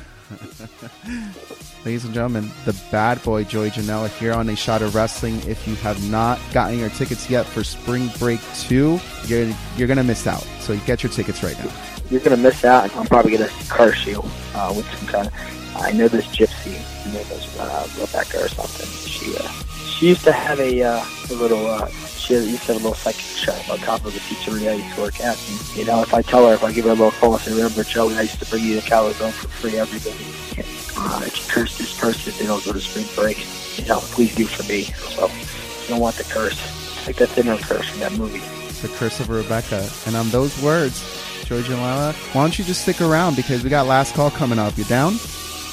Ladies 1.86 2.04
and 2.06 2.14
gentlemen, 2.14 2.52
the 2.66 2.76
bad 2.92 3.24
boy 3.24 3.46
Joey 3.46 3.70
Janela 3.70 4.10
here 4.10 4.34
on 4.34 4.50
A 4.50 4.56
Shot 4.56 4.82
of 4.82 4.94
Wrestling. 4.94 5.36
If 5.48 5.68
you 5.68 5.76
have 5.76 6.10
not 6.10 6.40
gotten 6.54 6.78
your 6.78 6.90
tickets 6.90 7.30
yet 7.30 7.46
for 7.46 7.64
Spring 7.64 8.10
Break 8.20 8.42
2, 8.56 9.00
you're, 9.26 9.56
you're 9.78 9.88
going 9.88 9.98
to 9.98 10.04
miss 10.04 10.28
out. 10.28 10.46
So 10.60 10.78
get 10.86 11.02
your 11.02 11.12
tickets 11.12 11.44
right 11.44 11.58
now. 11.64 11.72
You're 12.10 12.22
gonna 12.22 12.38
miss 12.38 12.64
out. 12.64 12.96
I'm 12.96 13.06
probably 13.06 13.32
gonna 13.32 13.50
curse 13.70 14.06
you 14.06 14.22
uh, 14.56 14.74
with 14.76 14.86
some 14.98 15.08
kind 15.08 15.28
of. 15.28 15.34
I 15.76 15.92
know 15.92 16.08
this 16.08 16.26
gypsy. 16.28 16.76
Her 17.04 17.12
name 17.12 17.28
is 17.32 17.60
uh, 17.60 17.88
Rebecca 18.00 18.44
or 18.44 18.48
something. 18.48 18.88
She 18.88 19.36
uh, 19.38 19.48
she 19.98 20.10
used 20.10 20.24
to 20.24 20.32
have 20.32 20.60
a, 20.60 20.84
uh, 20.84 21.06
a 21.32 21.34
little. 21.34 21.66
Uh, 21.68 21.88
she 21.88 22.34
used 22.34 22.64
to 22.64 22.74
have 22.74 22.82
a 22.82 22.84
little 22.84 22.94
psychic 22.94 23.22
shop 23.22 23.70
on 23.70 23.78
top 23.80 24.06
of 24.06 24.14
the 24.14 24.20
pizzeria 24.20 24.72
I 24.72 24.74
used 24.76 24.96
to 24.96 25.02
work 25.02 25.20
at. 25.22 25.38
And, 25.50 25.76
you 25.78 25.86
know, 25.86 26.02
if 26.02 26.14
I 26.14 26.22
tell 26.22 26.48
her, 26.48 26.54
if 26.54 26.64
I 26.64 26.72
give 26.72 26.86
her 26.86 26.92
a 26.92 26.94
little 26.94 27.12
call 27.12 27.34
and 27.34 27.42
say, 27.42 27.54
"Remember, 27.54 27.84
Joey, 27.84 28.16
I 28.16 28.22
used 28.22 28.40
to 28.40 28.46
bring 28.50 28.64
you 28.64 28.76
the 28.76 28.82
Calabone 28.82 29.32
for 29.32 29.48
free 29.48 29.78
every 29.78 30.00
day." 30.00 30.16
Uh, 31.00 31.22
if 31.26 31.38
you 31.38 31.54
curse 31.54 31.78
this 31.78 31.98
person, 32.00 32.34
they 32.40 32.48
don't 32.48 32.64
go 32.66 32.74
to 32.74 32.82
spring 32.82 33.06
break. 33.16 33.46
You 33.78 33.86
know, 33.86 34.00
please 34.00 34.34
do 34.34 34.46
for 34.46 34.64
me. 34.64 34.84
So 34.84 35.28
you 35.28 35.90
don't 35.90 36.00
want 36.00 36.16
the 36.16 36.24
curse. 36.24 36.58
Like 37.06 37.18
that 37.18 37.30
thinner 37.30 37.58
curse 37.58 37.88
from 37.88 38.00
that 38.00 38.14
movie. 38.14 38.42
The 38.82 38.90
Curse 38.90 39.20
of 39.20 39.30
Rebecca. 39.30 39.90
And 40.06 40.16
on 40.16 40.30
those 40.30 40.60
words, 40.62 41.02
Joey 41.48 41.62
Janela, 41.62 42.14
why 42.36 42.42
don't 42.42 42.60
you 42.60 42.66
just 42.66 42.82
stick 42.82 43.00
around 43.00 43.38
because 43.38 43.64
we 43.64 43.70
got 43.70 43.88
last 43.88 44.14
call 44.14 44.30
coming 44.30 44.60
up. 44.60 44.78
You 44.78 44.84
down? 44.84 45.14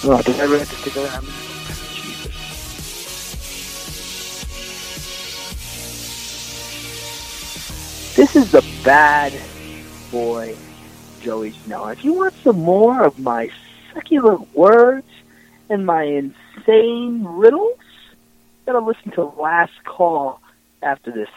Oh, 0.04 0.22
did 0.24 0.38
I 0.38 0.44
really 0.44 0.60
have 0.60 0.70
to 0.70 0.76
stick 0.76 0.96
around? 0.96 1.24
Jesus. 1.92 2.32
This 8.14 8.36
is 8.36 8.52
the 8.52 8.64
bad 8.84 9.32
boy 10.12 10.54
Joey 11.22 11.50
Snow. 11.64 11.88
If 11.88 12.04
you 12.04 12.12
want 12.12 12.34
some 12.44 12.60
more 12.60 13.02
of 13.02 13.18
my 13.18 13.50
succulent 13.92 14.54
words 14.54 15.08
and 15.68 15.84
my 15.84 16.04
insane 16.04 17.24
riddles, 17.24 17.80
you 17.80 18.72
gotta 18.72 18.78
listen 18.78 19.10
to 19.12 19.24
Last 19.24 19.82
Call 19.82 20.40
after 20.82 21.10
this. 21.10 21.30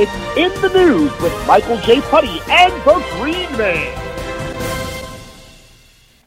It's 0.00 0.12
In 0.36 0.62
the 0.62 0.68
News 0.78 1.10
with 1.20 1.34
Michael 1.48 1.76
J. 1.78 2.00
Putty 2.00 2.40
and 2.48 2.72
the 2.84 3.04
Green 3.18 3.50
Man. 3.58 3.98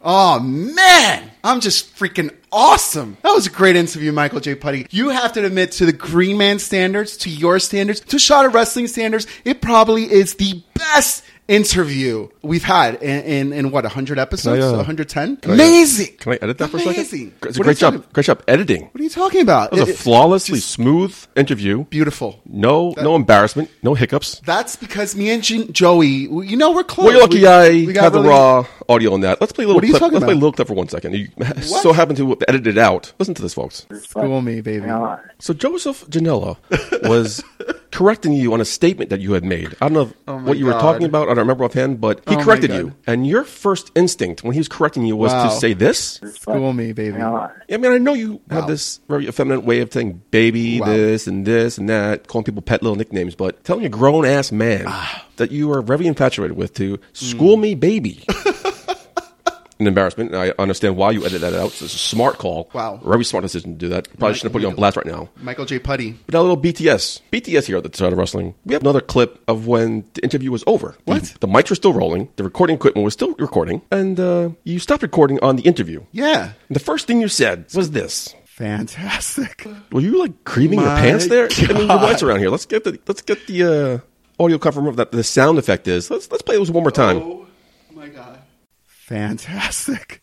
Oh 0.01 0.41
man, 0.41 1.31
I'm 1.41 1.61
just 1.61 1.95
freaking 1.95 2.35
awesome. 2.51 3.15
That 3.21 3.31
was 3.31 3.47
a 3.47 3.49
great 3.49 3.77
interview, 3.77 4.11
Michael 4.11 4.41
J. 4.41 4.55
Putty. 4.55 4.87
You 4.89 5.07
have 5.07 5.31
to 5.31 5.45
admit 5.45 5.71
to 5.73 5.85
the 5.85 5.93
Green 5.93 6.37
Man 6.37 6.59
standards, 6.59 7.15
to 7.19 7.29
your 7.29 7.59
standards, 7.59 8.01
to 8.01 8.19
Shot 8.19 8.45
of 8.45 8.53
Wrestling 8.53 8.87
standards, 8.87 9.25
it 9.45 9.61
probably 9.61 10.11
is 10.11 10.33
the 10.33 10.61
best 10.73 11.23
interview 11.51 12.29
we've 12.41 12.63
had 12.63 12.95
in, 13.03 13.23
in, 13.23 13.53
in 13.53 13.71
what, 13.71 13.83
100 13.83 14.17
episodes? 14.17 14.59
Can 14.63 14.63
I, 14.63 14.73
uh, 14.73 14.77
110? 14.77 15.37
Can 15.37 15.51
I- 15.51 15.53
Amazing. 15.55 16.15
Can 16.17 16.33
I 16.33 16.39
edit 16.41 16.57
that 16.59 16.69
for 16.69 16.77
a 16.77 16.79
second? 16.79 17.01
It's 17.01 17.13
a 17.13 17.25
What 17.59 17.65
great 17.65 17.77
job. 17.77 17.93
talking- 17.95 18.09
Great 18.13 18.25
job 18.25 18.43
editing. 18.47 18.83
What 18.91 18.99
are 19.01 19.03
you 19.03 19.09
talking 19.09 19.41
about? 19.41 19.73
It 19.73 19.79
was 19.79 19.81
a 19.81 19.83
It- 19.83 19.89
it- 19.89 19.97
flawlessly 19.97 20.55
just 20.59 20.71
smooth 20.71 21.15
interview. 21.35 21.83
beautiful. 21.85 22.39
No, 22.45 22.93
no 23.01 23.15
embarrassment. 23.15 23.69
No 23.83 23.93
hiccups. 23.93 24.41
That's 24.45 24.75
because 24.77 25.15
me 25.15 25.29
and 25.31 25.43
J- 25.43 25.67
Joey, 25.67 26.07
you 26.07 26.55
know, 26.57 26.71
we're 26.71 26.83
close. 26.83 27.05
Well, 27.05 27.13
you're 27.13 27.21
lucky 27.23 27.39
We- 27.41 27.47
I 27.47 27.69
we 27.87 27.93
got 27.93 28.03
have 28.05 28.13
the 28.13 28.19
really- 28.19 28.29
raw 28.29 28.65
audio 28.89 29.13
on 29.13 29.21
that. 29.21 29.39
Let's 29.41 29.51
play 29.53 29.65
a 29.65 29.67
little 29.67 29.77
What 29.77 29.83
are 29.83 29.87
you 29.87 29.93
clip. 29.93 29.99
talking 30.01 30.13
Let's 30.15 30.23
play 30.25 30.33
a 30.33 30.37
about? 30.37 30.41
little 30.43 30.53
clip 30.53 30.67
for 30.67 30.73
one 30.73 30.87
second. 30.89 31.15
You 31.15 31.27
so 31.61 31.91
happen 31.93 32.15
to 32.15 32.37
edit 32.47 32.65
it 32.67 32.77
out. 32.77 33.11
Listen 33.19 33.33
to 33.35 33.41
this, 33.41 33.53
folks. 33.53 33.85
School 34.03 34.41
me, 34.41 34.61
baby. 34.61 34.87
Uh, 34.89 35.17
So 35.39 35.53
Joseph 35.53 36.05
Janela 36.09 36.57
was 37.09 37.43
correcting 37.91 38.33
you 38.33 38.53
on 38.53 38.61
a 38.61 38.65
statement 38.65 39.09
that 39.09 39.19
you 39.19 39.33
had 39.33 39.43
made. 39.43 39.75
I 39.81 39.89
don't 39.89 39.93
know 39.93 40.13
Oh 40.27 40.37
what 40.37 40.57
you 40.57 40.65
were 40.65 40.71
talking 40.73 41.05
about. 41.05 41.23
I 41.23 41.31
don't 41.33 41.39
remember 41.39 41.65
offhand, 41.65 41.99
but 41.99 42.21
he 42.27 42.35
Oh 42.35 42.43
corrected 42.43 42.71
you. 42.71 42.93
And 43.05 43.27
your 43.27 43.43
first 43.43 43.91
instinct 43.95 44.43
when 44.43 44.53
he 44.53 44.59
was 44.59 44.67
correcting 44.67 45.05
you 45.05 45.15
was 45.15 45.31
Wow. 45.33 45.49
to 45.49 45.55
say 45.55 45.73
this. 45.73 46.19
School 46.35 46.73
me, 46.73 46.93
baby. 46.93 47.21
I 47.21 47.49
mean, 47.69 47.85
I 47.91 47.97
know 47.97 48.13
you 48.13 48.39
have 48.49 48.67
this 48.67 48.99
very 49.09 49.27
effeminate 49.27 49.63
way 49.63 49.81
of 49.81 49.91
saying 49.91 50.21
baby, 50.31 50.79
Wow. 50.79 50.87
this 50.87 51.27
and 51.27 51.45
this 51.45 51.77
and 51.77 51.89
that, 51.89 52.27
calling 52.27 52.45
people 52.45 52.61
pet 52.61 52.81
little 52.81 52.95
nicknames, 52.95 53.35
but 53.35 53.63
telling 53.63 53.85
a 53.85 53.89
grown 53.89 54.25
ass 54.25 54.51
man 54.51 54.83
Ah. 54.87 55.25
that 55.37 55.51
you 55.51 55.71
are 55.71 55.81
very 55.81 56.07
infatuated 56.07 56.55
with 56.57 56.73
to 56.75 56.99
school 57.13 57.57
Mm. 57.57 57.61
me 57.61 57.75
baby. 57.75 58.23
An 59.81 59.87
embarrassment. 59.87 60.35
I 60.35 60.53
understand 60.59 60.95
why 60.95 61.09
you 61.09 61.21
edited 61.21 61.41
that 61.41 61.55
out. 61.55 61.71
It's 61.71 61.81
a 61.81 61.89
smart 61.89 62.37
call. 62.37 62.69
Wow. 62.71 63.01
Very 63.03 63.25
smart 63.25 63.41
decision 63.41 63.73
to 63.73 63.77
do 63.79 63.89
that. 63.89 64.07
Probably 64.19 64.35
shouldn't 64.35 64.43
have 64.43 64.53
put 64.53 64.61
you 64.61 64.67
on 64.67 64.75
blast 64.75 64.95
right 64.95 65.07
now. 65.07 65.29
Michael 65.37 65.65
J. 65.65 65.79
Putty. 65.79 66.11
But 66.27 66.35
now 66.35 66.41
a 66.41 66.43
little 66.43 66.61
BTS. 66.61 67.21
BTS 67.31 67.65
here 67.65 67.77
at 67.77 67.91
the 67.91 68.05
of 68.05 68.15
Wrestling. 68.15 68.53
We 68.63 68.75
have 68.75 68.83
another 68.83 69.01
clip 69.01 69.41
of 69.47 69.65
when 69.65 70.05
the 70.13 70.23
interview 70.23 70.51
was 70.51 70.63
over. 70.67 70.95
What? 71.05 71.23
The, 71.23 71.39
the 71.39 71.47
mics 71.47 71.71
were 71.71 71.75
still 71.75 71.93
rolling. 71.93 72.29
The 72.35 72.43
recording 72.43 72.75
equipment 72.75 73.03
was 73.03 73.13
still 73.13 73.33
recording. 73.39 73.81
And 73.89 74.19
uh, 74.19 74.51
you 74.65 74.77
stopped 74.77 75.01
recording 75.01 75.39
on 75.39 75.55
the 75.55 75.63
interview. 75.63 76.05
Yeah. 76.11 76.51
And 76.67 76.75
the 76.75 76.79
first 76.79 77.07
thing 77.07 77.19
you 77.19 77.27
said 77.27 77.65
was 77.73 77.89
this. 77.89 78.35
Fantastic. 78.45 79.65
Were 79.91 80.01
you 80.01 80.19
like 80.19 80.43
creaming 80.43 80.79
your 80.79 80.89
pants 80.89 81.25
there? 81.25 81.47
I 81.51 81.67
mean, 81.69 81.77
your 81.77 81.87
God. 81.87 82.03
lights 82.03 82.21
around 82.21 82.37
here. 82.37 82.51
Let's 82.51 82.67
get 82.67 82.83
the 82.83 82.99
let's 83.07 83.23
get 83.23 83.47
the 83.47 83.63
uh, 83.63 84.43
audio 84.43 84.59
cover 84.59 84.87
of 84.87 84.97
that 84.97 85.11
the 85.11 85.23
sound 85.23 85.57
effect 85.57 85.87
is. 85.87 86.11
Let's 86.11 86.29
let's 86.29 86.43
play 86.43 86.59
this 86.59 86.69
one 86.69 86.83
more 86.83 86.91
time. 86.91 87.17
Oh 87.17 87.47
my 87.91 88.07
god. 88.09 88.40
Fantastic. 89.11 90.21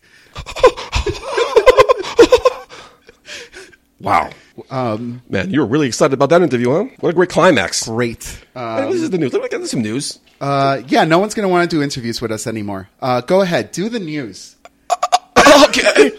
Wow, 4.01 4.29
Um, 4.71 5.21
man, 5.29 5.51
you 5.51 5.59
were 5.59 5.65
really 5.65 5.87
excited 5.87 6.13
about 6.13 6.29
that 6.29 6.41
interview, 6.41 6.71
huh? 6.71 6.85
What 7.01 7.09
a 7.09 7.13
great 7.13 7.29
climax! 7.29 7.85
great. 7.85 8.23
Hey, 8.23 8.59
Uh, 8.61 8.89
this 8.89 9.01
is 9.01 9.09
the 9.09 9.17
news. 9.17 9.33
Me 9.33 9.47
get 9.49 9.67
some 9.67 9.81
news. 9.81 10.19
uh, 10.41 10.81
yeah, 10.87 11.03
no 11.03 11.19
one's 11.19 11.33
going 11.33 11.43
to 11.47 11.49
want 11.51 11.69
to 11.69 11.75
do 11.75 11.83
interviews 11.83 12.21
with 12.21 12.31
us 12.31 12.47
anymore. 12.47 12.89
Uh, 13.01 13.19
go 13.21 13.41
ahead, 13.41 13.71
do 13.73 13.89
the 13.89 13.99
news. 13.99 14.55
okay. 15.65 16.11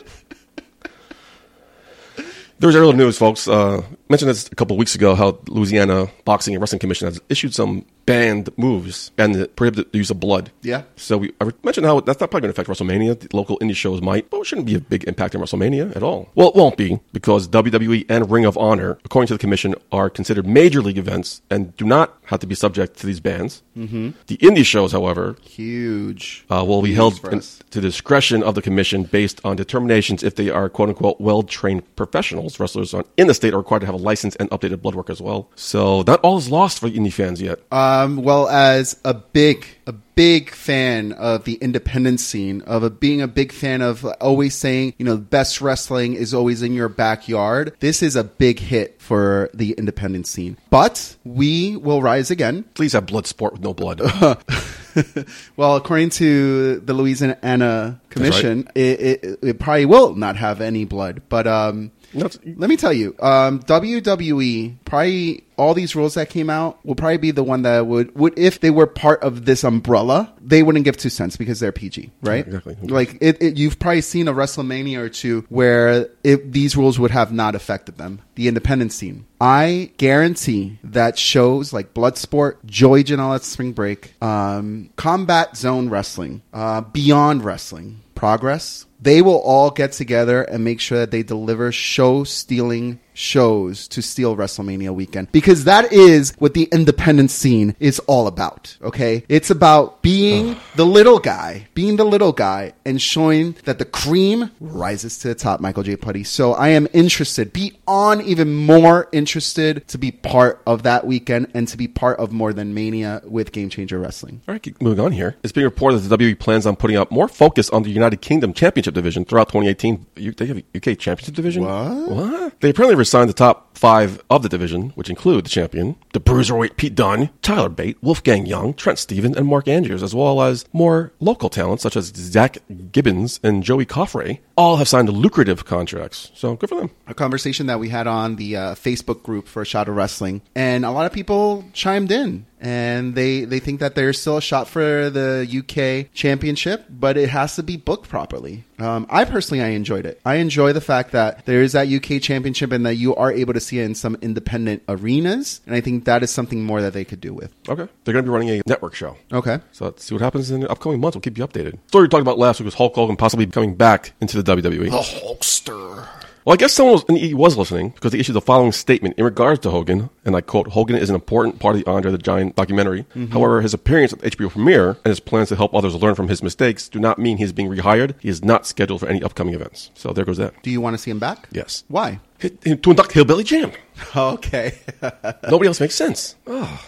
There's 2.58 2.76
earlier 2.76 2.94
news, 2.94 3.16
folks. 3.16 3.48
Uh, 3.48 3.82
mentioned 4.10 4.28
this 4.30 4.48
a 4.48 4.54
couple 4.54 4.74
of 4.74 4.78
weeks 4.78 4.94
ago 4.94 5.14
how 5.14 5.38
Louisiana 5.46 6.08
Boxing 6.24 6.54
and 6.54 6.60
Wrestling 6.60 6.80
Commission 6.80 7.06
has 7.06 7.20
issued 7.28 7.54
some 7.54 7.86
banned 8.06 8.50
moves 8.58 9.12
and 9.16 9.48
prohibited 9.54 9.92
the 9.92 9.98
use 9.98 10.10
of 10.10 10.18
blood. 10.18 10.50
Yeah. 10.62 10.82
So 10.96 11.18
we 11.18 11.32
I 11.40 11.50
mentioned 11.62 11.86
how 11.86 12.00
that's 12.00 12.20
not 12.20 12.30
probably 12.30 12.48
going 12.48 12.54
to 12.54 12.60
affect 12.60 12.68
WrestleMania. 12.68 13.20
The 13.20 13.36
local 13.36 13.58
indie 13.60 13.76
shows 13.76 14.02
might, 14.02 14.28
but 14.30 14.40
it 14.40 14.46
shouldn't 14.46 14.66
be 14.66 14.74
a 14.74 14.80
big 14.80 15.04
impact 15.04 15.34
on 15.34 15.40
WrestleMania 15.40 15.94
at 15.94 16.02
all. 16.02 16.28
Well, 16.34 16.48
it 16.48 16.56
won't 16.56 16.76
be 16.76 16.98
because 17.12 17.48
WWE 17.48 18.06
and 18.08 18.30
Ring 18.30 18.44
of 18.44 18.58
Honor, 18.58 18.98
according 19.04 19.28
to 19.28 19.34
the 19.34 19.38
commission, 19.38 19.74
are 19.92 20.10
considered 20.10 20.46
major 20.46 20.82
league 20.82 20.98
events 20.98 21.40
and 21.50 21.76
do 21.76 21.84
not 21.84 22.18
have 22.24 22.40
to 22.40 22.46
be 22.46 22.54
subject 22.54 22.98
to 22.98 23.06
these 23.06 23.20
bans. 23.20 23.62
Mm-hmm. 23.76 24.10
The 24.26 24.36
indie 24.38 24.64
shows, 24.64 24.92
however, 24.92 25.36
Huge. 25.42 26.44
uh, 26.50 26.64
will 26.66 26.82
be 26.82 26.94
held 26.94 27.24
in, 27.26 27.40
to 27.40 27.80
the 27.80 27.80
discretion 27.80 28.42
of 28.42 28.54
the 28.54 28.62
commission 28.62 29.04
based 29.04 29.40
on 29.44 29.56
determinations 29.56 30.22
if 30.24 30.34
they 30.34 30.50
are 30.50 30.68
quote 30.68 30.88
unquote 30.88 31.20
well 31.20 31.42
trained 31.42 31.82
professionals. 31.94 32.58
Wrestlers 32.58 32.92
on, 32.92 33.04
in 33.16 33.28
the 33.28 33.34
state 33.34 33.54
are 33.54 33.58
required 33.58 33.80
to 33.80 33.86
have 33.86 33.94
a 33.94 33.98
licensed 34.00 34.36
and 34.40 34.50
updated 34.50 34.82
blood 34.82 34.94
work 34.94 35.10
as 35.10 35.20
well. 35.20 35.50
So 35.54 36.02
not 36.06 36.20
all 36.20 36.38
is 36.38 36.50
lost 36.50 36.80
for 36.80 36.88
indie 36.88 37.12
fans 37.12 37.40
yet. 37.40 37.60
Um, 37.70 38.18
well, 38.22 38.48
as 38.48 38.98
a 39.04 39.14
big, 39.14 39.66
a 39.86 39.92
big 39.92 40.50
fan 40.50 41.12
of 41.12 41.44
the 41.44 41.54
independent 41.54 42.20
scene, 42.20 42.60
of 42.62 42.82
a, 42.82 42.90
being 42.90 43.22
a 43.22 43.28
big 43.28 43.52
fan 43.52 43.80
of 43.80 44.04
always 44.20 44.54
saying, 44.54 44.94
you 44.98 45.04
know, 45.04 45.14
the 45.14 45.22
best 45.22 45.60
wrestling 45.60 46.14
is 46.14 46.34
always 46.34 46.62
in 46.62 46.74
your 46.74 46.88
backyard. 46.88 47.74
This 47.80 48.02
is 48.02 48.16
a 48.16 48.24
big 48.24 48.58
hit 48.58 49.00
for 49.00 49.48
the 49.54 49.72
independent 49.72 50.26
scene. 50.26 50.58
But 50.68 51.16
we 51.24 51.76
will 51.76 52.02
rise 52.02 52.30
again. 52.30 52.64
Please 52.74 52.92
have 52.92 53.06
blood 53.06 53.26
sport 53.26 53.54
with 53.54 53.62
no 53.62 53.72
blood. 53.72 54.00
well, 55.56 55.76
according 55.76 56.10
to 56.10 56.80
the 56.80 56.92
Louisiana 56.92 58.00
Commission, 58.10 58.68
it, 58.74 59.00
it, 59.00 59.38
it 59.42 59.58
probably 59.58 59.86
will 59.86 60.14
not 60.14 60.36
have 60.36 60.60
any 60.60 60.84
blood. 60.84 61.22
But 61.28 61.46
um, 61.46 61.92
That's- 62.14 62.38
let 62.56 62.68
me 62.68 62.76
tell 62.76 62.92
you, 62.92 63.14
um, 63.20 63.60
WWE 63.60 64.76
probably 64.84 65.44
all 65.56 65.74
these 65.74 65.94
rules 65.94 66.14
that 66.14 66.30
came 66.30 66.48
out 66.48 66.78
will 66.86 66.94
probably 66.94 67.18
be 67.18 67.30
the 67.32 67.44
one 67.44 67.62
that 67.62 67.86
would 67.86 68.14
would 68.16 68.38
if 68.38 68.60
they 68.60 68.70
were 68.70 68.86
part 68.86 69.22
of 69.22 69.44
this 69.44 69.62
umbrella, 69.62 70.32
they 70.40 70.62
wouldn't 70.62 70.84
give 70.86 70.96
two 70.96 71.10
cents 71.10 71.36
because 71.36 71.60
they're 71.60 71.70
PG, 71.70 72.10
right? 72.22 72.46
exactly. 72.46 72.76
Like 72.82 73.18
it, 73.20 73.42
it, 73.42 73.58
you've 73.58 73.78
probably 73.78 74.00
seen 74.00 74.26
a 74.26 74.32
WrestleMania 74.32 74.98
or 74.98 75.08
two 75.10 75.44
where 75.50 76.08
these 76.22 76.76
rules 76.76 76.98
would 76.98 77.10
have 77.10 77.30
not 77.32 77.54
affected 77.54 77.98
them. 77.98 78.22
The 78.36 78.48
independent 78.48 78.92
scene. 78.92 79.26
I 79.40 79.90
guarantee 79.98 80.78
that 80.82 81.18
shows 81.18 81.72
like 81.72 81.92
Bloodsport, 81.94 82.56
Joey 82.64 83.04
Janela 83.04 83.40
Spring 83.42 83.72
Break, 83.72 84.14
um, 84.22 84.90
Combat 84.96 85.56
Zone 85.56 85.90
Wrestling, 85.90 86.42
uh, 86.54 86.80
Beyond 86.80 87.44
Wrestling, 87.44 88.00
Progress, 88.14 88.86
they 89.00 89.22
will 89.22 89.40
all 89.40 89.70
get 89.70 89.92
together 89.92 90.42
and 90.42 90.64
make 90.64 90.80
sure 90.80 90.98
that 90.98 91.10
they 91.10 91.22
deliver 91.22 91.72
show 91.72 92.24
stealing 92.24 93.00
shows 93.20 93.86
to 93.88 94.02
steal 94.02 94.36
WrestleMania 94.36 94.90
weekend 94.94 95.30
because 95.30 95.64
that 95.64 95.92
is 95.92 96.32
what 96.38 96.54
the 96.54 96.64
independent 96.72 97.30
scene 97.30 97.76
is 97.78 97.98
all 98.00 98.26
about. 98.26 98.76
Okay. 98.82 99.24
It's 99.28 99.50
about 99.50 100.02
being 100.02 100.56
the 100.74 100.86
little 100.86 101.18
guy, 101.18 101.68
being 101.74 101.96
the 101.96 102.04
little 102.04 102.32
guy 102.32 102.72
and 102.84 103.00
showing 103.00 103.56
that 103.64 103.78
the 103.78 103.84
cream 103.84 104.50
rises 104.60 105.18
to 105.18 105.28
the 105.28 105.34
top, 105.34 105.60
Michael 105.60 105.82
J. 105.82 105.96
Putty. 105.96 106.24
So 106.24 106.54
I 106.54 106.68
am 106.68 106.88
interested, 106.92 107.52
beyond 107.52 108.22
even 108.22 108.54
more 108.54 109.08
interested 109.12 109.86
to 109.88 109.98
be 109.98 110.10
part 110.10 110.62
of 110.66 110.82
that 110.84 111.06
weekend 111.06 111.48
and 111.54 111.68
to 111.68 111.76
be 111.76 111.88
part 111.88 112.18
of 112.18 112.32
more 112.32 112.52
than 112.52 112.72
Mania 112.72 113.20
with 113.24 113.52
Game 113.52 113.68
Changer 113.68 113.98
Wrestling. 113.98 114.40
All 114.48 114.54
right, 114.54 114.62
keep 114.62 114.80
moving 114.80 115.04
on 115.04 115.12
here. 115.12 115.36
It's 115.42 115.52
being 115.52 115.66
reported 115.66 115.98
that 115.98 116.08
the 116.08 116.16
WWE 116.16 116.38
plans 116.38 116.66
on 116.66 116.76
putting 116.76 116.96
up 116.96 117.10
more 117.10 117.28
focus 117.28 117.68
on 117.70 117.82
the 117.82 117.90
United 117.90 118.22
Kingdom 118.22 118.52
Championship 118.52 118.94
division 118.94 119.24
throughout 119.24 119.48
2018. 119.48 120.06
You, 120.16 120.32
they 120.32 120.46
have 120.46 120.58
a 120.58 120.64
UK 120.76 120.98
Championship 120.98 121.34
division? 121.34 121.64
What? 121.64 122.08
What? 122.08 122.60
They 122.60 122.70
apparently 122.70 122.96
resigned 123.10 123.28
the 123.28 123.34
top 123.34 123.69
five 123.80 124.20
of 124.28 124.42
the 124.42 124.48
division, 124.50 124.90
which 124.90 125.08
include 125.08 125.46
the 125.46 125.48
champion, 125.48 125.96
the 126.12 126.20
bruiserweight 126.20 126.76
Pete 126.76 126.94
Dunne, 126.94 127.30
Tyler 127.40 127.70
Bate, 127.70 127.96
Wolfgang 128.02 128.44
Young, 128.44 128.74
Trent 128.74 128.98
Seven, 128.98 129.34
and 129.34 129.46
Mark 129.46 129.66
Andrews, 129.68 130.02
as 130.02 130.14
well 130.14 130.42
as 130.42 130.66
more 130.74 131.12
local 131.18 131.48
talents 131.48 131.82
such 131.82 131.96
as 131.96 132.12
Zach 132.14 132.58
Gibson 132.92 133.26
and 133.42 133.62
Joey 133.62 133.86
Coffey. 133.86 134.40
All 134.54 134.76
have 134.76 134.88
signed 134.88 135.08
lucrative 135.08 135.64
contracts. 135.64 136.30
So 136.34 136.56
good 136.56 136.68
for 136.68 136.74
them. 136.74 136.90
a 137.06 137.14
conversation 137.14 137.66
that 137.68 137.80
we 137.80 137.88
had 137.88 138.06
on 138.06 138.36
the 138.36 138.54
uh, 138.56 138.74
Facebook 138.74 139.22
group 139.22 139.48
for 139.48 139.62
a 139.62 139.64
Shot 139.64 139.88
of 139.88 139.96
Wrestling, 139.96 140.42
and 140.54 140.84
a 140.84 140.90
lot 140.90 141.06
of 141.06 141.12
people 141.12 141.64
chimed 141.72 142.12
in, 142.12 142.44
and 142.60 143.14
they 143.14 143.44
they 143.44 143.58
think 143.58 143.80
that 143.80 143.94
there's 143.94 144.20
still 144.20 144.36
a 144.36 144.42
shot 144.42 144.68
for 144.68 145.08
the 145.08 145.48
UK 145.48 146.12
Championship, 146.12 146.84
but 146.90 147.16
it 147.16 147.30
has 147.30 147.56
to 147.56 147.62
be 147.62 147.78
booked 147.78 148.10
properly. 148.10 148.64
Um, 148.78 149.06
I 149.08 149.24
personally, 149.24 149.62
I 149.62 149.68
enjoyed 149.68 150.04
it. 150.06 150.20
I 150.24 150.36
enjoy 150.36 150.72
the 150.72 150.80
fact 150.80 151.12
that 151.12 151.46
there 151.46 151.62
is 151.62 151.72
that 151.72 151.88
UK 151.88 152.20
Championship 152.20 152.72
and 152.72 152.84
that 152.84 152.96
you 152.96 153.14
are 153.14 153.32
able 153.32 153.54
to 153.54 153.60
see 153.70 153.78
it 153.78 153.84
in 153.84 153.94
some 153.94 154.16
independent 154.20 154.82
arenas, 154.88 155.60
and 155.66 155.74
I 155.74 155.80
think 155.80 156.04
that 156.04 156.22
is 156.22 156.30
something 156.30 156.64
more 156.64 156.82
that 156.82 156.92
they 156.92 157.04
could 157.04 157.20
do 157.20 157.32
with. 157.32 157.52
Okay. 157.68 157.86
They're 158.04 158.12
going 158.12 158.24
to 158.24 158.30
be 158.30 158.32
running 158.32 158.50
a 158.50 158.62
network 158.66 158.94
show. 158.94 159.16
Okay. 159.32 159.60
So 159.72 159.86
let's 159.86 160.04
see 160.04 160.14
what 160.14 160.22
happens 160.22 160.50
in 160.50 160.60
the 160.60 160.70
upcoming 160.70 161.00
months. 161.00 161.16
We'll 161.16 161.22
keep 161.22 161.38
you 161.38 161.46
updated. 161.46 161.78
Story 161.88 162.04
we 162.04 162.08
talked 162.08 162.22
about 162.22 162.38
last 162.38 162.60
week 162.60 162.66
was 162.66 162.74
Hulk 162.74 162.94
Hogan 162.94 163.16
possibly 163.16 163.46
coming 163.46 163.74
back 163.74 164.12
into 164.20 164.40
the 164.40 164.56
WWE. 164.56 164.90
The 164.90 164.98
Hulkster. 164.98 166.08
Well, 166.44 166.54
I 166.54 166.56
guess 166.56 166.72
someone 166.72 166.94
was, 166.94 167.20
he 167.20 167.34
was 167.34 167.56
listening 167.58 167.90
because 167.90 168.12
he 168.12 168.20
issued 168.20 168.34
the 168.34 168.40
following 168.40 168.72
statement 168.72 169.16
in 169.18 169.24
regards 169.24 169.60
to 169.60 169.70
Hogan, 169.70 170.08
and 170.24 170.34
I 170.34 170.40
quote, 170.40 170.68
Hogan 170.68 170.96
is 170.96 171.10
an 171.10 171.14
important 171.14 171.58
part 171.58 171.76
of 171.76 171.84
the 171.84 171.90
Andre 171.90 172.10
the 172.10 172.18
Giant 172.18 172.56
documentary. 172.56 173.04
However, 173.30 173.60
his 173.60 173.74
appearance 173.74 174.12
at 174.12 174.20
the 174.20 174.30
HBO 174.30 174.50
premiere 174.50 174.90
and 174.90 175.06
his 175.06 175.20
plans 175.20 175.50
to 175.50 175.56
help 175.56 175.74
others 175.74 175.94
learn 175.94 176.14
from 176.14 176.28
his 176.28 176.42
mistakes 176.42 176.88
do 176.88 176.98
not 176.98 177.18
mean 177.18 177.36
he's 177.36 177.52
being 177.52 177.68
rehired. 177.68 178.14
He 178.20 178.28
is 178.28 178.42
not 178.42 178.66
scheduled 178.66 179.00
for 179.00 179.08
any 179.08 179.22
upcoming 179.22 179.54
events. 179.54 179.90
So 179.94 180.12
there 180.12 180.24
goes 180.24 180.38
that. 180.38 180.62
Do 180.62 180.70
you 180.70 180.80
want 180.80 180.94
to 180.94 180.98
see 180.98 181.10
him 181.10 181.18
back? 181.18 181.48
Yes. 181.52 181.84
Why? 181.88 182.20
To 182.40 182.90
induct 182.90 183.12
Hillbilly 183.12 183.44
Jim. 183.44 183.72
Okay. 184.16 184.78
Nobody 185.50 185.66
else 185.68 185.78
makes 185.78 185.94
sense. 185.94 186.34
Oh. 186.46 186.82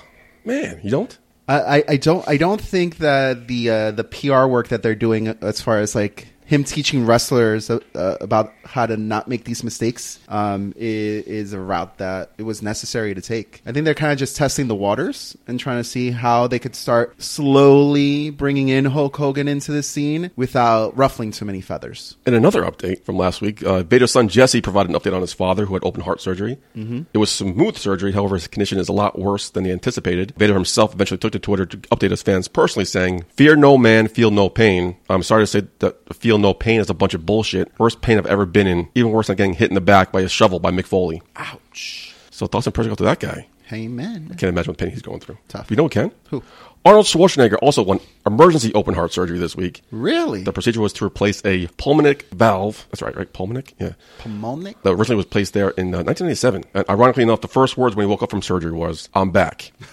Man, 0.46 0.80
you 0.82 0.90
don't? 0.90 1.18
I, 1.46 1.60
I, 1.78 1.84
I 1.88 1.96
don't 1.98 2.26
I 2.26 2.36
don't 2.38 2.60
think 2.60 2.98
that 2.98 3.48
the 3.48 3.68
uh, 3.68 3.90
the 3.90 4.04
PR 4.04 4.46
work 4.46 4.68
that 4.68 4.82
they're 4.82 4.94
doing 4.94 5.28
as 5.28 5.60
far 5.60 5.78
as 5.78 5.94
like 5.94 6.28
him 6.52 6.64
teaching 6.64 7.06
wrestlers 7.06 7.70
uh, 7.70 7.78
uh, 7.94 8.18
about 8.20 8.52
how 8.64 8.84
to 8.84 8.96
not 8.96 9.26
make 9.26 9.44
these 9.44 9.64
mistakes 9.64 10.20
um, 10.28 10.74
is, 10.76 11.24
is 11.24 11.52
a 11.54 11.58
route 11.58 11.96
that 11.96 12.32
it 12.36 12.42
was 12.42 12.60
necessary 12.60 13.14
to 13.14 13.22
take. 13.22 13.62
I 13.64 13.72
think 13.72 13.86
they're 13.86 13.94
kind 13.94 14.12
of 14.12 14.18
just 14.18 14.36
testing 14.36 14.68
the 14.68 14.74
waters 14.74 15.34
and 15.46 15.58
trying 15.58 15.78
to 15.78 15.84
see 15.84 16.10
how 16.10 16.46
they 16.46 16.58
could 16.58 16.76
start 16.76 17.20
slowly 17.22 18.28
bringing 18.28 18.68
in 18.68 18.84
Hulk 18.84 19.16
Hogan 19.16 19.48
into 19.48 19.72
the 19.72 19.82
scene 19.82 20.30
without 20.36 20.94
ruffling 20.96 21.30
too 21.30 21.46
many 21.46 21.62
feathers. 21.62 22.16
In 22.26 22.34
another 22.34 22.62
update 22.64 23.02
from 23.04 23.16
last 23.16 23.40
week, 23.40 23.62
uh, 23.64 23.82
Vader's 23.82 24.12
son 24.12 24.28
Jesse 24.28 24.60
provided 24.60 24.90
an 24.90 25.00
update 25.00 25.14
on 25.14 25.22
his 25.22 25.32
father 25.32 25.64
who 25.64 25.74
had 25.74 25.84
open 25.84 26.02
heart 26.02 26.20
surgery. 26.20 26.58
Mm-hmm. 26.76 27.02
It 27.14 27.18
was 27.18 27.30
smooth 27.30 27.78
surgery, 27.78 28.12
however, 28.12 28.34
his 28.34 28.46
condition 28.46 28.78
is 28.78 28.90
a 28.90 28.92
lot 28.92 29.18
worse 29.18 29.48
than 29.48 29.64
they 29.64 29.72
anticipated. 29.72 30.34
Vader 30.36 30.54
himself 30.54 30.92
eventually 30.92 31.18
took 31.18 31.32
to 31.32 31.38
Twitter 31.38 31.64
to 31.64 31.78
update 31.78 32.10
his 32.10 32.22
fans 32.22 32.46
personally, 32.46 32.84
saying, 32.84 33.24
Fear 33.36 33.56
no 33.56 33.78
man, 33.78 34.06
feel 34.06 34.30
no 34.30 34.50
pain. 34.50 34.96
I'm 35.08 35.22
sorry 35.22 35.44
to 35.44 35.46
say 35.46 35.62
that 35.78 36.14
feel 36.14 36.41
no 36.42 36.54
pain 36.54 36.80
is 36.80 36.90
a 36.90 36.94
bunch 36.94 37.14
of 37.14 37.24
bullshit. 37.24 37.72
Worst 37.78 38.02
pain 38.02 38.18
I've 38.18 38.26
ever 38.26 38.44
been 38.44 38.66
in. 38.66 38.88
Even 38.94 39.10
worse 39.12 39.28
than 39.28 39.36
getting 39.36 39.54
hit 39.54 39.70
in 39.70 39.74
the 39.74 39.80
back 39.80 40.12
by 40.12 40.20
a 40.20 40.28
shovel 40.28 40.58
by 40.58 40.70
Mick 40.70 40.86
Foley. 40.86 41.22
Ouch. 41.36 42.14
So 42.30 42.46
thoughts 42.46 42.66
and 42.66 42.74
prayers 42.74 42.88
go 42.88 42.94
to 42.94 43.04
that 43.04 43.20
guy. 43.20 43.46
Amen. 43.72 44.28
Can't 44.28 44.44
imagine 44.44 44.72
what 44.72 44.78
pain 44.78 44.90
he's 44.90 45.02
going 45.02 45.20
through. 45.20 45.38
Tough. 45.48 45.70
You 45.70 45.76
know 45.76 45.84
what, 45.84 45.92
Ken? 45.92 46.10
Who? 46.30 46.42
Arnold 46.84 47.06
Schwarzenegger 47.06 47.58
also 47.62 47.82
won 47.82 48.00
emergency 48.26 48.74
open 48.74 48.94
heart 48.94 49.12
surgery 49.12 49.38
this 49.38 49.54
week. 49.54 49.82
Really? 49.92 50.42
The 50.42 50.52
procedure 50.52 50.80
was 50.80 50.92
to 50.94 51.04
replace 51.04 51.40
a 51.44 51.68
pulmonic 51.76 52.28
valve. 52.30 52.86
That's 52.90 53.02
right, 53.02 53.16
right? 53.16 53.32
Pulmonic? 53.32 53.74
Yeah. 53.78 53.92
Pulmonic? 54.18 54.82
That 54.82 54.90
originally 54.90 55.16
was 55.16 55.26
placed 55.26 55.54
there 55.54 55.70
in 55.70 55.94
uh, 55.94 56.02
1997. 56.02 56.64
And 56.74 56.84
ironically 56.90 57.22
enough, 57.22 57.40
the 57.40 57.48
first 57.48 57.76
words 57.76 57.94
when 57.94 58.04
he 58.06 58.10
woke 58.10 58.22
up 58.22 58.30
from 58.30 58.42
surgery 58.42 58.72
was, 58.72 59.08
I'm 59.14 59.30
back. 59.30 59.70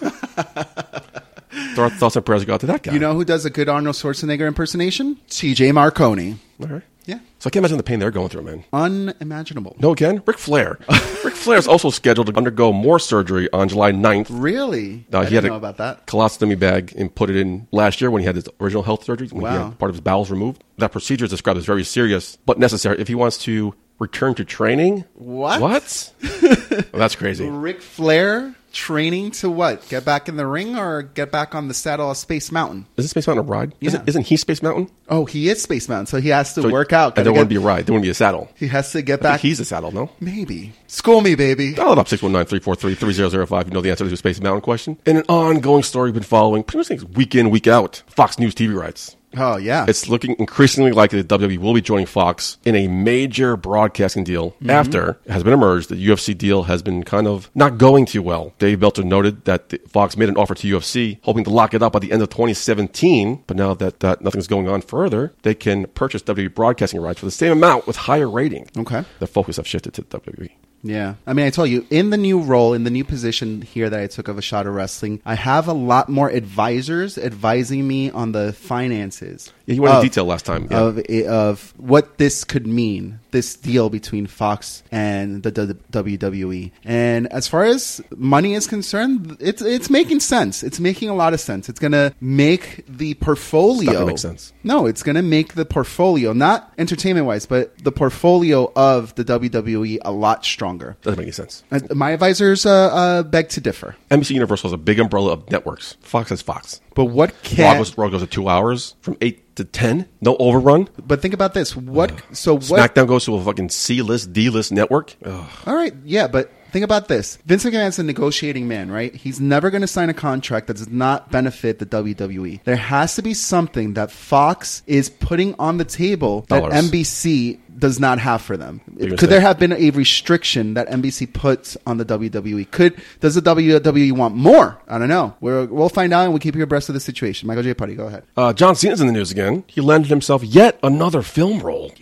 Thought- 1.74 1.92
Thoughts 1.92 2.16
and 2.16 2.24
prayers 2.26 2.44
go 2.44 2.54
out 2.54 2.60
to 2.60 2.66
that 2.66 2.82
guy. 2.82 2.92
You 2.92 2.98
know 2.98 3.14
who 3.14 3.24
does 3.24 3.44
a 3.44 3.50
good 3.50 3.68
Arnold 3.68 3.96
Schwarzenegger 3.96 4.46
impersonation? 4.46 5.16
TJ 5.28 5.72
Marconi. 5.72 6.36
All 6.60 6.66
right. 6.68 6.82
Yeah. 7.06 7.18
So 7.38 7.48
I 7.48 7.50
can't 7.50 7.56
imagine 7.62 7.78
the 7.78 7.82
pain 7.82 7.98
they're 7.98 8.10
going 8.10 8.28
through, 8.28 8.42
man. 8.42 8.64
Unimaginable. 8.72 9.74
No, 9.80 9.92
again, 9.92 10.22
Ric 10.26 10.38
Flair. 10.38 10.78
Ric 11.24 11.34
Flair 11.34 11.58
is 11.58 11.66
also 11.66 11.90
scheduled 11.90 12.26
to 12.28 12.36
undergo 12.36 12.72
more 12.72 12.98
surgery 12.98 13.48
on 13.52 13.68
July 13.68 13.90
9th. 13.92 14.26
Really? 14.30 15.06
Uh, 15.12 15.20
I 15.20 15.24
he 15.24 15.30
didn't 15.30 15.44
had 15.44 15.48
know 15.48 15.54
a 15.54 15.58
about 15.58 15.76
that. 15.78 16.06
colostomy 16.06 16.58
bag 16.58 16.92
and 16.96 17.12
put 17.12 17.30
it 17.30 17.36
in 17.36 17.66
last 17.72 18.00
year 18.00 18.10
when 18.10 18.20
he 18.20 18.26
had 18.26 18.36
his 18.36 18.48
original 18.60 18.82
health 18.82 19.04
surgery. 19.04 19.28
When 19.28 19.40
he 19.50 19.58
Wow. 19.58 19.68
had 19.70 19.78
part 19.78 19.90
of 19.90 19.94
his 19.96 20.02
bowels 20.02 20.30
removed. 20.30 20.62
That 20.78 20.92
procedure 20.92 21.24
is 21.24 21.30
described 21.30 21.58
as 21.58 21.64
very 21.64 21.84
serious, 21.84 22.36
but 22.46 22.58
necessary 22.58 23.00
if 23.00 23.08
he 23.08 23.14
wants 23.14 23.38
to 23.44 23.74
return 23.98 24.34
to 24.34 24.44
training. 24.44 25.04
What? 25.14 25.60
What? 25.60 26.12
well, 26.42 26.82
that's 26.92 27.16
crazy. 27.16 27.48
Ric 27.48 27.80
Flair 27.82 28.54
training 28.72 29.30
to 29.32 29.50
what? 29.50 29.88
Get 29.88 30.04
back 30.04 30.28
in 30.28 30.36
the 30.36 30.46
ring 30.46 30.76
or 30.76 31.02
get 31.02 31.30
back 31.32 31.54
on 31.54 31.68
the 31.68 31.74
saddle 31.74 32.10
of 32.10 32.16
Space 32.16 32.50
Mountain? 32.52 32.86
Isn't 32.96 33.08
Space 33.08 33.26
Mountain 33.26 33.46
a 33.46 33.48
ride? 33.48 33.74
Yeah. 33.80 33.88
Isn't, 33.88 34.08
isn't 34.08 34.26
he 34.26 34.36
Space 34.36 34.62
Mountain? 34.62 34.90
Oh, 35.08 35.24
he 35.24 35.48
is 35.48 35.60
Space 35.62 35.88
Mountain, 35.88 36.06
so 36.06 36.20
he 36.20 36.28
has 36.28 36.54
to 36.54 36.62
So- 36.62 36.70
work 36.70 36.92
out. 36.92 37.16
And 37.18 37.26
there 37.26 37.32
Gotta 37.32 37.40
wouldn't 37.40 37.48
be 37.50 37.56
a 37.56 37.60
ride. 37.60 37.86
There 37.86 37.92
wouldn't 37.92 38.04
be 38.04 38.10
a 38.10 38.14
saddle. 38.14 38.48
He 38.56 38.68
has 38.68 38.92
to 38.92 39.02
get 39.02 39.20
I 39.20 39.22
back. 39.22 39.40
he's 39.40 39.58
a 39.60 39.64
saddle, 39.64 39.90
no? 39.92 40.10
Maybe. 40.20 40.72
School 40.86 41.20
me, 41.20 41.34
baby. 41.34 41.74
Dial 41.74 41.92
it 41.92 41.98
up 41.98 42.06
619-343-3005. 42.08 43.64
You 43.66 43.70
know 43.72 43.80
the 43.80 43.90
answer 43.90 44.04
to 44.04 44.10
the 44.10 44.16
Space 44.16 44.40
Mountain 44.40 44.62
question. 44.62 44.98
In 45.06 45.16
an 45.16 45.24
ongoing 45.28 45.82
story 45.82 46.08
we've 46.08 46.14
been 46.14 46.22
following 46.22 46.62
pretty 46.62 46.78
much 46.78 46.88
things 46.88 47.04
week 47.04 47.34
in, 47.34 47.50
week 47.50 47.66
out. 47.66 48.02
Fox 48.08 48.38
News 48.38 48.54
TV 48.54 48.74
rights. 48.78 49.16
Oh, 49.36 49.56
yeah. 49.58 49.84
It's 49.88 50.08
looking 50.08 50.34
increasingly 50.38 50.90
likely 50.92 51.22
that 51.22 51.40
WWE 51.40 51.58
will 51.58 51.72
be 51.74 51.80
joining 51.80 52.06
Fox 52.06 52.58
in 52.64 52.74
a 52.74 52.88
major 52.88 53.56
broadcasting 53.56 54.24
deal 54.24 54.50
Mm-hmm. 54.50 54.70
after 54.70 55.18
it 55.24 55.30
has 55.30 55.42
been 55.42 55.52
emerged 55.52 55.88
the 55.88 55.94
UFC 56.08 56.36
deal 56.36 56.64
has 56.64 56.82
been 56.82 57.04
kind 57.04 57.26
of 57.28 57.50
not 57.54 57.78
going 57.78 58.06
too 58.06 58.22
well. 58.22 58.52
Dave 58.58 58.80
Meltzer 58.80 59.04
noted 59.04 59.44
that 59.44 59.68
the- 59.68 59.80
Fox 59.88 60.16
made 60.16 60.28
an 60.28 60.36
offer 60.36 60.54
to 60.54 60.66
UFC 60.76 61.18
hoping 61.22 61.44
to 61.44 61.50
lock 61.50 61.74
it 61.74 61.82
up 61.82 61.92
by 61.92 61.98
the 62.00 62.10
end 62.12 62.22
of 62.22 62.28
2017, 62.30 63.44
but 63.46 63.56
now 63.56 63.74
that, 63.74 64.00
that 64.00 64.22
nothing's 64.22 64.46
going 64.46 64.68
on 64.68 64.82
further, 64.82 65.32
they 65.42 65.54
can 65.54 65.86
purchase 65.88 66.22
WWE 66.22 66.54
broadcasting 66.54 67.00
rights 67.00 67.20
for 67.20 67.26
the 67.26 67.30
same 67.30 67.52
amount 67.52 67.86
with 67.86 67.96
higher 67.96 68.28
rating. 68.28 68.68
Okay. 68.76 69.04
The 69.18 69.26
focus 69.26 69.56
have 69.56 69.66
shifted 69.66 69.94
to 69.94 70.02
WWE. 70.02 70.50
Yeah. 70.82 71.14
I 71.26 71.32
mean, 71.34 71.46
I 71.46 71.50
told 71.50 71.68
you, 71.68 71.86
in 71.90 72.10
the 72.10 72.16
new 72.16 72.40
role, 72.40 72.72
in 72.72 72.84
the 72.84 72.90
new 72.90 73.04
position 73.04 73.62
here 73.62 73.90
that 73.90 74.00
I 74.00 74.06
took 74.06 74.28
of 74.28 74.38
a 74.38 74.42
shot 74.42 74.66
of 74.66 74.74
wrestling, 74.74 75.20
I 75.26 75.34
have 75.34 75.68
a 75.68 75.72
lot 75.72 76.08
more 76.08 76.30
advisors 76.30 77.18
advising 77.18 77.86
me 77.86 78.10
on 78.10 78.32
the 78.32 78.52
finances. 78.52 79.52
Yeah, 79.70 79.76
you 79.76 79.82
went 79.82 79.94
into 79.94 80.08
detail 80.08 80.24
last 80.24 80.44
time. 80.44 80.66
Yeah. 80.68 80.80
Of, 80.80 80.98
of 81.28 81.74
what 81.76 82.18
this 82.18 82.42
could 82.42 82.66
mean, 82.66 83.20
this 83.30 83.54
deal 83.54 83.88
between 83.88 84.26
Fox 84.26 84.82
and 84.90 85.44
the 85.44 85.52
D- 85.52 85.74
WWE. 85.92 86.72
And 86.84 87.32
as 87.32 87.46
far 87.46 87.64
as 87.64 88.00
money 88.16 88.54
is 88.54 88.66
concerned, 88.66 89.36
it's 89.38 89.62
it's 89.62 89.88
making 89.88 90.20
sense. 90.20 90.64
It's 90.64 90.80
making 90.80 91.08
a 91.08 91.14
lot 91.14 91.34
of 91.34 91.40
sense. 91.40 91.68
It's 91.68 91.78
going 91.78 91.92
to 91.92 92.12
make 92.20 92.84
the 92.88 93.14
portfolio. 93.14 94.06
Make 94.06 94.18
sense. 94.18 94.52
No, 94.64 94.86
it's 94.86 95.04
going 95.04 95.16
to 95.16 95.22
make 95.22 95.54
the 95.54 95.64
portfolio, 95.64 96.32
not 96.32 96.72
entertainment 96.76 97.26
wise, 97.26 97.46
but 97.46 97.78
the 97.78 97.92
portfolio 97.92 98.72
of 98.74 99.14
the 99.14 99.24
WWE 99.24 99.98
a 100.04 100.10
lot 100.10 100.44
stronger. 100.44 100.96
Doesn't 101.02 101.18
make 101.18 101.26
any 101.26 101.32
sense. 101.32 101.62
Uh, 101.70 101.80
my 101.94 102.10
advisors 102.10 102.66
uh, 102.66 102.70
uh, 102.70 103.22
beg 103.22 103.48
to 103.50 103.60
differ. 103.60 103.94
NBC 104.10 104.30
Universal 104.30 104.70
has 104.70 104.74
a 104.74 104.78
big 104.78 104.98
umbrella 104.98 105.32
of 105.32 105.48
networks. 105.50 105.96
Fox 106.00 106.30
has 106.30 106.42
Fox. 106.42 106.80
But 106.94 107.04
what 107.06 107.32
Raw 107.56 107.74
goes, 107.76 107.96
Raw 107.96 108.08
goes 108.08 108.20
to 108.20 108.26
two 108.26 108.48
hours 108.48 108.96
from 109.00 109.16
eight 109.20 109.46
to 109.60 109.64
ten. 109.64 110.08
No 110.20 110.36
overrun. 110.38 110.88
But 110.98 111.22
think 111.22 111.34
about 111.34 111.54
this. 111.54 111.76
What? 111.76 112.12
So 112.32 112.54
what? 112.54 112.62
SmackDown 112.62 113.06
goes 113.06 113.24
to 113.26 113.34
a 113.36 113.44
fucking 113.44 113.68
C 113.68 114.02
list, 114.02 114.32
D 114.32 114.50
list 114.50 114.72
network. 114.72 115.14
Ugh. 115.24 115.48
All 115.66 115.74
right, 115.74 115.94
yeah, 116.04 116.26
but 116.26 116.50
think 116.70 116.84
about 116.84 117.08
this. 117.08 117.36
Vince 117.46 117.64
McMahon's 117.64 117.98
a 117.98 118.02
negotiating 118.02 118.66
man, 118.68 118.90
right? 118.90 119.14
He's 119.14 119.40
never 119.40 119.70
going 119.70 119.80
to 119.82 119.86
sign 119.86 120.08
a 120.10 120.14
contract 120.14 120.66
that 120.68 120.76
does 120.76 120.88
not 120.88 121.30
benefit 121.30 121.78
the 121.78 121.86
WWE. 121.86 122.62
There 122.64 122.76
has 122.76 123.14
to 123.16 123.22
be 123.22 123.34
something 123.34 123.94
that 123.94 124.10
Fox 124.10 124.82
is 124.86 125.08
putting 125.08 125.54
on 125.58 125.78
the 125.78 125.84
table 125.84 126.46
that 126.48 126.60
Dollars. 126.60 126.90
NBC 126.90 127.58
does 127.78 127.98
not 127.98 128.18
have 128.18 128.42
for 128.42 128.56
them. 128.56 128.80
Could 128.98 129.20
say- 129.20 129.26
there 129.26 129.40
have 129.40 129.58
been 129.58 129.72
a 129.72 129.90
restriction 129.90 130.74
that 130.74 130.88
NBC 130.88 131.32
puts 131.32 131.76
on 131.86 131.96
the 131.96 132.04
WWE? 132.04 132.70
Could 132.70 133.00
does 133.20 133.34
the 133.34 133.40
WWE 133.42 134.12
want 134.12 134.34
more? 134.36 134.78
I 134.86 134.98
don't 134.98 135.08
know. 135.08 135.34
We're, 135.40 135.64
we'll 135.66 135.88
find 135.88 136.12
out 136.12 136.24
and 136.24 136.32
we'll 136.32 136.40
keep 136.40 136.54
you 136.56 136.62
abreast 136.62 136.88
of 136.90 136.94
the 136.94 137.00
situation. 137.00 137.46
Michael 137.46 137.62
J. 137.62 137.74
Putty, 137.74 137.94
go 137.94 138.06
ahead. 138.06 138.24
Uh, 138.36 138.52
John 138.52 138.76
Cena's 138.76 139.00
in 139.00 139.06
the 139.06 139.12
news 139.12 139.30
again. 139.30 139.64
He 139.66 139.80
landed 139.80 140.10
himself 140.10 140.44
yet 140.44 140.78
another 140.82 141.22
film 141.22 141.60
role. 141.60 141.92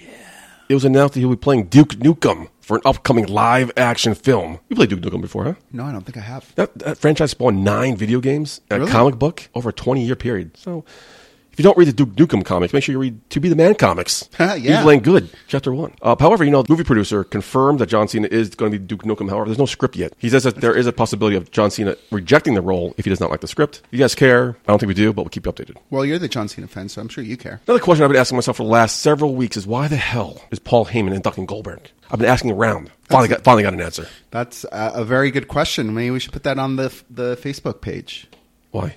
It 0.69 0.75
was 0.75 0.85
announced 0.85 1.15
that 1.15 1.21
he'll 1.21 1.31
be 1.31 1.37
playing 1.37 1.65
Duke 1.67 1.95
Nukem 1.95 2.49
for 2.61 2.77
an 2.77 2.83
upcoming 2.85 3.27
live 3.27 3.73
action 3.77 4.15
film. 4.15 4.59
You 4.69 4.77
played 4.77 4.91
Duke 4.91 5.01
Nukem 5.01 5.23
before, 5.23 5.45
huh? 5.45 5.55
No, 5.73 5.85
I 5.85 5.93
don't 5.93 6.03
think 6.05 6.19
I 6.19 6.21
have. 6.21 6.55
That, 6.57 6.79
that 6.81 6.99
franchise 6.99 7.31
spawned 7.31 7.65
nine 7.65 7.97
video 7.97 8.21
games 8.21 8.61
and 8.71 8.81
Really? 8.81 8.91
a 8.91 8.95
comic 8.95 9.19
book 9.19 9.49
over 9.55 9.71
a 9.71 9.73
20 9.73 10.05
year 10.05 10.17
period. 10.17 10.57
So 10.59 10.85
if 11.59 11.65
you 11.65 11.65
don't 11.65 11.77
read 11.77 11.89
the 11.89 11.93
Duke 11.93 12.11
Nukem 12.11 12.45
comics, 12.45 12.73
make 12.73 12.85
sure 12.85 12.93
you 12.93 13.01
read 13.01 13.31
To 13.31 13.41
Be 13.41 13.49
the 13.49 13.57
Man 13.57 13.75
comics. 13.75 14.29
Yeah. 14.39 14.55
He's 14.57 14.83
playing 14.83 15.01
good, 15.01 15.29
chapter 15.49 15.75
one. 15.75 15.93
Uh, 16.01 16.15
however, 16.19 16.45
you 16.45 16.51
know, 16.51 16.63
the 16.63 16.73
movie 16.73 16.85
producer 16.85 17.25
confirmed 17.25 17.81
that 17.81 17.87
John 17.87 18.07
Cena 18.07 18.29
is 18.31 18.51
going 18.55 18.71
to 18.73 18.79
be 18.79 18.85
Duke 18.85 19.03
Nukem. 19.03 19.29
However, 19.29 19.47
there's 19.47 19.59
no 19.59 19.67
script 19.67 19.97
yet. 19.97 20.13
He 20.19 20.31
says 20.31 20.45
that 20.45 20.57
there 20.57 20.75
is 20.77 20.87
a 20.87 20.93
possibility 20.93 21.37
of 21.37 21.51
John 21.51 21.71
Cena 21.71 21.97
rejecting 22.13 22.55
the 22.55 22.63
role 22.63 22.95
if 22.97 23.05
he 23.05 23.09
does 23.11 23.21
not 23.21 23.31
like 23.31 23.41
the 23.41 23.49
script. 23.49 23.83
You 23.91 23.99
guys 23.99 24.15
care? 24.15 24.57
I 24.67 24.73
don't 24.73 24.79
think 24.79 24.89
we 24.89 24.95
do, 24.95 25.13
but 25.13 25.23
we'll 25.23 25.31
keep 25.31 25.47
you 25.47 25.53
updated. 25.53 25.77
Well, 25.91 26.05
you're 26.05 26.19
the 26.19 26.29
John 26.29 26.49
Cena 26.49 26.69
fan, 26.69 26.89
so 26.89 27.01
I'm 27.01 27.09
sure 27.09 27.25
you 27.25 27.37
care. 27.37 27.61
Another 27.67 27.83
question 27.83 28.05
I've 28.05 28.11
been 28.11 28.21
asking 28.21 28.37
myself 28.37 28.57
for 28.59 28.63
the 28.63 28.69
last 28.71 28.99
several 29.01 29.35
weeks 29.35 29.57
is 29.57 29.67
why 29.67 29.89
the 29.89 29.97
hell 29.97 30.41
is 30.51 30.61
Paul 30.61 30.87
Heyman 30.87 31.15
inducting 31.15 31.47
Goldberg? 31.47 31.91
I've 32.11 32.21
been 32.21 32.29
asking 32.29 32.53
around. 32.53 32.91
Finally 33.09 33.29
got, 33.29 33.43
finally 33.45 33.63
got 33.65 33.75
an 33.75 33.81
answer. 33.81 34.09
That's 34.31 34.65
a, 34.65 34.93
a 34.97 35.05
very 35.05 35.31
good 35.31 35.49
question. 35.49 35.93
Maybe 35.95 36.11
we 36.11 36.21
should 36.21 36.33
put 36.33 36.45
that 36.45 36.59
on 36.59 36.77
the 36.77 36.95
the 37.11 37.37
Facebook 37.37 37.81
page. 37.81 38.29
Why? 38.71 38.97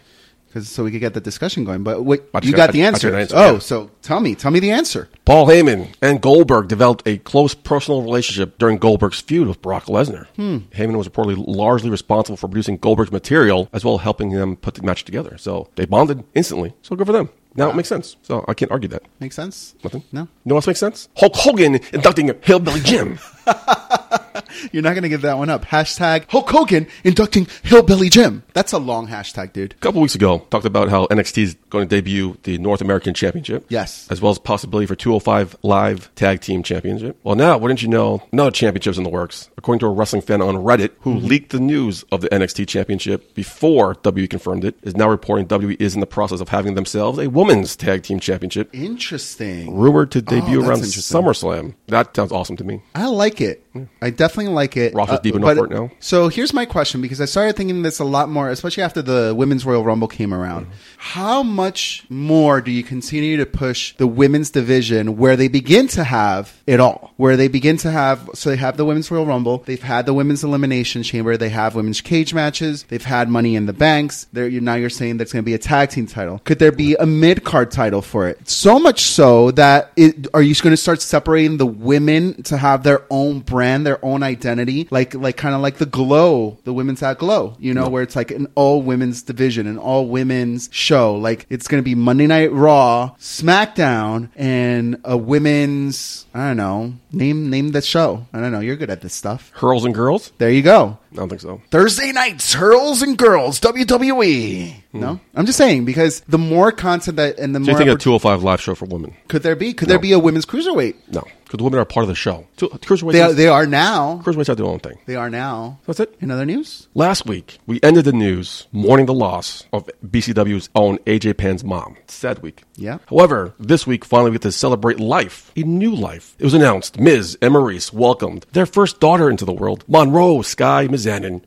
Because 0.51 0.67
so 0.69 0.83
we 0.83 0.91
could 0.91 0.99
get 0.99 1.13
the 1.13 1.21
discussion 1.21 1.63
going. 1.63 1.83
But 1.83 2.03
wait, 2.03 2.21
you 2.43 2.51
got- 2.51 2.57
got 2.67 2.71
the 2.73 2.83
answer. 2.83 3.15
answer, 3.15 3.35
Oh, 3.37 3.53
yeah. 3.53 3.59
so 3.59 3.89
tell 4.01 4.19
me, 4.19 4.35
tell 4.35 4.51
me 4.51 4.59
the 4.59 4.71
answer. 4.71 5.07
Paul 5.25 5.47
Heyman 5.47 5.93
and 6.01 6.21
Goldberg 6.21 6.67
developed 6.67 7.07
a 7.07 7.17
close 7.19 7.53
personal 7.55 8.01
relationship 8.01 8.57
during 8.57 8.77
Goldberg's 8.77 9.21
feud 9.21 9.47
with 9.47 9.61
Brock 9.61 9.85
Lesnar. 9.85 10.27
Hmm. 10.35 10.57
Heyman 10.75 10.97
was 10.97 11.07
reportedly 11.07 11.43
largely 11.47 11.89
responsible 11.89 12.35
for 12.37 12.47
producing 12.49 12.77
Goldberg's 12.77 13.11
material 13.11 13.69
as 13.71 13.85
well 13.85 13.95
as 13.95 14.01
helping 14.01 14.31
them 14.31 14.57
put 14.57 14.75
the 14.75 14.83
match 14.83 15.05
together. 15.05 15.37
So 15.37 15.69
they 15.75 15.85
bonded 15.85 16.23
instantly. 16.35 16.73
So 16.81 16.95
good 16.95 17.07
for 17.07 17.13
them. 17.13 17.29
Now 17.55 17.69
it 17.69 17.75
makes 17.75 17.89
sense. 17.89 18.15
So 18.21 18.45
I 18.47 18.53
can't 18.53 18.71
argue 18.71 18.87
that. 18.89 19.03
Makes 19.19 19.35
sense? 19.35 19.75
Nothing? 19.83 20.03
No, 20.13 20.21
You 20.21 20.27
know 20.45 20.55
what 20.55 20.59
else 20.59 20.67
makes 20.67 20.79
sense? 20.79 21.09
Hulk 21.17 21.35
Hogan 21.35 21.79
inducting 21.91 22.31
Hillbilly 22.43 22.79
Jim. 22.81 23.19
you're 24.71 24.83
not 24.83 24.91
going 24.91 25.03
to 25.03 25.09
give 25.09 25.21
that 25.21 25.37
one 25.37 25.49
up. 25.49 25.65
Hashtag 25.65 26.25
Hulk 26.29 26.49
Hogan 26.49 26.87
inducting 27.03 27.47
Hillbilly 27.63 28.09
Jim. 28.09 28.43
That's 28.53 28.73
a 28.73 28.77
long 28.79 29.07
hashtag, 29.07 29.53
dude. 29.53 29.73
A 29.73 29.75
couple 29.77 30.01
weeks 30.01 30.15
ago, 30.15 30.39
talked 30.49 30.65
about 30.65 30.89
how 30.89 31.05
NXT 31.07 31.43
is 31.43 31.55
going 31.69 31.87
to 31.87 31.95
debut 31.95 32.37
the 32.43 32.57
North 32.57 32.81
American 32.81 33.13
Championship. 33.13 33.65
Yes. 33.69 34.07
As 34.09 34.21
well 34.21 34.31
as 34.31 34.39
possibility 34.39 34.85
for 34.85 34.95
205 34.95 35.57
Live 35.63 36.13
Tag 36.15 36.41
Team 36.41 36.63
Championship. 36.63 37.17
Well, 37.23 37.35
now, 37.35 37.57
wouldn't 37.57 37.81
you 37.81 37.87
know, 37.87 38.23
another 38.31 38.51
championship's 38.51 38.97
in 38.97 39.03
the 39.03 39.09
works. 39.09 39.49
According 39.57 39.79
to 39.79 39.85
a 39.87 39.91
wrestling 39.91 40.21
fan 40.21 40.41
on 40.41 40.55
Reddit 40.55 40.91
who 41.01 41.15
mm-hmm. 41.15 41.27
leaked 41.27 41.51
the 41.51 41.59
news 41.59 42.03
of 42.11 42.21
the 42.21 42.29
NXT 42.29 42.67
Championship 42.67 43.33
before 43.33 43.95
WWE 43.95 44.29
confirmed 44.29 44.65
it, 44.65 44.75
is 44.81 44.95
now 44.95 45.09
reporting 45.09 45.47
WWE 45.47 45.79
is 45.79 45.93
in 45.93 45.99
the 45.99 46.05
process 46.07 46.41
of 46.41 46.49
having 46.49 46.75
themselves 46.75 47.19
a 47.19 47.27
Women's 47.29 47.75
Tag 47.75 48.03
Team 48.03 48.19
Championship. 48.19 48.69
Interesting. 48.73 49.75
Rumored 49.75 50.11
to 50.11 50.21
debut 50.21 50.63
Oh, 50.63 50.67
around. 50.67 50.81
SummerSlam. 50.81 51.75
That 51.87 52.15
sounds 52.15 52.31
awesome 52.31 52.57
to 52.57 52.63
me. 52.63 52.81
I 52.95 53.07
like 53.07 53.41
it. 53.41 53.60
I 54.01 54.09
definitely 54.09 54.53
like 54.53 54.75
it. 54.75 54.93
Roster's 54.93 55.19
deep 55.21 55.35
enough 55.35 55.55
but- 55.55 55.57
for 55.57 55.65
it 55.65 55.71
now? 55.71 55.91
So 55.99 56.27
here's 56.27 56.53
my 56.53 56.65
question 56.65 57.01
because 57.01 57.21
I 57.21 57.25
started 57.25 57.55
thinking 57.55 57.81
this 57.81 57.99
a 57.99 58.03
lot 58.03 58.29
more, 58.29 58.49
especially 58.49 58.83
after 58.83 59.01
the 59.01 59.33
Women's 59.35 59.65
Royal 59.65 59.83
Rumble 59.83 60.07
came 60.07 60.33
around. 60.33 60.65
Mm-hmm. 60.65 60.75
How 60.97 61.43
much 61.43 62.05
more 62.09 62.61
do 62.61 62.71
you 62.71 62.83
continue 62.83 63.37
to 63.37 63.45
push 63.45 63.95
the 63.95 64.07
women's 64.07 64.51
division 64.51 65.17
where 65.17 65.35
they 65.35 65.47
begin 65.47 65.87
to 65.89 66.03
have 66.03 66.61
it 66.67 66.79
all? 66.79 67.13
Where 67.17 67.37
they 67.37 67.47
begin 67.47 67.77
to 67.77 67.91
have, 67.91 68.29
so 68.33 68.49
they 68.49 68.57
have 68.57 68.77
the 68.77 68.85
Women's 68.85 69.09
Royal 69.09 69.25
Rumble, 69.25 69.59
they've 69.59 69.81
had 69.81 70.05
the 70.05 70.13
Women's 70.13 70.43
Elimination 70.43 71.03
Chamber, 71.03 71.37
they 71.37 71.49
have 71.49 71.75
women's 71.75 72.01
cage 72.01 72.33
matches, 72.33 72.83
they've 72.83 73.03
had 73.03 73.29
Money 73.29 73.55
in 73.55 73.65
the 73.65 73.73
Banks. 73.73 74.27
There, 74.33 74.47
you 74.47 74.61
now 74.61 74.75
you're 74.75 74.89
saying 74.89 75.17
that's 75.17 75.33
going 75.33 75.43
to 75.43 75.45
be 75.45 75.53
a 75.53 75.59
tag 75.59 75.89
team 75.89 76.07
title. 76.07 76.39
Could 76.43 76.59
there 76.59 76.71
be 76.71 76.95
a 76.95 77.05
mid 77.05 77.43
card 77.43 77.71
title 77.71 78.01
for 78.01 78.27
it? 78.27 78.47
So 78.47 78.79
much 78.79 79.01
so 79.01 79.51
that 79.51 79.91
it, 79.95 80.27
are 80.33 80.41
you 80.41 80.55
going 80.55 80.71
to 80.71 80.77
start 80.77 81.01
separating 81.01 81.57
the 81.57 81.65
women 81.65 82.43
to 82.43 82.57
have 82.57 82.83
their 82.83 83.03
own 83.09 83.39
brand, 83.39 83.60
their 83.85 84.03
own 84.03 84.23
identity, 84.23 84.87
like 84.91 85.13
like 85.13 85.37
kind 85.37 85.55
of 85.55 85.61
like 85.61 85.77
the 85.77 85.85
Glow, 85.85 86.57
the 86.63 86.73
women's 86.73 87.01
at 87.03 87.19
Glow, 87.19 87.55
you 87.59 87.73
know, 87.73 87.89
where 87.89 88.03
it's 88.03 88.15
like 88.15 88.31
an 88.31 88.47
all 88.55 88.81
women's 88.81 89.21
division, 89.21 89.67
an 89.67 89.77
all 89.77 90.07
women's 90.07 90.69
show. 90.71 91.15
Like 91.15 91.45
it's 91.49 91.67
to 91.81 91.85
be 91.85 91.95
Monday 91.95 92.27
Night 92.27 92.51
Raw, 92.51 93.15
SmackDown, 93.19 94.29
and 94.35 94.99
a 95.03 95.17
women's. 95.17 96.25
I 96.33 96.49
don't 96.49 96.57
know. 96.57 96.93
Name 97.13 97.49
name 97.49 97.71
the 97.71 97.81
show. 97.81 98.25
I 98.33 98.39
don't 98.39 98.51
know. 98.51 98.61
You're 98.61 98.75
good 98.77 98.89
at 98.89 99.01
this 99.01 99.13
stuff. 99.13 99.51
Hurls 99.55 99.83
and 99.85 99.93
girls? 99.93 100.31
There 100.37 100.49
you 100.49 100.61
go. 100.61 100.97
I 101.11 101.15
don't 101.15 101.27
think 101.29 101.41
so. 101.41 101.61
Thursday 101.71 102.11
nights, 102.13 102.53
hurls 102.53 103.01
and 103.01 103.17
girls, 103.17 103.59
WWE. 103.59 104.75
No, 104.93 105.19
I'm 105.35 105.45
just 105.45 105.57
saying 105.57 105.85
because 105.85 106.21
the 106.21 106.37
more 106.37 106.71
content 106.71 107.17
that 107.17 107.37
and 107.39 107.53
the 107.55 107.59
Hmm. 107.59 107.65
So 107.65 107.71
you 107.71 107.73
more 107.73 107.79
think 107.85 107.89
a 107.91 107.95
oppor- 107.95 108.01
205 108.21 108.43
live 108.43 108.61
show 108.61 108.75
for 108.75 108.85
women? 108.85 109.13
could 109.27 109.43
there 109.43 109.55
be? 109.55 109.73
Could 109.73 109.87
there 109.89 109.99
be 109.99 110.11
a 110.13 110.19
women's 110.19 110.45
cruiserweight? 110.45 110.95
No, 111.09 111.21
because 111.45 111.57
the 111.57 111.63
women 111.63 111.79
are 111.79 111.85
part 111.85 112.03
of 112.03 112.07
the 112.09 112.15
show. 112.15 112.45
Cruiserweights, 112.57 113.11
They 113.13 113.21
are, 113.21 113.33
they 113.33 113.47
are 113.47 113.65
now. 113.65 114.21
cruiserweights 114.23 114.49
are 114.49 114.55
their 114.55 114.65
own 114.65 114.79
thing. 114.79 114.97
They 115.05 115.15
are 115.15 115.29
now. 115.29 115.79
That's 115.85 115.99
it. 115.99 116.15
In 116.21 116.29
other 116.31 116.45
news, 116.45 116.87
Last 116.93 117.25
week, 117.25 117.59
we 117.65 117.79
ended 117.83 118.05
the 118.05 118.11
news 118.13 118.67
mourning 118.71 119.05
the 119.05 119.13
loss 119.13 119.65
of 119.73 119.89
BCW's 120.05 120.69
own 120.75 120.97
AJ 120.99 121.37
Penn's 121.37 121.63
mom. 121.63 121.95
Sad 122.07 122.39
week. 122.39 122.63
Yeah. 122.75 122.97
However, 123.09 123.53
this 123.59 123.85
week, 123.87 124.03
finally, 124.05 124.31
we 124.31 124.35
get 124.35 124.41
to 124.43 124.51
celebrate 124.51 124.99
life, 124.99 125.51
a 125.55 125.61
new 125.61 125.93
life. 125.95 126.35
It 126.39 126.43
was 126.45 126.53
announced 126.53 126.99
Miz 127.01 127.35
and 127.41 127.51
Maryse 127.55 127.91
welcomed 127.91 128.45
their 128.51 128.67
first 128.67 128.99
daughter 128.99 129.27
into 129.27 129.43
the 129.43 129.51
world, 129.51 129.83
Monroe 129.87 130.43
Sky 130.43 130.87
Mizanin, 130.87 131.41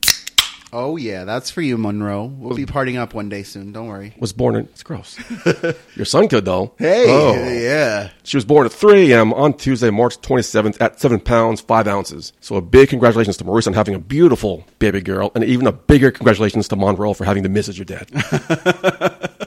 oh 0.72 0.96
yeah, 0.96 1.22
that's 1.22 1.48
for 1.48 1.62
you, 1.62 1.78
Monroe. 1.78 2.24
We'll 2.24 2.56
be 2.56 2.66
partying 2.66 2.98
up 2.98 3.14
one 3.14 3.28
day 3.28 3.44
soon. 3.44 3.70
Don't 3.70 3.86
worry. 3.86 4.14
was 4.18 4.32
born 4.32 4.56
in. 4.56 4.64
It's 4.64 4.82
gross. 4.82 5.16
Your 5.94 6.04
son 6.06 6.26
could, 6.26 6.44
though. 6.44 6.74
Hey, 6.76 7.04
Oh. 7.08 7.34
yeah. 7.34 8.10
She 8.24 8.36
was 8.36 8.44
born 8.44 8.66
at 8.66 8.72
3 8.72 9.12
a.m. 9.12 9.32
on 9.32 9.54
Tuesday, 9.56 9.90
March 9.90 10.20
27th 10.20 10.76
at 10.80 10.98
7 11.00 11.20
pounds, 11.20 11.60
5 11.60 11.86
ounces. 11.86 12.32
So 12.40 12.56
a 12.56 12.60
big 12.60 12.88
congratulations 12.88 13.36
to 13.36 13.44
Maryse 13.44 13.68
on 13.68 13.74
having 13.74 13.94
a 13.94 14.00
beautiful 14.00 14.64
baby 14.80 15.02
girl, 15.02 15.30
and 15.36 15.44
even 15.44 15.68
a 15.68 15.72
bigger 15.72 16.10
congratulations 16.10 16.66
to 16.68 16.74
Monroe 16.76 17.14
for 17.14 17.24
having 17.24 17.44
the 17.44 17.48
Miz 17.48 17.68
as 17.68 17.78
your 17.78 17.84
dad. 17.84 18.10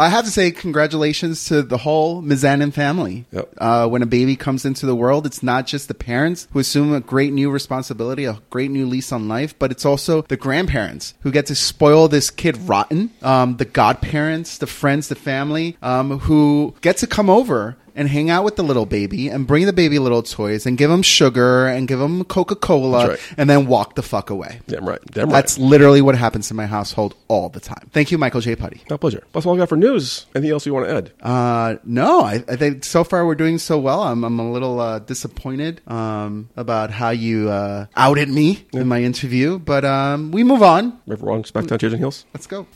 I 0.00 0.10
have 0.10 0.24
to 0.26 0.30
say, 0.30 0.52
congratulations 0.52 1.46
to 1.46 1.62
the 1.62 1.78
whole 1.78 2.22
Mizanin 2.22 2.72
family. 2.72 3.24
Yep. 3.32 3.54
Uh, 3.58 3.88
when 3.88 4.00
a 4.02 4.06
baby 4.06 4.36
comes 4.36 4.64
into 4.64 4.86
the 4.86 4.94
world, 4.94 5.26
it's 5.26 5.42
not 5.42 5.66
just 5.66 5.88
the 5.88 5.94
parents 5.94 6.46
who 6.52 6.60
assume 6.60 6.94
a 6.94 7.00
great 7.00 7.32
new 7.32 7.50
responsibility, 7.50 8.24
a 8.24 8.38
great 8.50 8.70
new 8.70 8.86
lease 8.86 9.10
on 9.10 9.26
life, 9.26 9.58
but 9.58 9.72
it's 9.72 9.84
also 9.84 10.22
the 10.22 10.36
grandparents 10.36 11.14
who 11.22 11.32
get 11.32 11.46
to 11.46 11.54
spoil 11.56 12.06
this 12.06 12.30
kid 12.30 12.56
rotten. 12.68 13.10
Um, 13.22 13.56
the 13.56 13.64
godparents, 13.64 14.58
the 14.58 14.68
friends, 14.68 15.08
the 15.08 15.16
family, 15.16 15.76
um, 15.82 16.20
who 16.20 16.76
get 16.80 16.98
to 16.98 17.08
come 17.08 17.28
over 17.28 17.76
and 17.98 18.08
hang 18.08 18.30
out 18.30 18.44
with 18.44 18.54
the 18.54 18.62
little 18.62 18.86
baby 18.86 19.28
and 19.28 19.44
bring 19.46 19.66
the 19.66 19.72
baby 19.72 19.98
little 19.98 20.22
toys 20.22 20.66
and 20.66 20.78
give 20.78 20.88
him 20.88 21.02
sugar 21.02 21.66
and 21.66 21.88
give 21.88 22.00
him 22.00 22.22
Coca 22.24 22.54
Cola 22.54 23.08
right. 23.08 23.34
and 23.36 23.50
then 23.50 23.66
walk 23.66 23.96
the 23.96 24.02
fuck 24.02 24.30
away. 24.30 24.60
Damn 24.68 24.88
right. 24.88 25.00
Damn 25.10 25.24
right. 25.24 25.32
That's 25.32 25.58
literally 25.58 26.00
what 26.00 26.14
happens 26.14 26.48
in 26.50 26.56
my 26.56 26.66
household 26.66 27.16
all 27.26 27.48
the 27.48 27.58
time. 27.58 27.90
Thank 27.92 28.12
you, 28.12 28.16
Michael 28.16 28.40
J. 28.40 28.54
Putty. 28.54 28.82
My 28.88 28.96
pleasure. 28.96 29.24
That's 29.32 29.44
all 29.44 29.54
I 29.54 29.58
got 29.58 29.68
for 29.68 29.76
news. 29.76 30.26
Anything 30.34 30.52
else 30.52 30.64
you 30.64 30.72
want 30.72 30.86
to 30.86 30.94
add? 30.94 31.12
Uh, 31.20 31.76
no, 31.84 32.20
I, 32.22 32.44
I 32.48 32.54
think 32.54 32.84
so 32.84 33.02
far 33.02 33.26
we're 33.26 33.34
doing 33.34 33.58
so 33.58 33.78
well. 33.78 34.02
I'm, 34.02 34.22
I'm 34.22 34.38
a 34.38 34.50
little 34.50 34.78
uh, 34.78 35.00
disappointed 35.00 35.80
um, 35.88 36.48
about 36.56 36.92
how 36.92 37.10
you 37.10 37.50
uh, 37.50 37.86
outed 37.96 38.28
me 38.28 38.64
in 38.72 38.86
my 38.86 39.02
interview, 39.02 39.58
but 39.58 39.84
um, 39.84 40.30
we 40.30 40.44
move 40.44 40.62
on. 40.62 41.00
Or 41.08 41.16
wrong? 41.16 41.42
SmackDown 41.42 41.80
changing 41.80 41.98
heels? 41.98 42.26
Let's 42.32 42.46
go. 42.46 42.68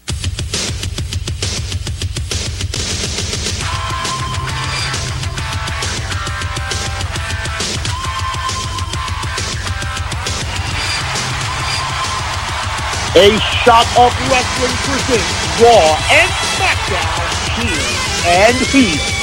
A 13.15 13.29
shot 13.63 13.85
of 13.99 14.11
wrestling 14.31 14.73
presents 14.89 15.61
Raw 15.61 15.99
and 16.13 16.31
SmackDown 16.57 17.21
here 17.61 17.85
and 18.27 18.57
here. 18.69 19.23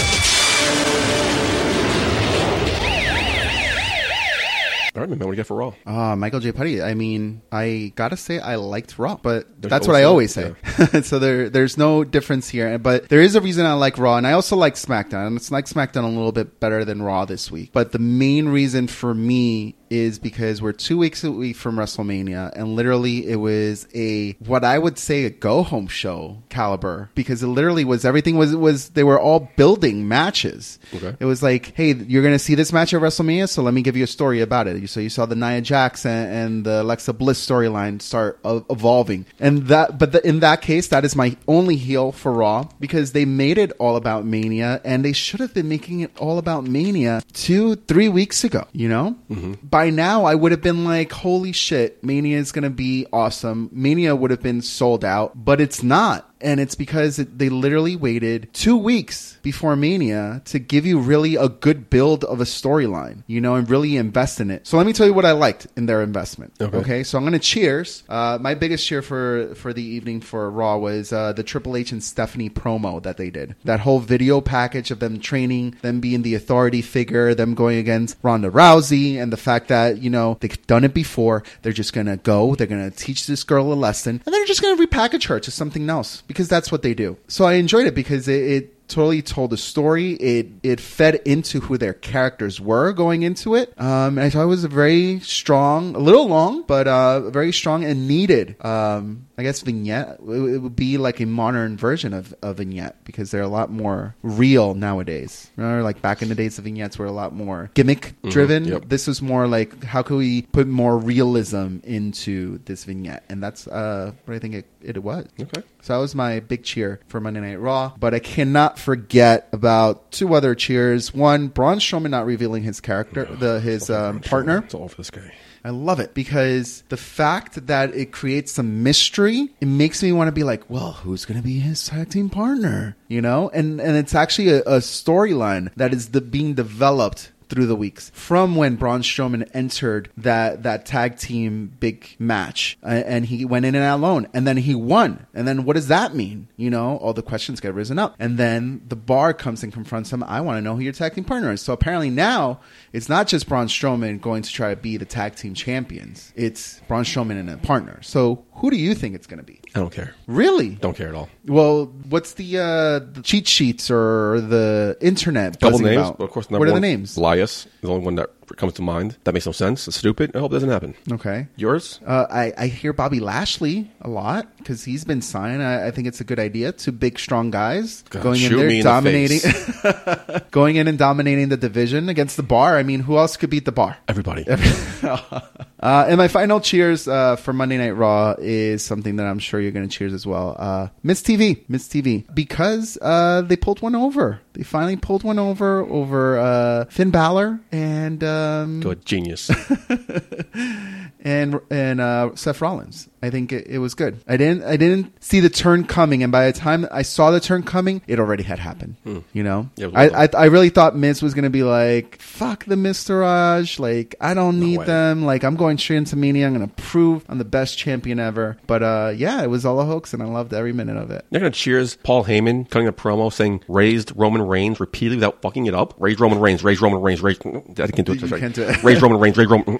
All 4.95 5.01
right, 5.01 5.09
man. 5.09 5.17
What 5.17 5.25
do 5.25 5.31
you 5.31 5.37
got 5.37 5.47
for 5.47 5.57
Raw? 5.57 5.73
Uh, 5.87 6.15
Michael 6.15 6.39
J. 6.39 6.51
Putty. 6.51 6.83
I 6.83 6.93
mean, 6.93 7.41
I 7.51 7.91
gotta 7.95 8.15
say 8.15 8.37
I 8.39 8.57
liked 8.57 8.99
Raw, 8.99 9.15
but 9.15 9.47
There's 9.59 9.71
that's 9.71 9.87
what 9.87 9.95
I 9.95 10.03
always 10.03 10.37
always 10.37 10.55
say. 10.91 11.01
so 11.01 11.17
there, 11.17 11.49
there's 11.49 11.75
no 11.75 12.03
difference 12.03 12.47
here. 12.47 12.77
But 12.77 13.09
there 13.09 13.21
is 13.21 13.33
a 13.33 13.41
reason 13.41 13.65
I 13.65 13.73
like 13.73 13.97
Raw, 13.97 14.17
and 14.17 14.27
I 14.27 14.33
also 14.33 14.55
like 14.55 14.75
SmackDown. 14.75 15.25
And 15.25 15.37
it's 15.37 15.51
like 15.51 15.65
SmackDown 15.65 16.03
a 16.03 16.07
little 16.09 16.31
bit 16.31 16.59
better 16.59 16.85
than 16.85 17.01
Raw 17.01 17.25
this 17.25 17.49
week. 17.49 17.71
But 17.73 17.91
the 17.91 17.97
main 17.97 18.49
reason 18.49 18.85
for 18.87 19.15
me 19.15 19.73
is 19.89 20.19
because 20.19 20.61
we're 20.61 20.71
two 20.73 20.97
weeks 20.97 21.23
away 21.23 21.53
from 21.53 21.77
WrestleMania, 21.77 22.51
and 22.55 22.75
literally 22.75 23.27
it 23.27 23.37
was 23.37 23.87
a 23.93 24.33
what 24.33 24.63
I 24.63 24.77
would 24.77 24.97
say 24.97 25.25
a 25.25 25.29
go 25.29 25.63
home 25.63 25.87
show 25.87 26.43
caliber 26.49 27.09
because 27.15 27.43
it 27.43 27.47
literally 27.47 27.85
was 27.85 28.05
everything 28.05 28.37
was 28.37 28.55
was 28.55 28.89
they 28.89 29.03
were 29.03 29.19
all 29.19 29.51
building 29.55 30.07
matches. 30.07 30.79
Okay. 30.93 31.15
It 31.19 31.25
was 31.25 31.41
like, 31.43 31.75
hey, 31.75 31.93
you're 31.93 32.23
gonna 32.23 32.39
see 32.39 32.55
this 32.55 32.73
match 32.73 32.93
at 32.93 33.01
WrestleMania, 33.01 33.49
so 33.49 33.61
let 33.61 33.73
me 33.73 33.81
give 33.81 33.95
you 33.95 34.03
a 34.03 34.07
story 34.07 34.41
about 34.41 34.67
it. 34.67 34.89
So 34.89 34.99
you 34.99 35.09
saw 35.09 35.25
the 35.25 35.35
Nia 35.35 35.61
Jax 35.61 36.05
and, 36.05 36.63
the 36.63 36.81
Alexa 36.81 37.13
Bliss 37.13 37.45
storyline 37.45 38.01
start 38.01 38.39
uh, 38.43 38.61
evolving, 38.69 39.25
and 39.39 39.67
that, 39.67 39.97
but 39.97 40.11
the, 40.11 40.27
in 40.27 40.39
that 40.41 40.61
case, 40.61 40.87
that 40.87 41.05
is 41.05 41.15
my 41.15 41.37
only 41.47 41.75
heel 41.75 42.11
for 42.11 42.33
Raw 42.33 42.67
because 42.79 43.11
they 43.13 43.25
made 43.25 43.57
it 43.57 43.71
all 43.79 43.95
about 43.95 44.25
Mania, 44.25 44.81
and 44.83 45.05
they 45.05 45.13
should 45.13 45.39
have 45.39 45.53
been 45.53 45.69
making 45.69 46.01
it 46.01 46.11
all 46.17 46.37
about 46.37 46.65
Mania 46.65 47.21
two, 47.33 47.75
three 47.75 48.09
weeks 48.09 48.43
ago. 48.43 48.67
You 48.73 48.89
know, 48.89 49.17
by 49.63 49.78
now 49.87 50.25
I 50.25 50.35
would 50.35 50.51
have 50.51 50.61
been 50.61 50.83
like, 50.83 51.11
holy 51.11 51.53
shit, 51.53 52.03
Mania 52.03 52.37
is 52.37 52.51
gonna 52.51 52.69
be 52.69 53.07
awesome. 53.13 53.69
Mania 53.71 54.15
would 54.15 54.31
have 54.31 54.41
been 54.41 54.61
sold 54.61 55.05
out, 55.05 55.45
but 55.45 55.61
it's 55.61 55.81
not 55.81 56.28
and 56.41 56.59
it's 56.59 56.75
because 56.75 57.19
it, 57.19 57.37
they 57.37 57.49
literally 57.49 57.95
waited 57.95 58.49
two 58.53 58.77
weeks 58.77 59.37
before 59.41 59.75
Mania 59.75 60.41
to 60.45 60.59
give 60.59 60.85
you 60.85 60.99
really 60.99 61.35
a 61.35 61.49
good 61.49 61.89
build 61.89 62.23
of 62.23 62.41
a 62.41 62.45
storyline, 62.45 63.23
you 63.27 63.41
know, 63.41 63.55
and 63.55 63.69
really 63.69 63.97
invest 63.97 64.39
in 64.39 64.51
it. 64.51 64.67
So 64.67 64.77
let 64.77 64.85
me 64.85 64.93
tell 64.93 65.07
you 65.07 65.13
what 65.13 65.25
I 65.25 65.31
liked 65.31 65.67
in 65.75 65.85
their 65.85 66.01
investment. 66.01 66.53
Okay. 66.61 66.77
Okay, 66.77 67.03
so 67.03 67.17
I'm 67.17 67.23
going 67.23 67.33
to 67.33 67.39
cheers. 67.39 68.03
Uh, 68.07 68.37
my 68.39 68.53
biggest 68.53 68.85
cheer 68.85 69.01
for 69.01 69.53
for 69.55 69.73
the 69.73 69.83
evening 69.83 70.21
for 70.21 70.49
Raw 70.49 70.77
was 70.77 71.11
uh, 71.11 71.33
the 71.33 71.43
Triple 71.43 71.75
H 71.75 71.91
and 71.91 72.03
Stephanie 72.03 72.49
promo 72.49 73.01
that 73.03 73.17
they 73.17 73.29
did. 73.29 73.55
That 73.65 73.81
whole 73.81 73.99
video 73.99 74.41
package 74.41 74.91
of 74.91 74.99
them 74.99 75.19
training, 75.19 75.75
them 75.81 75.99
being 75.99 76.21
the 76.21 76.35
authority 76.35 76.81
figure, 76.81 77.33
them 77.33 77.53
going 77.53 77.77
against 77.77 78.17
Ronda 78.21 78.49
Rousey, 78.49 79.21
and 79.21 79.31
the 79.31 79.37
fact 79.37 79.67
that 79.67 80.01
you 80.01 80.09
know 80.09 80.37
they've 80.39 80.67
done 80.67 80.83
it 80.83 80.93
before. 80.93 81.43
They're 81.61 81.73
just 81.73 81.93
going 81.93 82.07
to 82.07 82.17
go. 82.17 82.55
They're 82.55 82.67
going 82.67 82.89
to 82.89 82.95
teach 82.95 83.27
this 83.27 83.43
girl 83.43 83.71
a 83.71 83.75
lesson, 83.75 84.21
and 84.25 84.33
they're 84.33 84.45
just 84.45 84.61
going 84.61 84.77
to 84.77 84.87
repackage 84.87 85.27
her 85.27 85.39
to 85.39 85.51
something 85.51 85.89
else 85.89 86.23
because 86.29 86.47
that's 86.47 86.71
what 86.71 86.83
they 86.83 86.93
do. 86.93 87.17
So 87.27 87.43
I 87.43 87.55
enjoyed 87.55 87.87
it 87.87 87.95
because 87.95 88.29
it. 88.29 88.43
it 88.43 88.75
totally 88.89 89.21
told 89.21 89.53
a 89.53 89.57
story. 89.57 90.13
It 90.13 90.47
it 90.63 90.79
fed 90.81 91.15
into 91.25 91.61
who 91.61 91.77
their 91.77 91.93
characters 91.93 92.59
were 92.59 92.91
going 92.91 93.21
into 93.21 93.55
it. 93.55 93.73
Um, 93.79 94.17
and 94.17 94.21
I 94.21 94.29
thought 94.29 94.43
it 94.43 94.47
was 94.47 94.63
a 94.63 94.67
very 94.67 95.19
strong, 95.21 95.95
a 95.95 95.99
little 95.99 96.27
long, 96.27 96.63
but 96.63 96.87
uh, 96.87 97.29
very 97.29 97.53
strong 97.53 97.85
and 97.85 98.07
needed. 98.07 98.63
Um, 98.65 99.27
I 99.37 99.43
guess 99.43 99.61
vignette. 99.61 100.19
It, 100.27 100.55
it 100.55 100.57
would 100.57 100.75
be 100.75 100.97
like 100.97 101.21
a 101.21 101.25
modern 101.25 101.77
version 101.77 102.13
of 102.13 102.33
a 102.41 102.53
vignette 102.53 103.03
because 103.05 103.31
they're 103.31 103.41
a 103.41 103.47
lot 103.47 103.71
more 103.71 104.15
real 104.21 104.73
nowadays. 104.73 105.49
Remember, 105.55 105.83
like 105.83 106.01
back 106.01 106.21
in 106.21 106.27
the 106.27 106.35
days, 106.35 106.57
the 106.57 106.61
vignettes 106.61 106.97
were 106.97 107.05
a 107.05 107.11
lot 107.11 107.33
more 107.33 107.71
gimmick 107.75 108.15
driven. 108.29 108.65
yep. 108.65 108.89
This 108.89 109.07
was 109.07 109.21
more 109.21 109.47
like 109.47 109.83
how 109.83 110.01
can 110.01 110.17
we 110.17 110.41
put 110.41 110.67
more 110.67 110.97
realism 110.97 111.77
into 111.83 112.59
this 112.65 112.83
vignette, 112.83 113.23
and 113.29 113.41
that's 113.41 113.67
uh, 113.67 114.11
what 114.25 114.35
I 114.35 114.39
think 114.39 114.55
it, 114.55 114.65
it 114.81 115.03
was. 115.03 115.27
Okay. 115.39 115.61
So 115.81 115.93
that 115.93 115.99
was 115.99 116.15
my 116.15 116.39
big 116.39 116.63
cheer 116.63 116.99
for 117.07 117.19
Monday 117.19 117.39
Night 117.39 117.59
Raw. 117.59 117.93
But 117.97 118.13
I 118.13 118.19
cannot 118.19 118.77
forget 118.77 119.47
about 119.51 120.11
two 120.11 120.33
other 120.33 120.55
cheers. 120.55 121.13
One, 121.13 121.47
Braun 121.47 121.79
Strowman 121.79 122.09
not 122.09 122.25
revealing 122.25 122.63
his 122.63 122.81
character, 122.81 123.25
the 123.25 123.59
his 123.59 123.89
um, 123.89 124.19
partner. 124.19 124.59
It's 124.59 124.73
all 124.73 124.87
for 124.87 124.97
this 124.97 125.09
guy. 125.09 125.33
I 125.63 125.71
love 125.71 125.99
it 125.99 126.13
because 126.13 126.83
the 126.89 126.97
fact 126.97 127.67
that 127.67 127.93
it 127.93 128.11
creates 128.11 128.53
some 128.53 128.81
mystery, 128.83 129.49
it 129.59 129.65
makes 129.65 130.01
me 130.01 130.11
want 130.11 130.29
to 130.29 130.31
be 130.31 130.43
like, 130.43 130.69
well, 130.69 130.93
who's 130.93 131.25
going 131.25 131.37
to 131.39 131.43
be 131.43 131.59
his 131.59 131.85
tag 131.85 132.09
team 132.09 132.29
partner? 132.29 132.95
You 133.07 133.21
know, 133.21 133.49
and 133.53 133.81
and 133.81 133.97
it's 133.97 134.15
actually 134.15 134.49
a, 134.49 134.61
a 134.61 134.77
storyline 134.77 135.71
that 135.75 135.93
is 135.93 136.09
the, 136.09 136.21
being 136.21 136.53
developed 136.53 137.31
through 137.49 137.65
the 137.65 137.75
weeks 137.75 138.11
from 138.13 138.55
when 138.55 138.75
Braun 138.75 139.01
Strowman 139.01 139.49
entered 139.53 140.09
that 140.17 140.63
that 140.63 140.85
tag 140.85 141.17
team 141.17 141.73
big 141.79 142.15
match, 142.19 142.77
uh, 142.83 142.87
and 142.87 143.25
he 143.25 143.43
went 143.45 143.65
in 143.65 143.75
and 143.75 143.83
out 143.83 143.97
alone, 143.97 144.27
and 144.33 144.47
then 144.47 144.57
he 144.57 144.75
won. 144.75 145.25
And 145.33 145.47
then 145.47 145.65
what 145.65 145.73
does 145.75 145.87
that 145.87 146.15
mean? 146.15 146.47
You 146.57 146.69
know, 146.69 146.97
all 146.97 147.13
the 147.13 147.21
questions 147.21 147.59
get 147.59 147.73
risen 147.73 147.99
up, 147.99 148.15
and 148.19 148.37
then 148.37 148.81
the 148.87 148.95
bar 148.95 149.33
comes 149.33 149.63
and 149.63 149.73
confronts 149.73 150.11
him. 150.13 150.23
I 150.23 150.41
want 150.41 150.57
to 150.57 150.61
know 150.61 150.75
who 150.75 150.81
your 150.81 150.93
tag 150.93 151.15
team 151.15 151.23
partner 151.23 151.51
is. 151.51 151.61
So 151.61 151.73
apparently 151.73 152.09
now 152.09 152.59
it's 152.93 153.09
not 153.09 153.27
just 153.27 153.47
Braun 153.47 153.67
Strowman 153.67 154.21
going 154.21 154.43
to 154.43 154.51
try 154.51 154.73
to 154.73 154.79
be 154.79 154.97
the 154.97 155.05
tag 155.05 155.35
team 155.35 155.53
champions. 155.53 156.31
It's 156.35 156.81
Braun 156.87 157.03
Strowman 157.03 157.39
and 157.39 157.49
a 157.49 157.57
partner. 157.57 158.01
So 158.01 158.45
who 158.53 158.69
do 158.69 158.77
you 158.77 158.93
think 158.93 159.15
it's 159.15 159.27
going 159.27 159.39
to 159.39 159.43
be? 159.43 159.59
I 159.73 159.79
don't 159.79 159.91
care. 159.91 160.13
Really? 160.27 160.71
Don't 160.75 160.95
care 160.95 161.07
at 161.07 161.15
all. 161.15 161.29
Well, 161.45 161.85
what's 162.09 162.33
the, 162.33 162.57
uh, 162.57 162.99
the 163.13 163.21
cheat 163.23 163.47
sheets 163.47 163.89
or 163.89 164.41
the 164.41 164.97
internet? 164.99 165.59
Couple 165.59 165.79
names, 165.79 165.97
about? 165.97 166.19
of 166.19 166.29
course, 166.29 166.49
what 166.49 166.61
are 166.63 166.65
one, 166.65 166.81
the 166.81 166.87
names? 166.87 167.17
Elias, 167.39 167.67
the 167.79 167.87
only 167.87 168.03
one 168.03 168.15
that 168.15 168.29
comes 168.57 168.73
to 168.73 168.81
mind. 168.81 169.17
That 169.23 169.33
makes 169.33 169.45
no 169.45 169.51
sense. 169.51 169.87
It's 169.87 169.97
stupid. 169.97 170.35
I 170.35 170.39
hope 170.39 170.51
it 170.51 170.55
doesn't 170.55 170.69
happen. 170.69 170.95
Okay. 171.11 171.47
Yours? 171.55 171.99
Uh, 172.05 172.25
I, 172.29 172.53
I 172.57 172.67
hear 172.67 172.93
Bobby 172.93 173.19
Lashley 173.19 173.91
a 174.01 174.09
lot 174.09 174.47
because 174.57 174.83
he's 174.83 175.03
been 175.03 175.21
signed. 175.21 175.63
I, 175.63 175.87
I 175.87 175.91
think 175.91 176.07
it's 176.07 176.21
a 176.21 176.23
good 176.23 176.39
idea. 176.39 176.71
Two 176.71 176.91
big, 176.91 177.19
strong 177.19 177.51
guys 177.51 178.03
God, 178.09 178.23
going 178.23 178.41
in 178.41 178.55
there, 178.55 178.67
in 178.67 178.77
the 178.77 178.81
dominating, 178.83 179.39
face. 179.39 180.41
going 180.51 180.75
in 180.75 180.87
and 180.87 180.97
dominating 180.97 181.49
the 181.49 181.57
division 181.57 182.09
against 182.09 182.37
the 182.37 182.43
bar. 182.43 182.77
I 182.77 182.83
mean, 182.83 183.01
who 183.01 183.17
else 183.17 183.37
could 183.37 183.49
beat 183.49 183.65
the 183.65 183.71
bar? 183.71 183.97
Everybody. 184.07 184.45
uh, 185.03 185.41
and 185.81 186.17
my 186.17 186.27
final 186.27 186.59
cheers 186.59 187.07
uh, 187.07 187.35
for 187.35 187.53
Monday 187.53 187.77
Night 187.77 187.91
Raw 187.91 188.35
is 188.37 188.83
something 188.83 189.17
that 189.17 189.25
I'm 189.25 189.39
sure 189.39 189.59
you're 189.59 189.71
going 189.71 189.87
to 189.87 189.95
cheers 189.95 190.13
as 190.13 190.25
well. 190.25 190.55
Uh, 190.57 190.87
Miz 191.03 191.21
TV, 191.21 191.63
Miz 191.67 191.87
TV, 191.87 192.25
because 192.33 192.97
uh, 193.01 193.41
they 193.41 193.55
pulled 193.55 193.81
one 193.81 193.95
over. 193.95 194.41
They 194.53 194.63
finally 194.63 194.97
pulled 194.97 195.23
one 195.23 195.39
over 195.39 195.81
over 195.81 196.39
uh, 196.39 196.85
Finn 196.85 197.11
Balor 197.11 197.59
and 197.71 198.23
um, 198.39 198.79
Good 198.79 199.05
genius. 199.05 199.49
and 201.21 201.59
and 201.69 202.01
uh, 202.01 202.35
Seth 202.35 202.61
Rollins. 202.61 203.09
I 203.21 203.29
think 203.29 203.51
it, 203.51 203.67
it 203.67 203.79
was 203.79 203.95
good. 203.95 204.21
I 204.27 204.37
didn't 204.37 204.63
I 204.63 204.77
didn't 204.77 205.21
see 205.21 205.41
the 205.41 205.49
turn 205.49 205.83
coming, 205.83 206.23
and 206.23 206.31
by 206.31 206.45
the 206.49 206.57
time 206.57 206.87
I 206.91 207.01
saw 207.01 207.31
the 207.31 207.39
turn 207.41 207.63
coming, 207.63 208.01
it 208.07 208.19
already 208.19 208.43
had 208.43 208.59
happened. 208.59 208.95
You 209.33 209.43
know, 209.43 209.63
Hmm. 209.63 209.81
Yeah, 209.81 209.89
I, 209.93 210.23
I. 210.25 210.29
I 210.37 210.45
really 210.45 210.69
thought 210.69 210.95
Miz 210.95 211.21
was 211.21 211.33
gonna 211.33 211.49
be 211.49 211.63
like, 211.63 212.21
"Fuck 212.21 212.65
the 212.65 212.75
Miztourage," 212.75 213.79
like 213.79 214.15
I 214.21 214.33
don't 214.33 214.59
need 214.59 214.79
way. 214.79 214.85
them. 214.85 215.25
Like 215.25 215.43
I'm 215.43 215.55
going 215.55 215.77
straight 215.77 215.97
into 215.97 216.15
Mania. 216.15 216.47
I'm 216.47 216.53
gonna 216.53 216.67
prove 216.67 217.25
I'm 217.27 217.37
the 217.37 217.45
best 217.45 217.77
champion 217.77 218.19
ever. 218.19 218.57
But 218.67 218.83
uh, 218.83 219.13
yeah, 219.15 219.43
it 219.43 219.49
was 219.49 219.65
all 219.65 219.79
a 219.79 219.85
hoax, 219.85 220.13
and 220.13 220.23
I 220.23 220.25
loved 220.27 220.53
every 220.53 220.73
minute 220.73 220.97
of 220.97 221.11
it. 221.11 221.25
They're 221.29 221.41
going 221.41 221.51
to 221.51 221.57
cheers 221.57 221.97
Paul 221.97 222.23
Heyman 222.25 222.69
cutting 222.69 222.87
a 222.87 222.93
promo 222.93 223.31
saying 223.31 223.61
raised 223.67 224.13
Roman 224.15 224.41
Reigns 224.41 224.79
repeatedly 224.79 225.17
without 225.17 225.41
fucking 225.41 225.65
it 225.65 225.73
up. 225.73 225.93
Raised 225.99 226.19
Roman 226.19 226.39
Reigns, 226.39 226.63
raised 226.63 226.81
Roman 226.81 227.01
Reigns, 227.01 227.21
raised. 227.21 227.45
I 227.45 227.87
can't 227.87 228.05
do 228.05 228.13
it. 228.13 228.28
You 228.29 228.37
That's 228.39 228.41
right. 228.41 228.41
can't 228.41 228.55
do 228.55 228.63
it. 228.63 228.83
Raised 228.83 229.01
Roman 229.01 229.19
Reigns, 229.19 229.37
raised 229.37 229.51
Roman. 229.51 229.79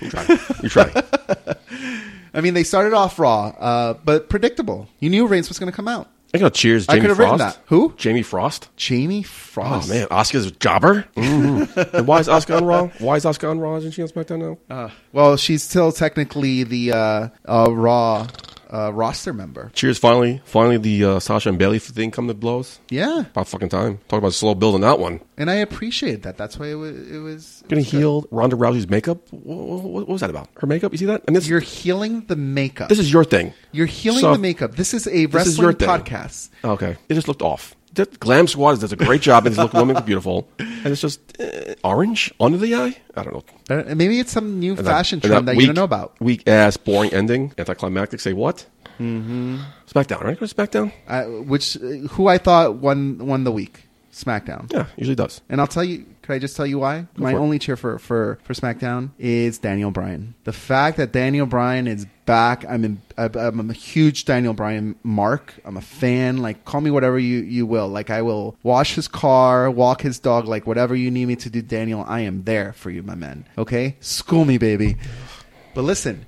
You 0.00 0.10
try. 0.10 0.38
You 0.62 0.68
try. 0.68 1.02
I 2.32 2.40
mean, 2.40 2.54
they 2.54 2.62
started 2.64 2.92
off 2.92 3.18
raw, 3.18 3.48
uh, 3.48 3.94
but 4.04 4.28
predictable. 4.28 4.88
You 5.00 5.10
knew 5.10 5.26
Reigns 5.26 5.48
was 5.48 5.58
gonna 5.58 5.72
come 5.72 5.88
out. 5.88 6.08
I'm 6.32 6.38
going 6.38 6.52
to 6.52 6.56
cheers 6.56 6.88
I 6.88 6.92
Jamie 6.92 7.00
could've 7.02 7.18
written 7.18 7.38
Frost. 7.38 7.56
that. 7.56 7.64
Who? 7.70 7.92
Jamie 7.96 8.22
Frost. 8.22 8.68
Jamie 8.76 9.22
Oh 9.26 9.28
Frost. 9.28 9.90
man, 9.90 10.06
Oscar's 10.12 10.46
a 10.46 10.52
jobber. 10.52 11.04
Mhm. 11.16 11.92
and 11.92 12.06
why 12.06 12.20
is 12.20 12.28
Oscar 12.28 12.54
on 12.54 12.64
Raw? 12.64 12.86
Why 13.00 13.16
is 13.16 13.26
Oscar 13.26 13.48
on 13.48 13.58
Raw? 13.58 13.74
Isn't 13.78 13.90
she 13.90 14.02
on 14.02 14.06
SmackDown 14.08 14.38
now? 14.68 14.74
Uh, 14.76 14.90
well, 15.12 15.36
she's 15.36 15.64
still 15.64 15.90
technically 15.90 16.62
the 16.62 16.92
uh, 16.92 17.28
uh, 17.48 17.72
Raw 17.72 18.28
uh, 18.72 18.92
roster 18.92 19.32
member. 19.32 19.70
Cheers! 19.74 19.98
Finally, 19.98 20.40
finally, 20.44 20.76
the 20.78 21.04
uh, 21.04 21.20
Sasha 21.20 21.48
and 21.48 21.58
Bayley 21.58 21.78
thing 21.78 22.10
come 22.10 22.28
to 22.28 22.34
blows. 22.34 22.78
Yeah, 22.88 23.20
About 23.20 23.48
fucking 23.48 23.68
time. 23.68 23.98
Talk 24.08 24.18
about 24.18 24.32
slow 24.32 24.54
build 24.54 24.74
on 24.76 24.80
that 24.82 24.98
one. 24.98 25.20
and 25.36 25.50
I 25.50 25.54
appreciate 25.54 26.22
that. 26.22 26.36
That's 26.36 26.58
why 26.58 26.68
it 26.68 26.74
was. 26.74 27.10
It 27.10 27.18
was 27.18 27.62
Gonna 27.68 27.82
heel 27.82 28.26
Ronda 28.30 28.56
Rousey's 28.56 28.88
makeup. 28.88 29.18
What, 29.32 29.82
what, 29.82 30.08
was 30.08 30.20
that 30.20 30.30
about? 30.30 30.48
Her 30.60 30.66
makeup? 30.66 30.92
You 30.92 30.98
see 30.98 31.06
that? 31.06 31.22
And 31.26 31.34
this, 31.34 31.48
You're 31.48 31.60
heeling 31.60 32.26
the 32.26 32.36
makeup. 32.36 32.88
this 32.88 32.98
is 32.98 33.12
your 33.12 33.24
thing. 33.24 33.52
You're 33.72 33.86
heeling 33.86 34.20
So- 34.20 34.32
the 34.32 34.38
makeup. 34.38 34.76
This 34.76 34.94
is 34.94 35.06
a 35.06 35.26
This 35.26 35.46
is 35.46 35.58
wrestling 35.58 35.62
your 35.64 35.72
thing. 35.72 35.88
podcast. 35.88 36.50
Okay, 36.64 36.96
it 37.08 37.14
just 37.14 37.28
looked 37.28 37.42
off. 37.42 37.74
The 37.92 38.06
Glam 38.06 38.46
Squad 38.46 38.78
does 38.80 38.92
a 38.92 38.96
great 38.96 39.20
job, 39.20 39.46
and 39.46 39.54
these 39.54 39.58
look 39.58 39.72
women 39.72 40.00
beautiful, 40.04 40.48
and 40.58 40.86
it's 40.86 41.00
just 41.00 41.20
uh, 41.40 41.74
orange 41.82 42.32
under 42.38 42.56
the 42.56 42.74
eye. 42.76 42.96
I 43.16 43.24
don't 43.24 43.34
know. 43.34 43.44
Uh, 43.90 43.94
Maybe 43.96 44.20
it's 44.20 44.30
some 44.30 44.60
new 44.60 44.76
And 44.76 44.86
fashion 44.86 45.16
and 45.16 45.22
trend 45.24 45.48
that, 45.48 45.54
you 45.54 45.58
weak- 45.58 45.66
don't 45.66 45.74
know 45.74 45.84
about. 45.84 46.14
Weak 46.20 46.46
ass, 46.46 46.76
boring 46.76 47.12
ending, 47.12 47.52
anticlimactic. 47.58 48.20
Say 48.20 48.32
what? 48.32 48.64
Mm-hmm. 49.00 49.58
SmackDown, 49.90 50.22
right? 50.22 50.38
Go 50.38 50.46
to 50.46 50.54
SmackDown. 50.54 50.92
Uh, 51.08 51.24
which 51.42 51.76
uh, 51.76 51.80
who 52.14 52.28
I 52.28 52.38
thought 52.38 52.76
won 52.76 53.18
won 53.26 53.42
the 53.44 53.52
week? 53.52 53.88
SmackDown. 54.12 54.72
Yeah, 54.72 54.86
usually 54.96 55.16
does. 55.16 55.40
And 55.48 55.60
I'll 55.60 55.66
tell 55.66 55.84
you, 55.84 56.06
could 56.22 56.34
I 56.34 56.38
just 56.38 56.56
tell 56.56 56.66
you 56.66 56.78
why? 56.78 57.06
My 57.16 57.32
for 57.32 57.38
only 57.38 57.58
cheer 57.58 57.76
for, 57.76 57.98
for, 57.98 58.38
for 58.42 58.54
SmackDown 58.54 59.10
is 59.18 59.58
Daniel 59.58 59.90
Bryan. 59.90 60.34
The 60.44 60.52
fact 60.52 60.96
that 60.98 61.12
Daniel 61.12 61.46
Bryan 61.46 61.86
is 61.86 62.06
back, 62.26 62.64
I'm 62.68 62.84
in, 62.84 63.02
I'm 63.16 63.70
a 63.70 63.72
huge 63.72 64.24
Daniel 64.24 64.52
Bryan 64.52 64.96
mark. 65.02 65.54
I'm 65.64 65.76
a 65.76 65.80
fan. 65.80 66.38
Like, 66.38 66.64
call 66.64 66.80
me 66.80 66.90
whatever 66.90 67.18
you, 67.18 67.38
you 67.40 67.66
will. 67.66 67.88
Like, 67.88 68.10
I 68.10 68.22
will 68.22 68.56
wash 68.62 68.94
his 68.94 69.08
car, 69.08 69.70
walk 69.70 70.02
his 70.02 70.18
dog, 70.18 70.46
like, 70.46 70.66
whatever 70.66 70.94
you 70.94 71.10
need 71.10 71.26
me 71.26 71.36
to 71.36 71.50
do, 71.50 71.62
Daniel, 71.62 72.04
I 72.06 72.20
am 72.20 72.44
there 72.44 72.72
for 72.72 72.90
you, 72.90 73.02
my 73.02 73.14
man. 73.14 73.46
Okay? 73.58 73.96
School 74.00 74.44
me, 74.44 74.58
baby. 74.58 74.96
But 75.74 75.82
listen, 75.82 76.26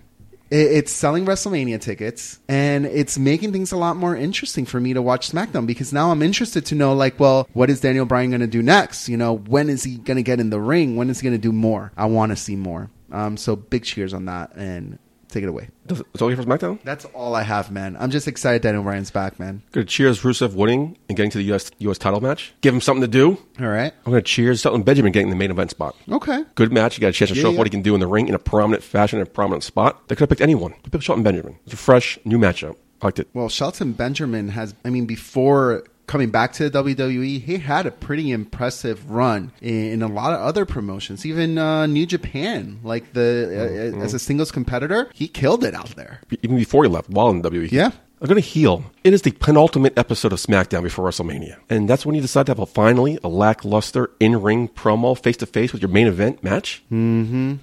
it's 0.52 0.92
selling 0.92 1.24
WrestleMania 1.24 1.80
tickets 1.80 2.38
and 2.46 2.84
it's 2.84 3.18
making 3.18 3.52
things 3.52 3.72
a 3.72 3.76
lot 3.76 3.96
more 3.96 4.14
interesting 4.14 4.66
for 4.66 4.78
me 4.78 4.92
to 4.92 5.00
watch 5.00 5.30
SmackDown 5.30 5.66
because 5.66 5.92
now 5.92 6.10
I'm 6.10 6.20
interested 6.20 6.66
to 6.66 6.74
know, 6.74 6.92
like, 6.92 7.18
well, 7.18 7.48
what 7.54 7.70
is 7.70 7.80
Daniel 7.80 8.04
Bryan 8.04 8.30
going 8.30 8.40
to 8.42 8.46
do 8.46 8.62
next? 8.62 9.08
You 9.08 9.16
know, 9.16 9.36
when 9.36 9.70
is 9.70 9.82
he 9.84 9.96
going 9.96 10.18
to 10.18 10.22
get 10.22 10.40
in 10.40 10.50
the 10.50 10.60
ring? 10.60 10.96
When 10.96 11.08
is 11.08 11.20
he 11.20 11.24
going 11.24 11.40
to 11.40 11.42
do 11.42 11.52
more? 11.52 11.92
I 11.96 12.04
want 12.06 12.30
to 12.30 12.36
see 12.36 12.56
more. 12.56 12.90
Um, 13.10 13.36
so 13.36 13.56
big 13.56 13.84
cheers 13.84 14.12
on 14.12 14.26
that 14.26 14.54
and 14.54 14.98
take 15.32 15.42
it 15.44 15.48
away. 15.48 15.68
It's 15.88 16.22
all 16.22 16.28
here 16.28 16.36
for 16.36 16.42
SmackDown. 16.44 16.80
That's 16.84 17.04
all 17.06 17.34
I 17.34 17.42
have, 17.42 17.70
man. 17.70 17.96
I'm 17.98 18.10
just 18.10 18.28
excited 18.28 18.62
Daniel 18.62 18.82
Bryan's 18.82 19.10
back, 19.10 19.38
man. 19.40 19.62
Good. 19.72 19.88
Cheers, 19.88 20.20
Rusev 20.22 20.54
winning 20.54 20.96
and 21.08 21.16
getting 21.16 21.30
to 21.32 21.38
the 21.38 21.44
U.S. 21.44 21.70
U.S. 21.78 21.98
title 21.98 22.20
match. 22.20 22.54
Give 22.60 22.74
him 22.74 22.80
something 22.80 23.00
to 23.02 23.08
do. 23.08 23.38
All 23.60 23.66
right. 23.68 23.92
I'm 24.06 24.12
going 24.12 24.22
to 24.22 24.28
cheers 24.28 24.60
Shelton 24.60 24.82
Benjamin 24.82 25.12
getting 25.12 25.30
the 25.30 25.36
main 25.36 25.50
event 25.50 25.70
spot. 25.70 25.96
Okay. 26.10 26.44
Good 26.54 26.72
match. 26.72 26.96
You 26.96 27.00
got 27.02 27.08
a 27.08 27.12
chance 27.12 27.30
to 27.30 27.36
Yeah, 27.36 27.42
show 27.42 27.50
yeah. 27.50 27.58
what 27.58 27.66
he 27.66 27.70
can 27.70 27.82
do 27.82 27.94
in 27.94 28.00
the 28.00 28.06
ring 28.06 28.28
in 28.28 28.34
a 28.34 28.38
prominent 28.38 28.82
fashion, 28.82 29.18
in 29.18 29.22
a 29.22 29.28
prominent 29.30 29.62
spot. 29.64 30.08
They 30.08 30.14
could 30.14 30.20
have 30.22 30.28
picked 30.28 30.40
anyone. 30.40 30.72
They 30.84 30.90
picked 30.90 31.04
Shelton 31.04 31.24
Benjamin. 31.24 31.58
It's 31.64 31.74
a 31.74 31.76
fresh, 31.76 32.18
new 32.24 32.38
matchup. 32.38 32.76
I 33.00 33.06
liked 33.06 33.18
it. 33.18 33.28
Well, 33.34 33.48
Shelton 33.48 33.92
Benjamin 33.92 34.48
has, 34.50 34.74
I 34.84 34.90
mean, 34.90 35.06
before 35.06 35.82
coming 36.12 36.28
back 36.28 36.52
to 36.52 36.68
the 36.68 36.84
WWE, 36.84 37.40
he 37.40 37.56
had 37.56 37.86
a 37.86 37.90
pretty 37.90 38.32
impressive 38.32 39.10
run 39.10 39.50
in, 39.62 39.92
in 39.92 40.02
a 40.02 40.06
lot 40.06 40.34
of 40.34 40.40
other 40.40 40.66
promotions, 40.66 41.24
even 41.24 41.56
uh, 41.56 41.86
New 41.86 42.04
Japan. 42.04 42.80
Like 42.84 43.14
the 43.14 43.94
uh, 43.96 43.98
as 43.98 44.12
a 44.12 44.18
singles 44.18 44.52
competitor, 44.52 45.10
he 45.14 45.26
killed 45.26 45.64
it 45.64 45.74
out 45.74 45.96
there. 45.96 46.20
Even 46.42 46.56
before 46.56 46.84
he 46.84 46.90
left, 46.90 47.08
while 47.08 47.30
in 47.30 47.42
WWE. 47.42 47.72
Yeah. 47.72 47.92
I'm 48.20 48.28
going 48.28 48.40
to 48.40 48.46
heel. 48.46 48.84
It 49.02 49.14
is 49.14 49.22
the 49.22 49.32
penultimate 49.32 49.98
episode 49.98 50.34
of 50.34 50.38
SmackDown 50.38 50.82
before 50.82 51.08
WrestleMania. 51.08 51.56
And 51.70 51.88
that's 51.88 52.06
when 52.06 52.14
you 52.14 52.20
decide 52.20 52.46
to 52.46 52.50
have 52.50 52.60
a 52.60 52.66
finally 52.66 53.18
a 53.24 53.28
lackluster 53.28 54.10
in 54.20 54.40
ring 54.40 54.68
promo 54.68 55.18
face 55.18 55.38
to 55.38 55.46
face 55.46 55.72
with 55.72 55.80
your 55.80 55.90
main 55.90 56.06
event 56.06 56.44
match. 56.44 56.84
Mm-hmm. 56.92 57.54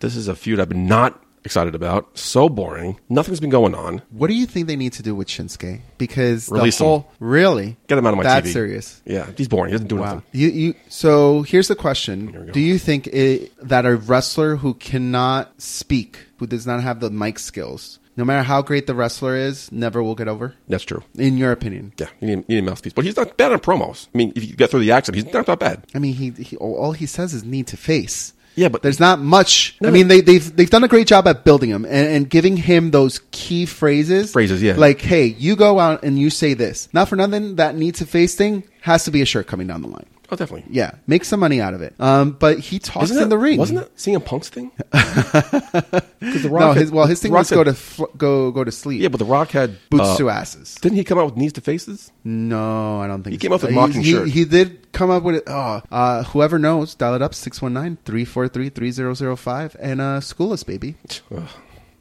This 0.00 0.16
is 0.16 0.28
a 0.28 0.36
feud 0.36 0.60
I've 0.60 0.68
been 0.68 0.86
not 0.86 1.22
excited 1.46 1.74
about. 1.74 2.16
So 2.18 2.48
boring. 2.48 3.00
Nothing's 3.08 3.40
been 3.40 3.50
going 3.50 3.74
on. 3.74 4.02
What 4.10 4.26
do 4.28 4.34
you 4.34 4.44
think 4.46 4.66
they 4.66 4.76
need 4.76 4.92
to 4.94 5.02
do 5.02 5.14
with 5.14 5.28
Shinsuke? 5.28 5.80
Because 5.98 6.50
Release 6.50 6.78
the 6.78 6.84
him. 6.84 6.88
whole 6.90 7.12
really 7.20 7.76
Get 7.88 7.96
him 7.98 8.06
out 8.06 8.12
of 8.12 8.18
my 8.18 8.22
That's 8.24 8.48
TV. 8.48 8.52
serious. 8.52 9.00
Yeah, 9.06 9.26
he's 9.36 9.48
boring. 9.48 9.70
He 9.70 9.72
doesn't 9.72 9.88
do 9.88 9.96
Wow. 9.96 10.04
nothing. 10.04 10.22
You, 10.32 10.48
you, 10.48 10.74
so 10.88 11.42
here's 11.42 11.68
the 11.68 11.76
question. 11.76 12.50
Do 12.52 12.60
you 12.60 12.78
think 12.78 13.06
it, 13.08 13.52
that 13.66 13.86
a 13.86 13.96
wrestler 13.96 14.56
who 14.56 14.74
cannot 14.74 15.60
speak, 15.60 16.18
who 16.38 16.46
does 16.46 16.66
not 16.66 16.82
have 16.82 17.00
the 17.00 17.10
mic 17.10 17.38
skills, 17.38 17.98
no 18.18 18.24
matter 18.24 18.42
how 18.42 18.62
great 18.62 18.86
the 18.86 18.94
wrestler 18.94 19.36
is, 19.36 19.70
never 19.70 20.02
will 20.02 20.14
get 20.14 20.26
over? 20.26 20.54
That's 20.68 20.84
true. 20.84 21.02
In 21.18 21.36
your 21.36 21.52
opinion? 21.52 21.92
Yeah, 21.98 22.08
you 22.20 22.28
need, 22.28 22.38
you 22.48 22.56
need 22.56 22.58
a 22.58 22.62
mouthpiece. 22.70 22.92
But 22.94 23.04
he's 23.04 23.16
not 23.16 23.36
bad 23.36 23.52
on 23.52 23.58
promos. 23.60 24.08
I 24.14 24.18
mean, 24.18 24.32
if 24.34 24.42
you 24.48 24.56
get 24.56 24.70
through 24.70 24.80
the 24.80 24.92
accent, 24.92 25.16
he's 25.16 25.30
not 25.32 25.44
that 25.46 25.58
bad. 25.58 25.84
I 25.94 25.98
mean, 25.98 26.14
he, 26.14 26.30
he 26.30 26.56
all 26.56 26.92
he 26.92 27.04
says 27.06 27.34
is 27.34 27.44
need 27.44 27.66
to 27.68 27.76
face. 27.76 28.32
Yeah, 28.56 28.68
but 28.68 28.82
There's 28.82 28.98
not 28.98 29.20
much. 29.20 29.76
No, 29.80 29.88
I 29.88 29.92
mean, 29.92 30.08
they, 30.08 30.22
they've 30.22 30.56
they've 30.56 30.70
done 30.70 30.82
a 30.82 30.88
great 30.88 31.06
job 31.06 31.28
at 31.28 31.44
building 31.44 31.70
him 31.70 31.84
and, 31.84 32.08
and 32.08 32.30
giving 32.30 32.56
him 32.56 32.90
those 32.90 33.20
key 33.30 33.66
phrases. 33.66 34.32
Phrases, 34.32 34.62
yeah. 34.62 34.76
Like, 34.76 35.00
hey, 35.00 35.26
you 35.26 35.56
go 35.56 35.78
out 35.78 36.02
and 36.02 36.18
you 36.18 36.30
say 36.30 36.54
this. 36.54 36.88
Not 36.92 37.08
for 37.08 37.16
nothing. 37.16 37.56
That 37.56 37.76
need 37.76 37.96
to 37.96 38.06
face 38.06 38.34
thing 38.34 38.64
has 38.80 39.04
to 39.04 39.10
be 39.10 39.20
a 39.20 39.26
shirt 39.26 39.46
coming 39.46 39.66
down 39.66 39.82
the 39.82 39.88
line. 39.88 40.06
Oh, 40.30 40.36
definitely. 40.36 40.64
Yeah, 40.74 40.92
make 41.06 41.24
some 41.24 41.38
money 41.40 41.60
out 41.60 41.72
of 41.74 41.82
it. 41.82 41.94
Um, 42.00 42.32
but 42.32 42.58
he 42.58 42.78
talks 42.80 43.10
Isn't 43.10 43.22
in 43.22 43.28
the 43.28 43.38
ring. 43.38 43.58
Wasn't 43.58 43.78
that 43.78 43.94
CM 43.96 44.24
Punk's 44.24 44.48
thing? 44.48 44.72
'Cause 44.92 46.42
the 46.42 46.48
Rock 46.50 46.60
No, 46.60 46.68
had- 46.72 46.76
his 46.78 46.90
well, 46.90 47.06
his 47.06 47.20
thing 47.20 47.30
Rock 47.32 47.42
was 47.42 47.50
go 47.50 47.58
had- 47.58 47.66
to 47.66 47.74
fl- 47.74 48.04
go 48.16 48.50
go 48.50 48.64
to 48.64 48.72
sleep. 48.72 49.00
Yeah, 49.02 49.08
but 49.08 49.18
The 49.18 49.24
Rock 49.24 49.50
had 49.52 49.76
boots 49.90 50.04
uh, 50.04 50.16
to 50.16 50.30
asses. 50.30 50.74
Didn't 50.76 50.96
he 50.98 51.04
come 51.04 51.18
out 51.18 51.26
with 51.26 51.36
knees 51.36 51.52
to 51.54 51.60
faces? 51.60 52.10
No, 52.24 53.00
I 53.00 53.06
don't 53.06 53.22
think 53.22 53.34
He 53.34 53.38
so. 53.38 53.42
came 53.42 53.52
up 53.52 53.62
with 53.62 53.70
He- 53.70 53.76
mocking 53.76 54.02
he, 54.02 54.10
shirt. 54.12 54.28
He 54.28 54.44
did 54.44 54.90
come 54.92 55.10
up 55.10 55.22
with 55.22 55.36
it. 55.36 55.44
Oh, 55.46 55.80
uh, 55.92 56.24
whoever 56.24 56.58
knows, 56.58 56.94
dial 56.96 57.14
it 57.14 57.22
up 57.22 57.32
619-343-3005 57.32 59.76
and 59.80 60.00
uh, 60.00 60.20
school 60.20 60.52
us, 60.52 60.62
baby. 60.62 60.94
Ugh. 61.34 61.42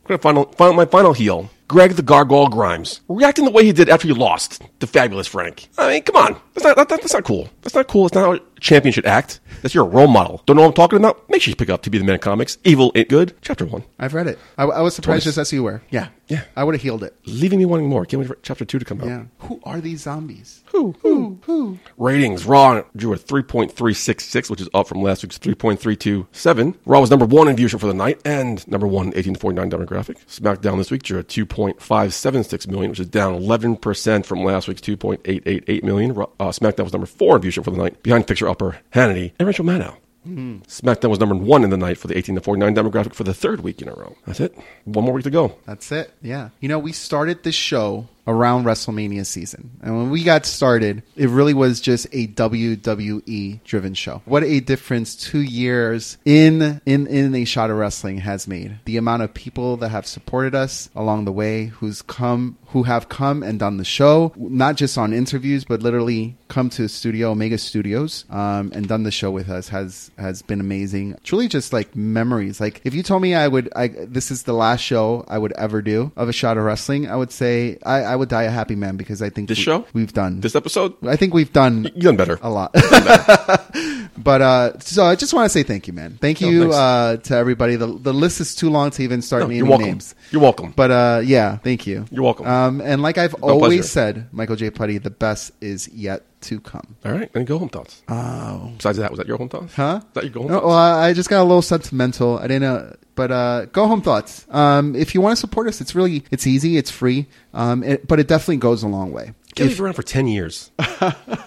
Gonna 0.07 0.17
final, 0.19 0.45
final, 0.53 0.73
my 0.75 0.85
final 0.85 1.13
heel, 1.13 1.49
Greg 1.67 1.91
the 1.93 2.03
Gargoyle 2.03 2.47
Grimes, 2.47 3.01
reacting 3.07 3.43
the 3.45 3.51
way 3.51 3.65
he 3.65 3.71
did 3.71 3.89
after 3.89 4.07
he 4.07 4.13
lost 4.13 4.61
to 4.79 4.87
Fabulous 4.87 5.25
Frank. 5.27 5.67
I 5.77 5.89
mean, 5.89 6.03
come 6.03 6.15
on, 6.15 6.39
that's 6.53 6.63
not 6.63 6.75
that, 6.77 6.89
that's 6.89 7.13
not 7.13 7.23
cool. 7.23 7.49
That's 7.61 7.73
not 7.75 7.87
cool. 7.87 8.05
It's 8.05 8.13
not 8.15 8.23
how 8.25 8.33
a 8.33 8.39
champion 8.59 8.93
should 8.93 9.05
act. 9.07 9.39
That's 9.61 9.73
your 9.73 9.85
role 9.85 10.07
model. 10.07 10.43
Don't 10.45 10.55
know 10.57 10.61
what 10.61 10.69
I'm 10.69 10.73
talking 10.73 10.99
about? 10.99 11.27
Make 11.29 11.41
sure 11.41 11.51
you 11.51 11.55
pick 11.55 11.69
up 11.69 11.81
To 11.83 11.89
Be 11.89 11.97
the 11.97 12.03
Man 12.03 12.19
Comics. 12.19 12.57
Evil 12.63 12.91
Ain't 12.93 13.09
Good, 13.09 13.33
Chapter 13.41 13.65
1. 13.65 13.83
I've 13.99 14.13
read 14.13 14.27
it. 14.27 14.37
I, 14.57 14.63
I 14.65 14.81
was 14.81 14.93
surprised 14.95 15.23
Twice. 15.23 15.35
just 15.35 15.37
as 15.39 15.53
you 15.53 15.63
were. 15.63 15.81
Yeah. 15.89 16.09
Yeah. 16.27 16.43
I 16.55 16.63
would 16.63 16.73
have 16.75 16.81
heeled 16.81 17.03
it. 17.03 17.15
Leaving 17.25 17.59
me 17.59 17.65
wanting 17.65 17.87
more. 17.87 18.05
Can't 18.05 18.19
wait 18.19 18.27
for 18.27 18.37
Chapter 18.41 18.65
2 18.65 18.79
to 18.79 18.85
come 18.85 19.01
out. 19.01 19.07
Yeah. 19.07 19.23
Who 19.39 19.59
are 19.63 19.79
these 19.81 20.01
zombies? 20.01 20.63
Who? 20.67 20.95
Who? 21.01 21.39
Who? 21.43 21.77
Ratings. 21.97 22.45
Raw 22.45 22.81
drew 22.95 23.13
a 23.13 23.17
3.366, 23.17 24.49
which 24.49 24.61
is 24.61 24.69
up 24.73 24.87
from 24.87 25.01
last 25.01 25.23
week's 25.23 25.37
3.327. 25.37 26.75
Raw 26.85 26.99
was 26.99 27.09
number 27.11 27.25
one 27.25 27.47
in 27.47 27.55
viewership 27.55 27.79
for 27.79 27.87
the 27.87 27.93
night 27.93 28.19
and 28.25 28.67
number 28.67 28.87
one 28.87 29.07
in 29.07 29.17
18 29.17 29.33
to 29.35 29.39
49 29.39 29.69
demographic. 29.71 30.17
SmackDown 30.27 30.77
this 30.77 30.91
week 30.91 31.03
drew 31.03 31.19
a 31.19 31.23
2.576 31.55 32.67
million, 32.67 32.89
which 32.89 32.99
is 32.99 33.07
down 33.07 33.39
11% 33.39 34.25
from 34.25 34.43
last 34.43 34.67
week's 34.67 34.81
2.888 34.81 35.83
million. 35.83 36.11
Uh, 36.11 36.49
SmackDown 36.51 36.83
was 36.83 36.93
number 36.93 37.07
four 37.07 37.37
in 37.37 37.41
viewership 37.41 37.63
for 37.63 37.71
the 37.71 37.77
night, 37.77 38.01
behind 38.03 38.27
fixture 38.27 38.47
upper 38.47 38.79
Hannity 38.93 39.31
and 39.39 39.47
Rachel 39.47 39.65
Maddow. 39.65 39.95
SmackDown 40.25 41.11
was 41.11 41.19
number 41.19 41.35
one 41.35 41.63
in 41.63 41.69
the 41.69 41.77
night 41.77 41.99
for 41.99 42.07
the 42.07 42.17
18 42.17 42.35
to 42.35 42.41
49 42.41 42.75
demographic 42.75 43.13
for 43.13 43.23
the 43.23 43.33
third 43.33 43.61
week 43.61 43.79
in 43.81 43.87
a 43.87 43.93
row. 43.93 44.15
That's 44.25 44.39
it. 44.39 44.57
One 44.85 45.05
more 45.05 45.13
week 45.13 45.23
to 45.25 45.29
go. 45.29 45.55
That's 45.65 45.91
it. 45.91 46.13
Yeah. 46.21 46.49
You 46.59 46.67
know, 46.67 46.79
we 46.79 46.93
started 46.93 47.43
this 47.43 47.53
show 47.53 48.07
around 48.27 48.65
WrestleMania 48.65 49.25
season. 49.25 49.71
And 49.81 49.97
when 49.97 50.09
we 50.09 50.23
got 50.23 50.45
started, 50.45 51.03
it 51.15 51.29
really 51.29 51.53
was 51.53 51.79
just 51.79 52.07
a 52.11 52.27
WWE 52.27 53.63
driven 53.63 53.93
show. 53.93 54.21
What 54.25 54.43
a 54.43 54.59
difference 54.59 55.15
2 55.15 55.39
years 55.39 56.17
in 56.25 56.81
in 56.85 57.07
in 57.07 57.35
a 57.35 57.45
shot 57.45 57.69
of 57.69 57.77
wrestling 57.77 58.19
has 58.19 58.47
made. 58.47 58.79
The 58.85 58.97
amount 58.97 59.23
of 59.23 59.33
people 59.33 59.77
that 59.77 59.89
have 59.89 60.05
supported 60.05 60.55
us 60.55 60.89
along 60.95 61.25
the 61.25 61.31
way 61.31 61.65
who's 61.65 62.01
come 62.01 62.57
who 62.67 62.83
have 62.83 63.09
come 63.09 63.43
and 63.43 63.59
done 63.59 63.77
the 63.77 63.85
show, 63.85 64.33
not 64.35 64.75
just 64.75 64.97
on 64.97 65.13
interviews, 65.13 65.63
but 65.63 65.81
literally 65.81 66.35
come 66.47 66.69
to 66.69 66.87
Studio 66.87 67.31
Omega 67.31 67.57
Studios 67.57 68.23
um, 68.29 68.71
and 68.73 68.87
done 68.87 69.01
the 69.03 69.11
show 69.11 69.31
with 69.31 69.49
us 69.49 69.69
has 69.69 70.11
has 70.17 70.41
been 70.43 70.59
amazing. 70.59 71.15
Truly, 71.23 71.47
just 71.47 71.73
like 71.73 71.95
memories. 71.95 72.59
Like 72.61 72.81
if 72.83 72.93
you 72.93 73.01
told 73.03 73.21
me 73.21 73.33
I 73.33 73.47
would, 73.47 73.69
I 73.75 73.87
this 73.87 74.29
is 74.31 74.43
the 74.43 74.53
last 74.53 74.81
show 74.81 75.25
I 75.27 75.37
would 75.37 75.53
ever 75.53 75.81
do 75.81 76.11
of 76.15 76.29
a 76.29 76.33
shot 76.33 76.57
of 76.57 76.63
wrestling, 76.63 77.09
I 77.09 77.15
would 77.15 77.31
say 77.31 77.77
I, 77.83 78.01
I 78.01 78.15
would 78.15 78.29
die 78.29 78.43
a 78.43 78.51
happy 78.51 78.75
man 78.75 78.95
because 78.97 79.21
I 79.21 79.29
think 79.29 79.47
This 79.49 79.57
we- 79.57 79.63
show? 79.63 79.85
we've 79.93 80.13
done 80.13 80.41
This 80.41 80.55
episode, 80.55 80.93
I 81.05 81.15
think 81.15 81.33
we've 81.33 81.51
done 81.51 81.89
you 81.95 82.01
done 82.03 82.15
better. 82.17 82.37
a 82.41 82.49
lot. 82.49 82.71
but 84.17 84.41
uh, 84.41 84.79
so 84.79 85.03
I 85.05 85.15
just 85.15 85.33
want 85.33 85.45
to 85.45 85.49
say 85.49 85.63
thank 85.63 85.87
you, 85.87 85.93
man. 85.93 86.17
Thank 86.21 86.41
Oh, 86.43 86.49
you 86.49 86.71
uh, 86.73 87.17
to 87.17 87.35
everybody. 87.35 87.75
The, 87.75 87.87
the 87.87 88.13
list 88.13 88.39
is 88.41 88.55
too 88.55 88.69
long 88.69 88.91
to 88.91 89.03
even 89.03 89.21
start 89.21 89.41
No, 89.43 89.47
naming 89.47 89.69
you're 89.69 89.77
names. 89.79 90.15
You're 90.31 90.41
welcome. 90.41 90.71
But 90.75 90.91
uh, 90.91 91.21
yeah, 91.23 91.57
thank 91.57 91.87
you. 91.87 92.05
You're 92.11 92.23
welcome. 92.23 92.45
Um, 92.45 92.81
and 92.81 93.01
like 93.01 93.17
I've 93.17 93.31
pleasure. 93.31 93.53
always 93.53 93.89
said, 93.89 94.27
Michael 94.31 94.55
J. 94.55 94.69
Putty, 94.69 94.97
the 94.97 95.09
best 95.09 95.51
is 95.61 95.87
yet 95.89 96.23
to 96.45 96.59
come. 96.59 96.95
All 97.05 97.11
right, 97.11 97.29
and 97.35 97.45
go 97.45 97.57
home 97.59 97.69
thoughts. 97.69 98.01
Oh, 98.07 98.71
Besides 98.77 98.97
that, 98.97 99.11
was 99.11 99.17
that 99.19 99.27
your 99.27 99.37
home 99.37 99.49
thoughts? 99.49 99.73
huh? 99.75 99.99
Is 100.03 100.13
that 100.13 100.23
your 100.23 100.33
go 100.33 100.41
home 100.41 100.51
No, 100.51 100.55
thoughts? 100.59 100.67
well, 100.67 100.99
I 100.99 101.13
just 101.13 101.29
got 101.29 101.41
a 101.41 101.43
little 101.43 101.61
sentimental. 101.61 102.37
I 102.39 102.43
didn't 102.47 102.61
know, 102.63 102.95
but 103.15 103.31
uh, 103.31 103.65
go 103.65 103.87
home 103.87 104.01
thoughts. 104.01 104.45
Um, 104.49 104.95
if 104.95 105.13
you 105.13 105.21
want 105.21 105.33
to 105.35 105.39
support 105.39 105.67
us, 105.67 105.81
it's 105.81 105.93
really 105.95 106.23
it's 106.31 106.47
easy, 106.47 106.77
it's 106.77 106.91
free, 106.91 107.27
um, 107.53 107.83
it, 107.83 108.07
but 108.07 108.19
it 108.19 108.27
definitely 108.27 108.57
goes 108.57 108.83
a 108.83 108.87
long 108.87 109.11
way. 109.11 109.33
Kelly's 109.55 109.75
been 109.77 109.85
around 109.85 109.93
for 109.93 110.03
10 110.03 110.27
years. 110.27 110.71
Oh, 110.79 111.13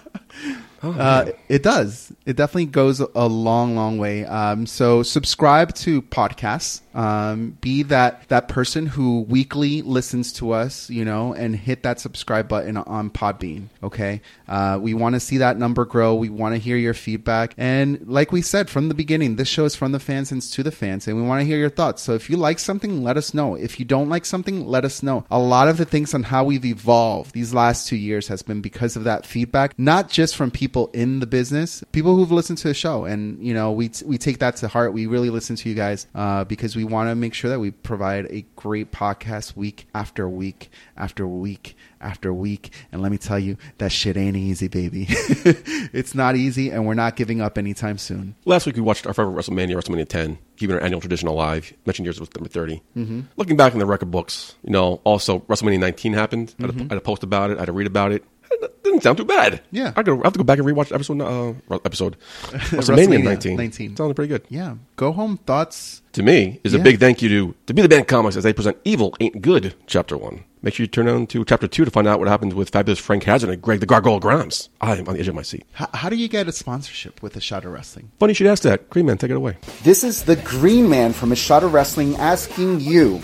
Uh, 0.81 1.25
it 1.49 1.61
does. 1.61 2.13
It 2.25 2.37
definitely 2.37 2.67
goes 2.67 3.01
a 3.01 3.27
long, 3.27 3.75
long 3.75 3.97
way. 3.97 4.23
Um, 4.23 4.65
so 4.65 5.03
subscribe 5.03 5.73
to 5.75 6.01
podcasts. 6.03 6.79
Um, 6.99 7.57
be 7.61 7.83
that 7.83 8.27
that 8.27 8.49
person 8.49 8.85
who 8.85 9.21
weekly 9.21 9.81
listens 9.83 10.33
to 10.33 10.51
us, 10.51 10.89
you 10.89 11.05
know, 11.05 11.33
and 11.33 11.55
hit 11.55 11.83
that 11.83 12.01
subscribe 12.01 12.49
button 12.49 12.75
on 12.75 13.09
Podbean. 13.09 13.67
Okay, 13.81 14.19
uh, 14.49 14.77
we 14.81 14.93
want 14.93 15.15
to 15.15 15.21
see 15.21 15.37
that 15.37 15.57
number 15.57 15.85
grow. 15.85 16.13
We 16.15 16.27
want 16.27 16.55
to 16.55 16.59
hear 16.59 16.75
your 16.75 16.93
feedback, 16.93 17.53
and 17.57 18.05
like 18.05 18.33
we 18.33 18.41
said 18.41 18.69
from 18.69 18.89
the 18.89 18.95
beginning, 18.95 19.37
this 19.37 19.47
show 19.47 19.63
is 19.63 19.77
from 19.77 19.93
the 19.93 19.99
fans 19.99 20.33
and 20.33 20.41
to 20.41 20.61
the 20.61 20.73
fans, 20.73 21.07
and 21.07 21.15
we 21.15 21.23
want 21.23 21.39
to 21.39 21.45
hear 21.45 21.57
your 21.57 21.69
thoughts. 21.69 22.01
So 22.01 22.15
if 22.15 22.29
you 22.29 22.35
like 22.35 22.59
something, 22.59 23.01
let 23.01 23.15
us 23.15 23.33
know. 23.33 23.55
If 23.55 23.79
you 23.79 23.85
don't 23.85 24.09
like 24.09 24.25
something, 24.25 24.67
let 24.67 24.83
us 24.83 25.01
know. 25.01 25.23
A 25.31 25.39
lot 25.39 25.69
of 25.69 25.77
the 25.77 25.85
things 25.85 26.13
on 26.13 26.23
how 26.23 26.43
we've 26.43 26.65
evolved 26.65 27.33
these 27.33 27.53
last 27.53 27.87
two 27.87 27.95
years 27.95 28.27
has 28.27 28.41
been 28.41 28.59
because 28.59 28.97
of 28.97 29.05
that 29.05 29.25
feedback, 29.25 29.73
not 29.79 30.09
just 30.09 30.35
from 30.35 30.51
people 30.51 30.89
in 30.93 31.21
the 31.21 31.27
business, 31.27 31.81
people 31.93 32.17
who've 32.17 32.33
listened 32.33 32.57
to 32.57 32.67
the 32.67 32.73
show, 32.73 33.05
and 33.05 33.41
you 33.41 33.53
know 33.53 33.71
we 33.71 33.89
we 34.03 34.17
take 34.17 34.39
that 34.39 34.57
to 34.57 34.67
heart. 34.67 34.91
We 34.91 35.05
really 35.05 35.29
listen 35.29 35.55
to 35.55 35.69
you 35.69 35.75
guys 35.75 36.05
uh, 36.13 36.43
because 36.43 36.75
we 36.75 36.88
want 36.89 37.09
to 37.09 37.15
make 37.15 37.33
sure 37.33 37.49
that 37.49 37.59
we 37.59 37.71
provide 37.71 38.27
a 38.29 38.45
great 38.55 38.91
podcast 38.91 39.55
week 39.55 39.87
after 39.93 40.27
week 40.27 40.69
after 40.97 41.27
week 41.27 41.75
after 42.01 42.33
week. 42.33 42.71
And 42.91 43.01
let 43.01 43.11
me 43.11 43.17
tell 43.17 43.39
you, 43.39 43.57
that 43.77 43.91
shit 43.91 44.17
ain't 44.17 44.37
easy, 44.37 44.67
baby. 44.67 45.05
it's 45.09 46.15
not 46.15 46.35
easy, 46.35 46.69
and 46.69 46.85
we're 46.85 46.93
not 46.93 47.15
giving 47.15 47.41
up 47.41 47.57
anytime 47.57 47.97
soon. 47.97 48.35
Last 48.45 48.65
week 48.65 48.75
we 48.75 48.81
watched 48.81 49.07
our 49.07 49.13
favorite 49.13 49.33
WrestleMania, 49.33 49.75
WrestleMania 49.75 50.07
10, 50.07 50.37
keeping 50.57 50.75
our 50.75 50.81
annual 50.81 51.01
tradition 51.01 51.27
alive. 51.27 51.73
Mentioned 51.85 52.05
yours 52.05 52.19
was 52.19 52.29
number 52.35 52.49
30. 52.49 52.81
Mm-hmm. 52.95 53.21
Looking 53.37 53.57
back 53.57 53.73
in 53.73 53.79
the 53.79 53.85
record 53.85 54.11
books, 54.11 54.55
you 54.63 54.71
know, 54.71 55.01
also 55.03 55.39
WrestleMania 55.41 55.79
19 55.79 56.13
happened. 56.13 56.55
I, 56.59 56.63
had 56.63 56.75
a, 56.75 56.79
I 56.79 56.83
had 56.83 56.97
a 56.97 57.01
post 57.01 57.23
about 57.23 57.51
it. 57.51 57.57
I 57.57 57.61
had 57.61 57.65
to 57.67 57.73
read 57.73 57.87
about 57.87 58.11
it. 58.11 58.23
It 58.51 58.83
didn't 58.83 59.01
sound 59.03 59.17
too 59.17 59.25
bad. 59.25 59.61
Yeah. 59.71 59.93
I, 59.95 60.03
gotta, 60.03 60.19
I 60.21 60.23
have 60.25 60.33
to 60.33 60.39
go 60.39 60.43
back 60.43 60.57
and 60.59 60.67
rewatch 60.67 60.87
the 60.89 60.95
episode. 60.95 61.21
Uh, 61.21 61.53
episode. 61.85 62.17
WrestleMania 62.47 63.19
WrestleMania 63.19 63.23
19. 63.23 63.57
19. 63.57 63.95
Sounded 63.95 64.15
pretty 64.15 64.29
good. 64.29 64.43
Yeah, 64.49 64.75
go 64.95 65.11
home 65.11 65.37
thoughts. 65.37 66.01
To 66.13 66.23
me, 66.23 66.59
is 66.63 66.73
a 66.73 66.79
big 66.79 66.99
thank 66.99 67.21
you 67.21 67.29
to 67.29 67.55
To 67.67 67.73
Be 67.73 67.81
the 67.83 67.87
Man 67.89 68.03
Comics 68.05 68.35
as 68.35 68.43
they 68.43 68.51
present 68.53 68.77
Evil 68.83 69.15
Ain't 69.19 69.41
Good, 69.41 69.75
Chapter 69.85 70.17
1. 70.17 70.43
Make 70.61 70.73
sure 70.73 70.83
you 70.83 70.87
turn 70.87 71.07
on 71.07 71.27
to 71.27 71.45
Chapter 71.45 71.67
2 71.67 71.85
to 71.85 71.91
find 71.91 72.07
out 72.07 72.19
what 72.19 72.27
happens 72.27 72.53
with 72.55 72.69
fabulous 72.69 72.99
Frank 72.99 73.23
Hazard 73.23 73.49
and 73.51 73.61
Greg 73.61 73.79
the 73.79 73.85
Gargoyle 73.85 74.19
Grimes. 74.19 74.69
I 74.81 74.97
am 74.97 75.07
on 75.07 75.13
the 75.13 75.19
edge 75.19 75.27
of 75.27 75.35
my 75.35 75.43
seat. 75.43 75.65
How, 75.73 75.87
how 75.93 76.09
do 76.09 76.15
you 76.17 76.27
get 76.27 76.47
a 76.47 76.51
sponsorship 76.51 77.21
with 77.21 77.35
a 77.37 77.41
shot 77.41 77.63
of 77.63 77.71
wrestling? 77.71 78.11
Funny 78.19 78.31
you 78.31 78.35
should 78.35 78.47
ask 78.47 78.63
that. 78.63 78.89
Green 78.89 79.05
Man, 79.05 79.17
take 79.17 79.31
it 79.31 79.37
away. 79.37 79.57
This 79.83 80.03
is 80.03 80.23
the 80.23 80.35
Green 80.37 80.89
Man 80.89 81.13
from 81.13 81.31
A 81.31 81.35
Shot 81.35 81.63
of 81.63 81.73
Wrestling 81.73 82.15
asking 82.17 82.81
you, 82.81 83.21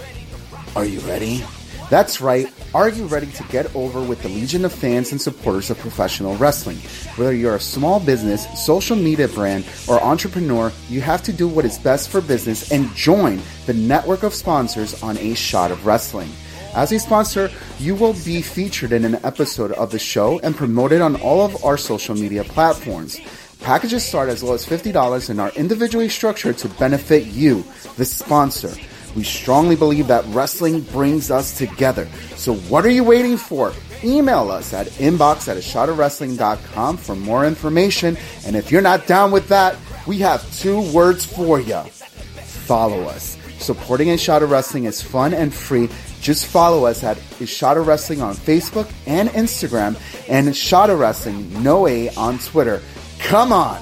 are 0.76 0.86
you 0.86 0.99
ready? 1.01 1.43
That's 1.90 2.20
right. 2.20 2.52
Are 2.74 2.90
you 2.90 3.06
ready 3.06 3.28
to 3.28 3.44
get 3.44 3.74
over 3.76 4.02
with 4.02 4.24
the 4.24 4.30
legion 4.30 4.66
of 4.66 4.74
fans 4.74 5.12
and 5.12 5.22
supporters 5.22 5.70
of 5.70 5.78
professional 5.78 6.36
wrestling? 6.38 6.78
Whether 7.16 7.34
you're 7.34 7.56
a 7.56 7.60
small 7.60 8.00
business, 8.00 8.48
social 8.66 8.96
media 8.96 9.28
brand, 9.28 9.66
or 9.88 10.02
entrepreneur, 10.02 10.72
you 10.90 11.02
have 11.02 11.22
to 11.24 11.32
do 11.32 11.48
what 11.48 11.64
is 11.64 11.78
best 11.78 12.10
for 12.10 12.22
business 12.22 12.72
and 12.72 12.94
join 12.96 13.40
the 13.68 13.74
network 13.74 14.24
of 14.24 14.34
sponsors 14.34 15.02
on 15.04 15.18
A 15.20 15.36
Shot 15.36 15.70
of 15.70 15.86
Wrestling. 15.86 16.30
As 16.74 16.92
a 16.92 17.00
sponsor, 17.00 17.52
you 17.80 17.94
will 17.94 18.14
be 18.26 18.42
featured 18.42 18.92
in 18.92 19.06
an 19.06 19.24
episode 19.24 19.72
of 19.74 19.92
the 19.92 20.00
show 20.00 20.40
and 20.40 20.56
promoted 20.56 21.02
on 21.02 21.16
all 21.22 21.46
of 21.46 21.64
our 21.64 21.78
social 21.78 22.16
media 22.16 22.44
platforms. 22.44 23.20
Packages 23.62 24.04
start 24.04 24.30
as 24.30 24.44
low 24.44 24.56
as 24.56 24.66
$50 24.66 25.30
and 25.30 25.40
are 25.40 25.52
individually 25.52 26.10
structured 26.10 26.58
to 26.58 26.68
benefit 26.68 27.28
you, 27.28 27.64
the 27.96 28.06
sponsor. 28.06 28.74
We 29.16 29.24
strongly 29.24 29.76
believe 29.76 30.07
that 30.07 30.26
wrestling 30.28 30.82
brings 30.82 31.32
us 31.32 31.57
together. 31.57 32.07
So 32.36 32.53
what 32.53 32.86
are 32.86 32.89
you 32.89 33.03
waiting 33.03 33.38
for? 33.38 33.74
Email 34.03 34.51
us 34.51 34.74
at 34.74 34.88
inbox 34.88 35.47
at 35.47 35.57
a 35.57 35.61
shot 35.61 35.89
of 35.89 35.97
wrestling.com 35.97 36.97
for 36.97 37.16
more 37.16 37.45
information. 37.45 38.18
And 38.45 38.55
if 38.55 38.72
you're 38.72 38.82
not 38.82 39.07
down 39.07 39.32
with 39.32 39.47
that, 39.47 39.78
we 40.05 40.20
have 40.20 40.53
two 40.57 40.82
words 40.91 41.26
for 41.26 41.59
you. 41.59 41.82
Follow 41.82 43.03
us. 43.03 43.38
Supporting 43.59 44.11
A 44.11 44.18
Shot 44.18 44.43
of 44.43 44.51
Wrestling 44.51 44.84
is 44.84 45.01
fun 45.01 45.34
and 45.34 45.53
free. 45.53 45.89
Just 46.22 46.45
follow 46.47 46.86
us 46.86 47.03
at 47.03 47.18
A 47.39 47.45
Shot 47.45 47.78
of 47.78 47.88
Wrestling 47.88 48.22
on 48.22 48.36
Facebook 48.36 48.91
and 49.07 49.30
Instagram 49.30 49.95
and 50.30 50.49
of 50.89 50.99
Wrestling, 50.99 51.63
no 51.63 51.88
A, 51.88 52.09
on 52.16 52.38
Twitter. 52.39 52.82
Come 53.20 53.51
on, 53.51 53.82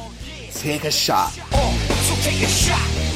take 0.52 0.84
a 0.84 0.92
shot. 0.92 1.32
So 1.32 2.16
take 2.22 2.44
a 2.44 2.48
shot. 2.48 3.13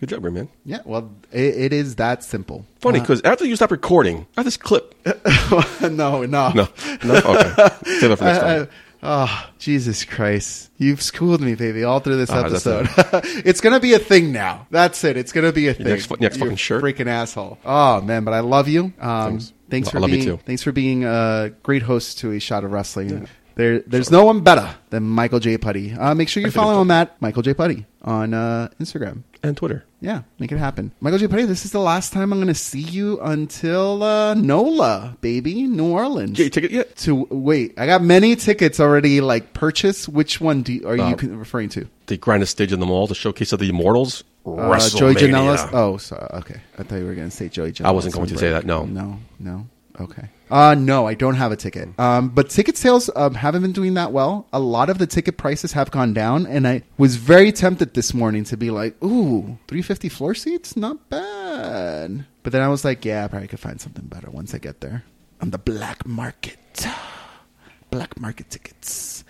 Good 0.00 0.08
job, 0.08 0.22
Man. 0.24 0.48
Yeah, 0.64 0.80
well, 0.84 1.10
it, 1.32 1.40
it 1.56 1.72
is 1.72 1.96
that 1.96 2.22
simple. 2.24 2.66
Funny, 2.80 3.00
because 3.00 3.22
after 3.22 3.44
you 3.46 3.56
stop 3.56 3.70
recording, 3.70 4.26
I 4.36 4.40
have 4.40 4.44
this 4.44 4.56
clip. 4.56 4.94
no, 5.82 5.90
no, 5.90 6.24
No. 6.24 6.52
No? 6.52 6.66
Okay. 7.14 7.68
Save 7.84 8.10
that 8.10 8.16
for 8.18 8.24
next 8.24 8.38
time. 8.40 8.68
Oh, 9.06 9.50
Jesus 9.58 10.04
Christ. 10.04 10.70
You've 10.78 11.02
schooled 11.02 11.40
me, 11.42 11.54
baby, 11.54 11.84
all 11.84 12.00
through 12.00 12.16
this 12.16 12.30
Ah, 12.30 12.40
episode. 12.46 12.88
it's 13.44 13.60
going 13.60 13.74
to 13.74 13.80
be 13.80 13.92
a 13.92 13.98
thing 13.98 14.32
now. 14.32 14.66
That's 14.70 15.04
it. 15.04 15.16
It's 15.18 15.30
going 15.30 15.44
to 15.46 15.52
be 15.52 15.68
a 15.68 15.74
thing. 15.74 15.86
next 15.86 16.10
next 16.20 16.38
fucking 16.38 16.56
shirt. 16.56 16.82
Freaking 16.82 17.06
asshole. 17.06 17.58
Oh, 17.66 18.00
man, 18.00 18.24
but 18.24 18.32
I 18.32 18.40
love 18.40 18.66
you. 18.66 18.94
Um, 18.98 19.38
Thanks. 19.38 19.52
thanks 19.68 19.88
I 19.88 19.92
for 19.92 20.00
love 20.00 20.10
you 20.10 20.16
being 20.16 20.26
too. 20.26 20.36
thanks 20.46 20.62
for 20.62 20.72
being 20.72 21.04
a 21.04 21.52
great 21.62 21.82
host 21.82 22.18
to 22.20 22.32
a 22.32 22.40
shot 22.40 22.64
of 22.64 22.72
wrestling. 22.72 23.28
There, 23.56 23.80
there's 23.80 24.10
no 24.10 24.24
one 24.24 24.40
better 24.40 24.74
than 24.90 25.04
Michael 25.04 25.38
J. 25.38 25.58
Putty. 25.58 25.92
Uh, 25.92 26.14
make 26.14 26.28
sure 26.28 26.42
you 26.42 26.50
follow 26.50 26.80
him 26.82 26.90
at 26.90 27.20
Michael 27.22 27.42
J. 27.42 27.54
Putty 27.54 27.86
on 28.02 28.34
uh, 28.34 28.68
Instagram. 28.80 29.22
And 29.44 29.56
Twitter. 29.56 29.84
Yeah, 30.00 30.22
make 30.38 30.50
it 30.52 30.58
happen. 30.58 30.90
Michael 31.00 31.18
J. 31.18 31.28
Putty, 31.28 31.44
this 31.44 31.64
is 31.64 31.70
the 31.70 31.78
last 31.78 32.12
time 32.12 32.32
I'm 32.32 32.38
going 32.38 32.48
to 32.48 32.54
see 32.54 32.80
you 32.80 33.20
until 33.20 34.02
uh, 34.02 34.34
NOLA, 34.34 35.16
baby, 35.20 35.64
New 35.64 35.92
Orleans. 35.92 36.36
Get 36.36 36.42
your 36.44 36.50
ticket 36.50 36.70
yet? 36.72 36.96
to 36.96 37.14
wait, 37.30 37.74
I 37.78 37.86
got 37.86 38.02
many 38.02 38.34
tickets 38.36 38.80
already 38.80 39.20
like 39.20 39.52
purchased. 39.52 40.08
Which 40.08 40.40
one 40.40 40.62
do 40.62 40.72
you, 40.72 40.88
are 40.88 40.98
Uh, 40.98 41.10
you 41.10 41.16
referring 41.36 41.68
to? 41.70 41.86
The 42.06 42.16
grandest 42.16 42.52
stage 42.52 42.72
in 42.72 42.80
the 42.80 42.86
mall, 42.86 43.06
the 43.06 43.14
showcase 43.14 43.52
of 43.52 43.60
the 43.60 43.68
Immortals. 43.68 44.24
Uh, 44.46 44.50
Joey 44.90 45.14
WrestleMania. 45.14 45.16
Janela's. 45.54 45.70
Oh, 45.72 45.96
so 45.96 46.28
okay. 46.34 46.60
I 46.78 46.82
thought 46.82 46.96
you 46.96 47.06
were 47.06 47.14
going 47.14 47.30
to 47.30 47.34
say 47.36 47.48
Joey 47.48 47.72
Janela. 47.72 47.86
I 47.86 47.90
wasn't 47.92 48.14
going 48.14 48.28
to 48.28 48.36
say 48.38 48.50
that, 48.50 48.66
no. 48.66 48.84
no, 48.84 49.18
no. 49.38 49.66
Okay. 50.00 50.28
Uh, 50.50 50.74
no, 50.74 51.06
I 51.06 51.14
don't 51.14 51.34
have 51.36 51.52
a 51.52 51.56
ticket. 51.56 51.88
Um, 51.98 52.28
but 52.28 52.50
ticket 52.50 52.76
sales 52.76 53.08
um, 53.16 53.34
haven't 53.34 53.62
been 53.62 53.72
doing 53.72 53.94
that 53.94 54.12
well. 54.12 54.46
A 54.52 54.60
lot 54.60 54.90
of 54.90 54.98
the 54.98 55.06
ticket 55.06 55.36
prices 55.38 55.72
have 55.72 55.90
gone 55.90 56.12
down, 56.12 56.46
and 56.46 56.68
I 56.68 56.82
was 56.98 57.16
very 57.16 57.50
tempted 57.50 57.94
this 57.94 58.12
morning 58.14 58.44
to 58.44 58.56
be 58.56 58.70
like, 58.70 59.02
"Ooh, 59.02 59.58
350 59.68 60.08
floor 60.10 60.34
seats, 60.34 60.76
not 60.76 61.08
bad." 61.08 62.26
But 62.42 62.52
then 62.52 62.60
I 62.62 62.68
was 62.68 62.84
like, 62.84 63.04
"Yeah, 63.04 63.24
I 63.24 63.28
probably 63.28 63.48
could 63.48 63.60
find 63.60 63.80
something 63.80 64.04
better 64.06 64.30
once 64.30 64.54
I 64.54 64.58
get 64.58 64.80
there 64.80 65.04
on 65.40 65.50
the 65.50 65.58
black 65.58 66.06
market." 66.06 66.58
Black 67.90 68.18
market 68.18 68.50
tickets. 68.50 69.22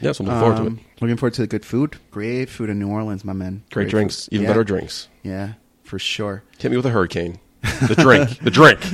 Yeah, 0.00 0.12
so 0.12 0.22
I'm 0.22 0.28
looking 0.28 0.40
forward 0.40 0.56
to 0.58 0.62
Um, 0.62 0.78
it. 0.78 1.02
Looking 1.02 1.16
forward 1.16 1.34
to 1.34 1.40
the 1.40 1.48
good 1.48 1.64
food. 1.64 1.96
Great 2.12 2.48
food 2.48 2.70
in 2.70 2.78
New 2.78 2.88
Orleans, 2.88 3.24
my 3.24 3.32
man. 3.32 3.64
Great, 3.72 3.88
drinks, 3.88 4.26
food. 4.26 4.34
even 4.34 4.44
Yeah. 4.44 4.50
better 4.50 4.62
drinks. 4.62 5.08
Yeah, 5.24 5.54
for 5.82 5.98
sure. 5.98 6.44
Hit 6.58 6.70
me 6.70 6.76
with 6.76 6.86
a 6.86 6.90
hurricane. 6.90 7.38
The 7.88 7.94
drink, 7.96 8.38
the 8.40 8.50
drink. 8.50 8.80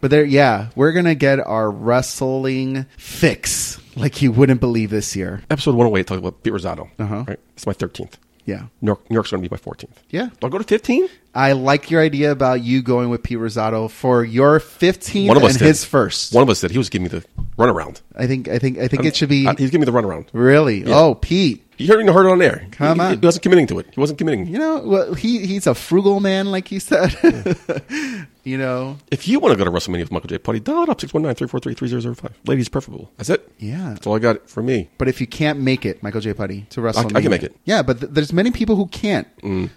But 0.00 0.10
there, 0.10 0.24
yeah, 0.24 0.70
we're 0.74 0.90
gonna 0.90 1.14
get 1.14 1.38
our 1.38 1.70
wrestling 1.70 2.86
fix 2.98 3.78
like 3.94 4.20
you 4.20 4.32
wouldn't 4.32 4.60
believe 4.60 4.90
this 4.90 5.14
year. 5.14 5.44
Episode 5.48 5.76
108 5.76 6.04
talking 6.08 6.24
about 6.24 6.42
Pete 6.42 6.52
Rosado. 6.52 6.90
Uh-huh. 6.98 7.24
Right, 7.28 7.38
it's 7.54 7.68
my 7.68 7.72
13th. 7.72 8.14
Yeah, 8.44 8.62
New, 8.80 8.88
York, 8.88 9.08
New 9.08 9.14
York's 9.14 9.30
going 9.30 9.44
to 9.44 9.48
be 9.48 9.54
my 9.54 9.60
14th. 9.60 9.90
yeah. 10.10 10.30
Do 10.40 10.48
I 10.48 10.50
go 10.50 10.58
to 10.58 10.64
15? 10.64 11.06
I 11.36 11.52
like 11.52 11.92
your 11.92 12.02
idea 12.02 12.32
about 12.32 12.64
you 12.64 12.82
going 12.82 13.10
with 13.10 13.22
Pete 13.22 13.38
Rosado 13.38 13.88
for 13.88 14.24
your 14.24 14.58
15th 14.58 15.28
One 15.28 15.36
of 15.36 15.44
us 15.44 15.50
and 15.52 15.58
did. 15.60 15.66
his 15.68 15.84
first. 15.84 16.34
One 16.34 16.42
of 16.42 16.50
us 16.50 16.60
did. 16.60 16.72
He 16.72 16.78
was 16.78 16.90
giving 16.90 17.04
me 17.04 17.08
the 17.10 17.24
runaround. 17.56 18.00
I 18.16 18.26
think, 18.26 18.48
I 18.48 18.58
think, 18.58 18.78
I 18.78 18.88
think 18.88 19.04
it 19.04 19.14
should 19.14 19.28
be 19.28 19.46
Uh, 19.46 19.54
he's 19.54 19.70
giving 19.70 19.86
me 19.86 19.92
the 19.92 19.96
runaround. 19.96 20.26
really. 20.32 20.82
Oh, 20.86 21.14
Pete. 21.14 21.64
You 21.82 21.88
heard, 21.88 22.08
heard 22.08 22.26
it 22.26 22.32
on 22.32 22.42
air. 22.42 22.66
Come 22.70 22.98
he, 22.98 23.04
on. 23.04 23.18
He 23.18 23.26
wasn't 23.26 23.42
committing 23.42 23.66
to 23.68 23.78
it. 23.78 23.86
He 23.92 24.00
wasn't 24.00 24.18
committing. 24.18 24.46
You 24.46 24.58
know, 24.58 24.80
well, 24.80 25.14
he 25.14 25.46
he's 25.46 25.66
a 25.66 25.74
frugal 25.74 26.20
man, 26.20 26.50
like 26.50 26.68
he 26.68 26.78
said. 26.78 27.14
you 28.44 28.58
know, 28.58 28.98
If 29.10 29.28
you 29.28 29.38
want 29.40 29.52
to 29.52 29.58
go 29.58 29.64
to 29.64 29.70
WrestleMania 29.70 30.00
with 30.00 30.12
Michael 30.12 30.28
J. 30.28 30.38
Putty, 30.38 30.60
dial 30.60 30.84
it 30.84 30.88
up 30.88 31.00
619-343-3005. 31.00 32.32
Ladies 32.46 32.68
preferable. 32.68 33.10
That's 33.16 33.30
it. 33.30 33.52
Yeah. 33.58 33.90
That's 33.90 34.06
all 34.06 34.16
I 34.16 34.18
got 34.18 34.48
for 34.48 34.62
me. 34.62 34.90
But 34.98 35.08
if 35.08 35.20
you 35.20 35.26
can't 35.26 35.60
make 35.60 35.84
it, 35.84 36.02
Michael 36.02 36.20
J. 36.20 36.34
Putty, 36.34 36.62
to 36.70 36.80
WrestleMania, 36.80 37.16
I 37.16 37.22
can 37.22 37.30
make 37.30 37.42
it. 37.42 37.52
Mm. 37.52 37.58
Yeah, 37.64 37.82
but 37.82 38.00
th- 38.00 38.12
there's 38.12 38.32
many 38.32 38.50
people 38.50 38.76
who 38.76 38.86
can't. 38.86 39.28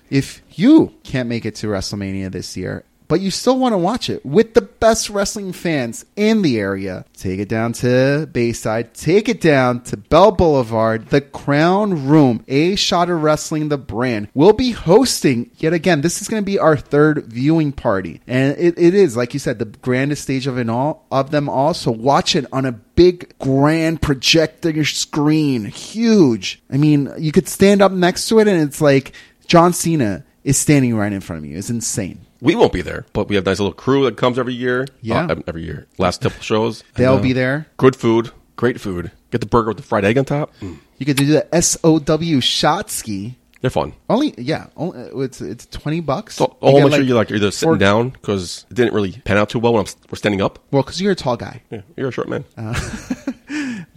If 0.10 0.41
you 0.51 0.93
can't 1.03 1.28
make 1.30 1.45
it 1.45 1.56
to 1.56 1.68
WrestleMania 1.68 2.32
this 2.32 2.56
year, 2.56 2.84
but 3.08 3.22
you 3.22 3.32
still 3.32 3.58
want 3.58 3.74
to 3.74 3.78
watch 3.78 4.10
it 4.10 4.26
with 4.26 4.53
the 4.53 4.62
best 4.62 5.10
wrestling 5.10 5.53
fans 5.53 6.06
in 6.16 6.41
the 6.41 6.60
area, 6.60 7.06
take 7.16 7.39
it 7.39 7.49
down 7.49 7.74
to 7.74 8.28
Bayside, 8.32 8.93
take 8.93 9.30
it 9.30 9.41
down 9.41 9.82
to 9.84 9.97
Bell 9.97 10.32
Boulevard, 10.32 11.08
the 11.10 11.22
Crown 11.22 12.08
Room, 12.08 12.43
A 12.47 12.76
Shot 12.76 13.10
of 13.10 13.22
Wrestling, 13.24 13.70
the 13.70 13.78
brand, 13.78 14.28
will 14.34 14.53
be 14.53 14.72
hosting 14.72 15.49
yet 15.58 15.74
again. 15.74 16.01
This 16.01 16.22
is 16.22 16.28
going 16.28 16.41
to 16.41 16.45
be 16.45 16.60
our 16.60 16.78
third 16.78 17.26
viewing 17.26 17.72
party, 17.72 18.22
and 18.28 18.58
it, 18.58 18.78
it 18.78 18.93
is 18.93 19.16
like 19.16 19.34
you 19.34 19.39
said, 19.39 19.60
the 19.60 19.66
grandest 19.66 20.24
stage 20.24 20.47
of 20.47 20.58
it 20.58 20.70
all 20.70 21.06
of 21.12 21.32
them 21.32 21.49
all. 21.49 21.74
So 21.74 21.91
watch 21.91 22.36
it 22.36 22.45
on 22.51 22.66
a 22.66 22.72
big 22.72 23.38
grand 23.39 24.01
projector 24.01 24.84
screen, 24.86 25.66
huge. 25.66 26.62
I 26.72 26.78
mean, 26.78 27.12
you 27.18 27.32
could 27.32 27.47
stand 27.47 27.82
up 27.82 27.91
next 27.91 28.28
to 28.30 28.39
it, 28.39 28.47
and 28.47 28.62
it's 28.62 28.82
like 28.82 29.14
John 29.47 29.74
Cena 29.74 30.26
is 30.43 30.58
standing 30.58 30.95
right 30.95 31.12
in 31.12 31.22
front 31.22 31.43
of 31.43 31.49
you. 31.49 31.58
It's 31.58 31.70
insane. 31.70 32.24
We 32.41 32.55
won't 32.55 32.73
be 32.73 32.81
there, 32.81 33.05
but 33.13 33.27
we 33.29 33.36
have 33.36 33.45
a 33.45 33.49
nice 33.49 33.59
little 33.59 33.73
crew 33.73 34.03
that 34.05 34.17
comes 34.17 34.38
every 34.38 34.53
year. 34.53 34.88
Yeah. 35.01 35.25
Uh, 35.27 35.36
every 35.47 35.63
year. 35.63 35.88
Last 35.97 36.21
couple 36.21 36.41
shows. 36.41 36.83
They'll 36.95 37.13
And, 37.13 37.19
uh, 37.19 37.23
be 37.23 37.33
there. 37.33 37.67
Good 37.77 37.95
food. 37.95 38.31
Great 38.55 38.79
food. 38.79 39.11
Get 39.31 39.41
the 39.41 39.47
burger 39.47 39.69
with 39.69 39.77
the 39.77 39.83
fried 39.83 40.05
egg 40.05 40.17
on 40.17 40.25
top. 40.25 40.53
Mm, 40.61 40.77
You 40.97 41.05
could 41.05 41.17
do 41.17 41.25
the 41.25 41.61
SOW 41.61 42.39
shot 42.39 42.89
ski. 42.89 43.36
they're 43.61 43.69
fun. 43.69 43.93
Only 44.09 44.33
yeah, 44.38 44.67
only, 44.77 44.97
it's 45.25 45.41
it's 45.41 45.65
twenty 45.65 45.99
bucks. 45.99 46.36
So 46.36 46.55
You 46.61 46.67
I'll 46.69 46.81
make 46.83 46.93
sure 46.93 47.01
you're 47.03 47.17
like 47.17 47.31
either 47.31 47.51
sitting 47.51 47.71
four- 47.71 47.77
down 47.77 48.09
because 48.09 48.65
it 48.69 48.75
didn't 48.75 48.93
really 48.93 49.11
pan 49.25 49.38
out 49.38 49.49
too 49.49 49.59
well 49.59 49.73
when 49.73 49.86
I'm, 49.86 49.91
we're 50.09 50.15
standing 50.17 50.41
up. 50.41 50.59
Well, 50.71 50.83
because 50.83 51.01
you're 51.01 51.11
a 51.11 51.15
tall 51.15 51.36
guy. 51.36 51.63
Yeah, 51.69 51.81
you're 51.97 52.09
a 52.09 52.11
short 52.11 52.29
man. 52.29 52.45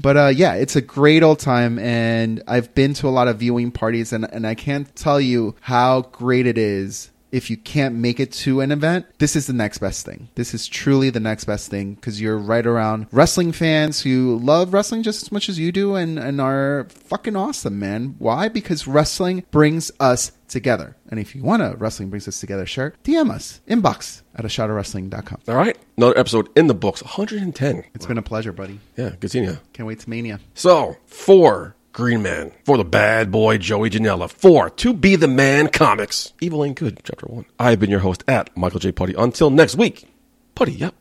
But 0.00 0.16
uh, 0.16 0.26
yeah, 0.34 0.54
it's 0.54 0.76
a 0.76 0.80
great 0.80 1.22
old 1.24 1.40
time, 1.40 1.78
and 1.80 2.40
I've 2.46 2.72
been 2.74 2.94
to 2.94 3.08
a 3.08 3.10
lot 3.10 3.26
of 3.26 3.38
viewing 3.38 3.72
parties, 3.72 4.12
and 4.12 4.24
and 4.32 4.46
I 4.46 4.54
can't 4.54 4.94
tell 4.94 5.20
you 5.20 5.56
how 5.60 6.02
great 6.02 6.46
it 6.46 6.56
is. 6.56 7.10
If 7.30 7.50
you 7.50 7.56
can't 7.56 7.94
make 7.94 8.20
it 8.20 8.32
to 8.32 8.60
an 8.60 8.72
event, 8.72 9.06
this 9.18 9.36
is 9.36 9.46
the 9.46 9.52
next 9.52 9.78
best 9.78 10.04
thing. 10.04 10.28
This 10.34 10.54
is 10.54 10.66
truly 10.66 11.10
the 11.10 11.20
next 11.20 11.44
best 11.44 11.70
thing 11.70 11.94
because 11.94 12.20
you're 12.20 12.38
right 12.38 12.66
around 12.66 13.06
wrestling 13.12 13.52
fans 13.52 14.02
who 14.02 14.38
love 14.38 14.72
wrestling 14.72 15.02
just 15.02 15.22
as 15.22 15.32
much 15.32 15.48
as 15.48 15.58
you 15.58 15.72
do 15.72 15.94
and, 15.94 16.18
and 16.18 16.40
are 16.40 16.86
fucking 16.90 17.36
awesome, 17.36 17.78
man. 17.78 18.16
Why? 18.18 18.48
Because 18.48 18.86
wrestling 18.86 19.44
brings 19.50 19.90
us 20.00 20.32
together. 20.48 20.96
And 21.10 21.20
if 21.20 21.34
you 21.34 21.42
want 21.42 21.62
a 21.62 21.76
wrestling 21.76 22.10
brings 22.10 22.26
us 22.26 22.40
together 22.40 22.66
shirt, 22.66 22.96
DM 23.04 23.30
us, 23.30 23.60
inbox 23.68 24.22
at 24.34 24.44
a 24.44 24.48
shot 24.48 24.70
of 24.70 24.76
wrestling.com. 24.76 25.40
All 25.46 25.54
right. 25.54 25.76
Another 25.96 26.18
episode 26.18 26.48
in 26.56 26.66
the 26.66 26.74
books. 26.74 27.02
110. 27.02 27.84
It's 27.94 28.06
been 28.06 28.18
a 28.18 28.22
pleasure, 28.22 28.52
buddy. 28.52 28.80
Yeah, 28.96 29.10
good 29.20 29.30
seeing 29.30 29.44
you. 29.44 29.58
Can't 29.72 29.86
wait 29.86 30.00
to 30.00 30.10
mania. 30.10 30.40
So, 30.54 30.96
four 31.06 31.76
Green 31.98 32.22
Man. 32.22 32.52
For 32.64 32.76
the 32.76 32.84
bad 32.84 33.32
boy 33.32 33.58
Joey 33.58 33.90
Janela. 33.90 34.30
for 34.30 34.70
To 34.70 34.92
Be 34.94 35.16
the 35.16 35.26
Man 35.26 35.66
Comics. 35.66 36.32
Evil 36.40 36.64
Ain't 36.64 36.78
Good, 36.78 37.00
Chapter 37.02 37.26
1. 37.26 37.44
I've 37.58 37.80
been 37.80 37.90
your 37.90 37.98
host 37.98 38.22
at 38.28 38.56
Michael 38.56 38.78
J. 38.78 38.92
Putty. 38.92 39.14
Until 39.14 39.50
next 39.50 39.74
week. 39.74 40.06
Putty, 40.54 40.74
yep. 40.74 40.94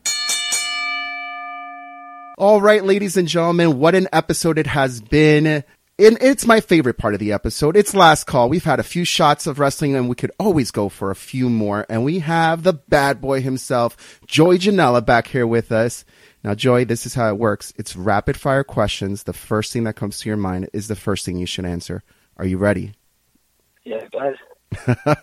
All 2.36 2.60
right, 2.60 2.84
ladies 2.84 3.16
and 3.16 3.28
gentlemen, 3.28 3.78
what 3.78 3.94
an 3.94 4.08
episode 4.12 4.58
it 4.58 4.66
has 4.66 5.00
been. 5.00 5.46
And 5.46 6.18
it's 6.20 6.46
my 6.46 6.60
favorite 6.60 6.98
part 6.98 7.14
of 7.14 7.20
the 7.20 7.30
episode. 7.32 7.76
It's 7.76 7.94
last 7.94 8.24
call. 8.24 8.48
We've 8.48 8.64
had 8.64 8.80
a 8.80 8.84
few 8.84 9.04
shots 9.04 9.46
of 9.46 9.60
wrestling 9.60 9.94
and 9.94 10.08
we 10.08 10.16
could 10.16 10.32
always 10.40 10.72
go 10.72 10.88
for 10.88 11.12
a 11.12 11.16
few 11.16 11.48
more. 11.48 11.86
And 11.88 12.02
we 12.04 12.18
have 12.18 12.64
the 12.64 12.72
bad 12.72 13.20
boy 13.20 13.40
himself, 13.40 14.20
Joey 14.26 14.58
Janela 14.58 15.06
back 15.06 15.28
here 15.28 15.46
with 15.46 15.70
us. 15.70 16.04
Now, 16.44 16.54
Joey, 16.54 16.84
this 16.84 17.04
is 17.04 17.14
how 17.14 17.28
it 17.28 17.38
works. 17.38 17.72
It's 17.76 17.96
rapid 17.96 18.38
fire 18.38 18.64
questions. 18.64 19.24
The 19.24 19.32
first 19.32 19.72
thing 19.72 19.84
that 19.84 19.96
comes 19.96 20.18
to 20.20 20.28
your 20.28 20.36
mind 20.36 20.70
is 20.72 20.88
the 20.88 20.96
first 20.96 21.24
thing 21.24 21.36
you 21.36 21.46
should 21.46 21.64
answer. 21.64 22.02
Are 22.36 22.46
you 22.46 22.58
ready? 22.58 22.94
Yeah, 23.84 24.06
guys. 24.12 24.36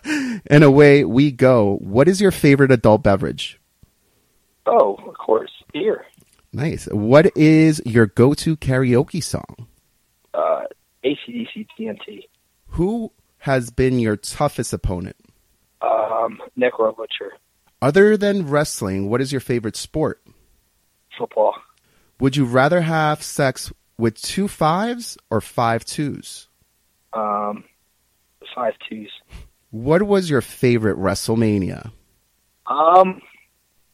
And 0.48 0.64
away 0.64 1.04
we 1.04 1.30
go. 1.30 1.76
What 1.76 2.08
is 2.08 2.20
your 2.20 2.30
favorite 2.30 2.72
adult 2.72 3.02
beverage? 3.02 3.60
Oh, 4.66 4.94
of 5.06 5.14
course, 5.14 5.50
beer. 5.72 6.04
Nice. 6.52 6.86
What 6.86 7.36
is 7.36 7.80
your 7.84 8.06
go-to 8.06 8.56
karaoke 8.56 9.22
song? 9.22 9.66
Uh, 10.34 10.62
ACDC 11.04 11.66
TNT. 11.78 12.24
Who 12.68 13.12
has 13.38 13.70
been 13.70 13.98
your 14.00 14.16
toughest 14.16 14.72
opponent? 14.72 15.16
Um, 15.80 16.40
Necro 16.58 16.96
Butcher. 16.96 17.32
Other 17.80 18.16
than 18.16 18.48
wrestling, 18.48 19.08
what 19.08 19.20
is 19.20 19.32
your 19.32 19.40
favorite 19.40 19.76
sport? 19.76 20.22
Football. 21.18 21.54
Would 22.20 22.36
you 22.36 22.44
rather 22.44 22.80
have 22.80 23.22
sex 23.22 23.72
with 23.98 24.20
two 24.20 24.48
fives 24.48 25.18
or 25.30 25.40
five 25.40 25.84
twos? 25.84 26.48
Um, 27.12 27.64
five 28.54 28.74
twos. 28.88 29.10
What 29.70 30.02
was 30.02 30.30
your 30.30 30.40
favorite 30.40 30.98
WrestleMania? 30.98 31.90
Um, 32.66 33.20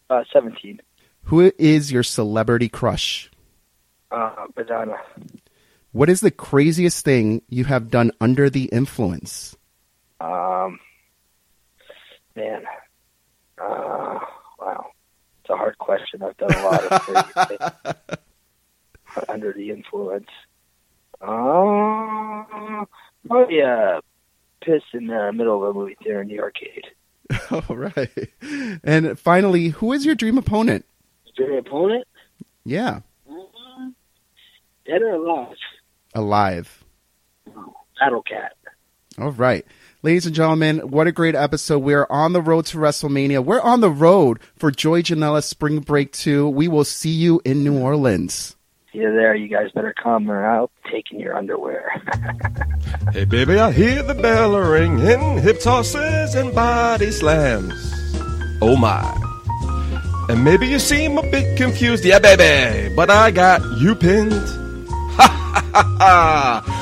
uh, 0.09 0.25
17. 0.33 0.81
Who 1.25 1.53
is 1.59 1.93
your 1.93 2.03
celebrity 2.03 2.69
crush? 2.69 3.31
Uh, 4.11 4.47
Madonna. 4.57 4.97
What 5.93 6.09
is 6.09 6.21
the 6.21 6.31
craziest 6.31 7.05
thing 7.05 7.43
you 7.49 7.65
have 7.65 7.91
done 7.91 8.13
under 8.21 8.49
the 8.49 8.65
influence? 8.65 9.57
Um, 10.21 10.79
man. 12.35 12.65
Uh. 13.61 14.19
It's 15.43 15.51
a 15.51 15.57
hard 15.57 15.77
question. 15.79 16.23
I've 16.23 16.37
done 16.37 16.53
a 16.55 16.63
lot 16.65 16.85
of 16.85 17.03
things 17.07 17.59
under 19.29 19.53
the 19.53 19.71
influence. 19.71 20.29
Uh, 21.21 22.85
probably 23.27 23.61
uh, 23.63 24.01
piss 24.65 24.83
in 24.95 25.07
the 25.09 25.33
middle 25.33 25.57
of 25.65 25.75
a 25.77 25.79
movie 25.79 25.97
theater 26.03 26.23
in 26.23 26.29
the 26.29 26.41
arcade. 26.41 26.85
All 27.69 27.77
right. 27.77 28.29
And 28.85 29.19
finally, 29.19 29.69
who 29.69 29.93
is 29.93 30.05
your 30.07 30.15
dream 30.15 30.39
opponent? 30.39 30.85
An 31.39 31.59
opponent? 31.59 32.07
Yeah, 32.65 33.01
Dead 34.87 35.01
or 35.03 35.15
alive? 35.15 35.57
alive. 36.15 36.85
Battle 37.99 38.23
Cat. 38.23 38.53
All 39.19 39.31
right. 39.33 39.65
Ladies 40.05 40.27
and 40.27 40.35
gentlemen, 40.35 40.79
what 40.91 41.07
a 41.07 41.13
great 41.13 41.37
episode. 41.37 41.79
We're 41.79 42.09
on 42.11 42.33
the 42.33 42.43
road 42.43 42.67
to 42.67 42.77
WrestleMania. 42.79 43.45
We're 43.45 43.61
on 43.61 43.83
the 43.83 43.91
road 43.91 44.41
for 44.57 44.73
Joey 44.73 45.05
Janela 45.05 45.45
Spring 45.45 45.79
Break 45.79 46.11
2. 46.11 46.49
We 46.49 46.67
will 46.67 46.85
see 46.85 47.11
you 47.11 47.41
in 47.45 47.63
New 47.63 47.79
Orleans. 47.79 48.57
See 48.93 48.99
you 48.99 49.13
there. 49.13 49.37
You 49.37 49.47
guys 49.47 49.71
better 49.71 49.95
come 50.03 50.29
or 50.29 50.45
I'll 50.45 50.73
take 50.91 51.13
in 51.13 51.21
your 51.21 51.37
underwear. 51.37 52.03
Hey, 53.13 53.25
baby, 53.25 53.59
I 53.59 53.73
hear 53.73 54.03
the 54.03 54.15
bell 54.15 54.57
ringing, 54.59 55.39
hip 55.39 55.61
tosses 55.61 56.35
and 56.35 56.55
body 56.55 57.11
slams. 57.11 57.75
Oh, 58.61 58.77
my. 58.77 59.03
And 60.29 60.45
maybe 60.45 60.67
you 60.67 60.79
seem 60.79 61.19
a 61.19 61.23
bit 61.23 61.57
confused. 61.57 62.05
Yeah, 62.05 62.19
baby, 62.21 62.95
but 62.95 63.11
I 63.11 63.31
got 63.31 63.61
you 63.79 63.95
pinned. 63.95 64.33
Ha 65.13 65.29
ha 65.29 65.71
ha 65.73 65.97
ha. 65.99 66.82